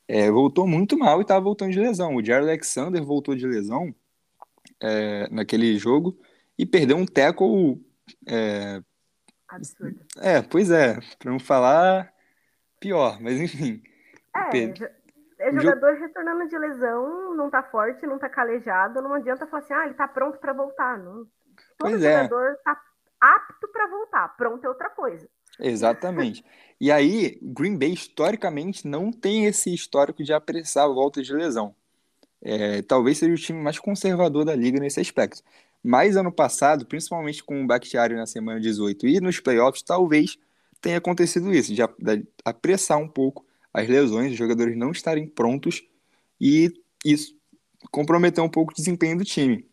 é, 0.07 0.29
voltou 0.29 0.67
muito 0.67 0.97
mal 0.97 1.19
e 1.19 1.21
estava 1.21 1.41
voltando 1.41 1.71
de 1.71 1.79
lesão. 1.79 2.15
O 2.15 2.23
Jared 2.23 2.47
Alexander 2.47 3.03
voltou 3.03 3.35
de 3.35 3.47
lesão 3.47 3.93
é, 4.81 5.27
naquele 5.31 5.77
jogo 5.77 6.17
e 6.57 6.65
perdeu 6.65 6.97
um 6.97 7.05
tackle. 7.05 7.81
É, 8.27 8.81
Absurdo. 9.47 9.99
É, 10.17 10.41
pois 10.41 10.71
é, 10.71 10.99
para 11.19 11.31
não 11.31 11.39
falar 11.39 12.11
pior, 12.79 13.19
mas 13.21 13.39
enfim. 13.39 13.81
É, 14.35 15.47
é 15.47 15.51
jogador 15.53 15.93
retornando 15.95 16.47
de 16.47 16.57
lesão, 16.57 17.35
não 17.35 17.49
tá 17.49 17.61
forte, 17.63 18.05
não 18.05 18.17
tá 18.17 18.29
calejado, 18.29 19.01
não 19.01 19.13
adianta 19.13 19.45
falar 19.45 19.63
assim, 19.63 19.73
ah, 19.73 19.85
ele 19.85 19.93
tá 19.93 20.07
pronto 20.07 20.39
para 20.39 20.53
voltar. 20.53 20.97
Não... 20.97 21.25
Todo 21.77 21.91
pois 21.91 22.03
é. 22.03 22.23
jogador 22.23 22.51
é. 22.51 22.55
tá 22.63 22.81
apto 23.21 23.67
para 23.71 23.87
voltar, 23.87 24.35
pronto 24.35 24.65
é 24.65 24.69
outra 24.69 24.89
coisa. 24.89 25.29
Exatamente. 25.59 26.43
E 26.79 26.91
aí, 26.91 27.37
Green 27.41 27.77
Bay, 27.77 27.93
historicamente, 27.93 28.87
não 28.87 29.11
tem 29.11 29.45
esse 29.45 29.73
histórico 29.73 30.23
de 30.23 30.33
apressar 30.33 30.85
a 30.85 30.93
volta 30.93 31.21
de 31.21 31.33
lesão. 31.33 31.75
É, 32.41 32.81
talvez 32.81 33.17
seja 33.17 33.33
o 33.33 33.37
time 33.37 33.59
mais 33.61 33.79
conservador 33.79 34.43
da 34.43 34.55
liga 34.55 34.79
nesse 34.79 34.99
aspecto. 34.99 35.41
Mas 35.81 36.17
ano 36.17 36.31
passado, 36.31 36.85
principalmente 36.85 37.43
com 37.43 37.63
o 37.63 37.67
Bakhtiari 37.67 38.15
na 38.15 38.25
semana 38.25 38.59
18 38.59 39.07
e 39.07 39.21
nos 39.21 39.39
playoffs, 39.39 39.81
talvez 39.81 40.37
tenha 40.81 40.97
acontecido 40.97 41.53
isso, 41.53 41.73
de 41.73 41.81
apressar 42.43 42.97
um 42.97 43.07
pouco 43.07 43.45
as 43.73 43.87
lesões, 43.87 44.31
os 44.31 44.37
jogadores 44.37 44.77
não 44.77 44.91
estarem 44.91 45.25
prontos 45.25 45.83
e 46.39 46.71
isso 47.05 47.35
comprometer 47.91 48.43
um 48.43 48.49
pouco 48.49 48.71
o 48.71 48.75
desempenho 48.75 49.17
do 49.17 49.25
time. 49.25 49.65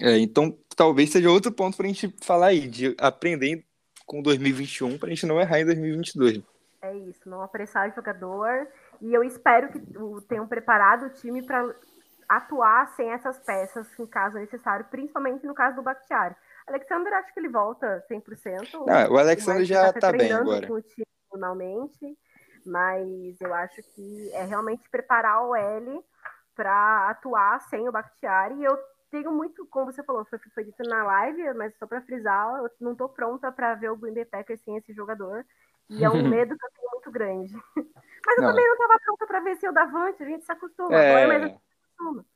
É, 0.00 0.18
então, 0.18 0.56
talvez 0.76 1.10
seja 1.10 1.30
outro 1.30 1.50
ponto 1.50 1.76
para 1.76 1.86
a 1.86 1.88
gente 1.88 2.14
falar 2.20 2.48
aí, 2.48 2.68
de 2.68 2.94
aprender 2.98 3.64
com 4.10 4.20
2021 4.20 4.98
para 4.98 5.06
a 5.06 5.10
gente 5.10 5.24
não 5.24 5.40
errar 5.40 5.60
em 5.60 5.64
2022. 5.66 6.42
É 6.82 6.92
isso, 6.96 7.30
não 7.30 7.42
apressar 7.42 7.88
o 7.88 7.94
jogador. 7.94 8.66
E 9.00 9.14
eu 9.14 9.22
espero 9.22 9.68
que 9.68 9.80
tenham 10.26 10.48
preparado 10.48 11.06
o 11.06 11.10
time 11.10 11.40
para 11.46 11.72
atuar 12.28 12.88
sem 12.96 13.12
essas 13.12 13.38
peças 13.38 13.86
em 14.00 14.06
caso 14.06 14.36
necessário, 14.36 14.84
principalmente 14.90 15.46
no 15.46 15.54
caso 15.54 15.76
do 15.76 15.82
Bakhtiari. 15.82 16.34
Alexander, 16.66 17.12
acho 17.12 17.32
que 17.32 17.38
ele 17.38 17.48
volta 17.48 18.04
100%. 18.10 18.84
Não, 18.84 19.12
o 19.14 19.18
Alexander 19.18 19.64
já 19.64 19.90
está 19.90 20.00
tá 20.00 20.12
bem 20.12 20.32
agora. 20.32 20.66
Com 20.66 20.74
o 20.74 20.82
time 20.82 21.06
normalmente, 21.32 22.18
mas 22.66 23.40
eu 23.40 23.54
acho 23.54 23.80
que 23.94 24.30
é 24.32 24.42
realmente 24.42 24.90
preparar 24.90 25.46
o 25.46 25.54
L 25.54 26.04
para 26.60 27.08
atuar 27.08 27.58
sem 27.70 27.88
o 27.88 27.92
Bakhtiari. 27.92 28.54
E 28.56 28.64
eu 28.64 28.78
tenho 29.10 29.32
muito, 29.32 29.66
como 29.66 29.90
você 29.90 30.02
falou, 30.02 30.26
foi, 30.26 30.38
foi 30.54 30.64
dito 30.64 30.82
na 30.82 31.02
live, 31.04 31.54
mas 31.54 31.74
só 31.78 31.86
para 31.86 32.02
frisar, 32.02 32.58
eu 32.58 32.70
não 32.78 32.92
estou 32.92 33.08
pronta 33.08 33.50
para 33.50 33.74
ver 33.74 33.90
o 33.90 33.96
Green 33.96 34.12
Bay 34.12 34.26
Packers 34.26 34.60
sem 34.60 34.76
esse 34.76 34.92
jogador. 34.92 35.42
E 35.88 36.04
é 36.04 36.10
um 36.10 36.20
medo 36.28 36.54
que 36.54 36.66
eu 36.66 36.70
tenho 36.76 36.90
muito 36.92 37.10
grande. 37.10 37.54
Mas 38.26 38.36
eu 38.36 38.42
não. 38.42 38.50
também 38.50 38.66
não 38.66 38.74
estava 38.74 39.00
pronta 39.02 39.26
para 39.26 39.40
ver 39.40 39.56
se 39.56 39.66
o 39.66 39.72
Davante, 39.72 40.22
a 40.22 40.26
gente 40.26 40.44
se 40.44 40.52
acostuma. 40.52 40.94
É... 40.94 41.24
Agora, 41.24 41.38
mas 41.38 41.50
se 41.50 41.58
acostuma. 41.96 42.26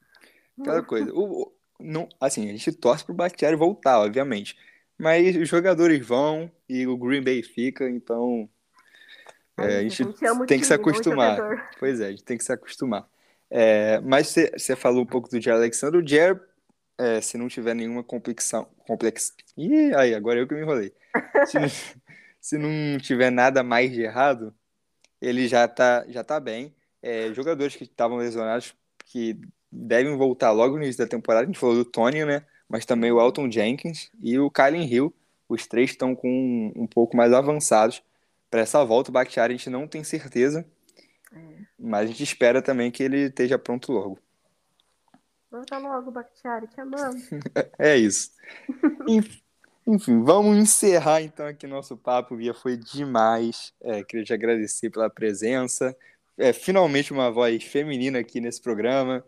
Aquela 0.58 0.82
coisa. 0.82 1.12
O, 1.12 1.52
não, 1.78 2.08
assim, 2.18 2.48
a 2.48 2.52
gente 2.52 2.72
torce 2.72 3.04
pro 3.04 3.14
Bakhtiari 3.14 3.54
voltar, 3.54 4.00
obviamente. 4.00 4.58
Mas 4.96 5.36
os 5.36 5.46
jogadores 5.46 6.04
vão 6.04 6.50
e 6.66 6.86
o 6.86 6.96
Green 6.96 7.22
Bay 7.22 7.42
fica, 7.42 7.86
então. 7.86 8.48
É, 9.58 9.76
a 9.76 9.82
gente, 9.82 10.02
a 10.02 10.06
gente 10.06 10.46
tem 10.46 10.58
que 10.58 10.66
se 10.66 10.72
acostumar. 10.72 11.70
Pois 11.78 12.00
é, 12.00 12.06
a 12.06 12.10
gente 12.12 12.24
tem 12.24 12.38
que 12.38 12.44
se 12.44 12.52
acostumar. 12.52 13.06
É, 13.56 14.00
mas 14.00 14.34
você 14.34 14.74
falou 14.74 15.02
um 15.02 15.06
pouco 15.06 15.30
do 15.30 15.40
Jair 15.40 15.58
Alexander. 15.58 16.02
O 16.02 16.06
Jair 16.06 16.40
é, 16.98 17.20
se 17.20 17.38
não 17.38 17.46
tiver 17.46 17.72
nenhuma 17.72 18.02
complexão. 18.02 18.66
Complex... 18.84 19.32
Ih, 19.56 19.94
aí, 19.94 20.12
agora 20.12 20.40
eu 20.40 20.48
que 20.48 20.54
me 20.54 20.62
enrolei. 20.62 20.92
Se 21.46 21.60
não, 21.60 21.68
se 22.40 22.58
não 22.58 22.98
tiver 22.98 23.30
nada 23.30 23.62
mais 23.62 23.92
de 23.92 24.02
errado, 24.02 24.52
ele 25.20 25.46
já 25.46 25.68
tá, 25.68 26.04
já 26.08 26.24
tá 26.24 26.40
bem. 26.40 26.74
É, 27.00 27.32
jogadores 27.32 27.76
que 27.76 27.84
estavam 27.84 28.16
lesionados, 28.16 28.74
que 29.04 29.38
devem 29.70 30.16
voltar 30.16 30.50
logo 30.50 30.76
no 30.76 30.82
início 30.82 31.04
da 31.04 31.08
temporada, 31.08 31.44
a 31.44 31.46
gente 31.46 31.58
falou 31.58 31.76
do 31.76 31.84
Tony, 31.84 32.24
né? 32.24 32.44
Mas 32.68 32.84
também 32.84 33.12
o 33.12 33.20
Elton 33.20 33.48
Jenkins 33.48 34.10
e 34.20 34.36
o 34.36 34.50
Kylen 34.50 34.92
Hill. 34.92 35.14
Os 35.48 35.64
três 35.68 35.90
estão 35.90 36.12
com 36.16 36.28
um, 36.28 36.82
um 36.82 36.86
pouco 36.88 37.16
mais 37.16 37.32
avançados 37.32 38.02
para 38.50 38.62
essa 38.62 38.84
volta. 38.84 39.10
O 39.10 39.12
Bakhtiari 39.12 39.54
a 39.54 39.56
gente 39.56 39.70
não 39.70 39.86
tem 39.86 40.02
certeza. 40.02 40.66
Mas 41.84 42.04
a 42.04 42.06
gente 42.06 42.22
espera 42.22 42.62
também 42.62 42.90
que 42.90 43.02
ele 43.02 43.26
esteja 43.26 43.58
pronto 43.58 43.92
logo. 43.92 44.18
Volta 45.50 45.78
logo, 45.78 46.10
Bakhtiari, 46.10 46.66
te 46.66 46.80
amamos. 46.80 47.28
é 47.78 47.96
isso. 47.96 48.30
Enfim, 49.86 50.24
vamos 50.24 50.56
encerrar 50.56 51.22
então 51.22 51.46
aqui 51.46 51.66
nosso 51.66 51.96
papo, 51.96 52.36
Via. 52.36 52.54
Foi 52.54 52.76
demais. 52.76 53.72
É, 53.80 54.02
queria 54.02 54.24
te 54.24 54.32
agradecer 54.32 54.90
pela 54.90 55.10
presença. 55.10 55.94
É, 56.36 56.52
finalmente 56.52 57.12
uma 57.12 57.30
voz 57.30 57.62
feminina 57.62 58.18
aqui 58.18 58.40
nesse 58.40 58.60
programa, 58.60 59.24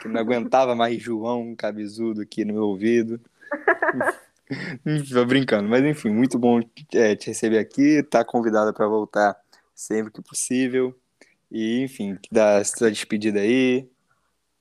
que 0.00 0.08
não 0.08 0.20
aguentava 0.20 0.74
mais 0.74 1.00
João 1.00 1.54
cabezudo 1.54 2.22
aqui 2.22 2.44
no 2.44 2.54
meu 2.54 2.64
ouvido. 2.64 3.20
Tô 5.12 5.24
brincando, 5.26 5.68
mas 5.68 5.84
enfim, 5.84 6.08
muito 6.08 6.38
bom 6.38 6.60
é, 6.92 7.14
te 7.14 7.28
receber 7.28 7.58
aqui. 7.58 8.02
Tá 8.02 8.24
convidada 8.24 8.72
para 8.72 8.88
voltar 8.88 9.36
sempre 9.74 10.10
que 10.10 10.22
possível. 10.22 10.98
E 11.50 11.82
enfim, 11.82 12.18
dá 12.30 12.62
sua 12.64 12.90
despedida 12.90 13.40
aí. 13.40 13.88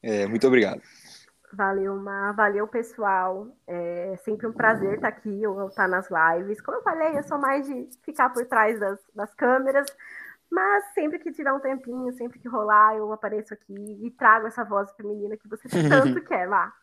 É, 0.02 0.26
muito 0.26 0.48
obrigado. 0.48 0.82
Valeu, 1.54 1.96
Mar. 1.96 2.34
Valeu, 2.34 2.68
pessoal. 2.68 3.48
É 3.66 4.16
sempre 4.24 4.48
um 4.48 4.54
prazer 4.54 4.96
estar 4.96 5.08
aqui 5.08 5.46
ou 5.48 5.68
estar 5.68 5.88
nas 5.88 6.08
lives. 6.10 6.62
Como 6.62 6.78
eu 6.78 6.84
falei, 6.84 7.18
eu 7.18 7.24
sou 7.24 7.38
mais 7.38 7.66
de 7.66 7.90
ficar 8.04 8.30
por 8.30 8.46
trás 8.46 8.80
das, 8.80 9.00
das 9.16 9.34
câmeras, 9.34 9.88
mas 10.52 10.86
sempre 10.94 11.20
que 11.20 11.32
tiver 11.32 11.52
um 11.52 11.60
tempinho, 11.60 12.12
sempre 12.14 12.40
que 12.40 12.48
rolar, 12.48 12.96
eu 12.96 13.12
apareço 13.12 13.54
aqui 13.54 13.74
e 13.74 14.12
trago 14.12 14.48
essa 14.48 14.64
voz 14.64 14.90
feminina 14.92 15.36
que 15.38 15.48
você 15.48 15.68
tanto 15.90 16.22
quer, 16.26 16.48
Mar. 16.48 16.74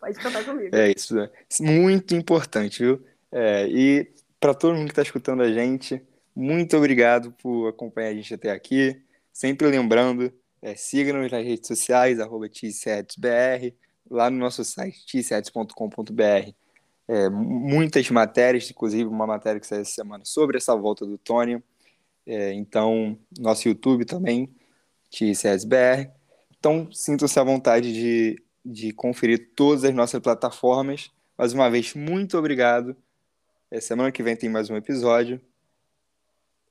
Pode 0.00 0.20
contar 0.20 0.44
comigo. 0.44 0.74
É 0.74 0.90
isso, 0.90 1.14
né? 1.14 1.30
muito 1.60 2.14
importante, 2.14 2.82
viu? 2.82 3.04
É, 3.30 3.66
e 3.66 4.10
para 4.40 4.54
todo 4.54 4.74
mundo 4.74 4.86
que 4.86 4.92
está 4.92 5.02
escutando 5.02 5.42
a 5.42 5.52
gente, 5.52 6.02
muito 6.34 6.76
obrigado 6.76 7.32
por 7.32 7.68
acompanhar 7.68 8.08
a 8.08 8.14
gente 8.14 8.34
até 8.34 8.50
aqui. 8.50 9.02
Sempre 9.38 9.68
lembrando, 9.68 10.32
é, 10.60 10.74
siga-nos 10.74 11.30
nas 11.30 11.44
redes 11.44 11.68
sociais, 11.68 12.18
arroba 12.18 12.48
lá 14.10 14.28
no 14.28 14.36
nosso 14.36 14.64
site, 14.64 15.06
t7.com.br, 15.06 16.52
é, 17.06 17.28
muitas 17.30 18.10
matérias, 18.10 18.68
inclusive 18.68 19.04
uma 19.04 19.28
matéria 19.28 19.60
que 19.60 19.66
saiu 19.68 19.82
essa 19.82 19.92
semana 19.92 20.24
sobre 20.24 20.56
essa 20.56 20.74
volta 20.74 21.06
do 21.06 21.16
Tony. 21.16 21.62
É, 22.26 22.52
então, 22.52 23.16
nosso 23.38 23.68
YouTube 23.68 24.04
também, 24.04 24.52
TCSBR. 25.08 26.10
Então, 26.58 26.90
sintam-se 26.90 27.38
à 27.38 27.44
vontade 27.44 27.92
de, 27.92 28.42
de 28.64 28.92
conferir 28.92 29.52
todas 29.54 29.84
as 29.84 29.94
nossas 29.94 30.20
plataformas. 30.20 31.12
Mais 31.38 31.52
uma 31.52 31.70
vez, 31.70 31.94
muito 31.94 32.36
obrigado. 32.36 32.96
É, 33.70 33.80
semana 33.80 34.10
que 34.10 34.20
vem 34.20 34.34
tem 34.34 34.50
mais 34.50 34.68
um 34.68 34.74
episódio. 34.74 35.40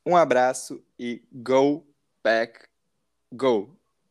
Um 0.06 0.18
abraço 0.18 0.84
e 1.00 1.24
go 1.32 1.88
back, 2.28 2.68
go! 3.38 3.77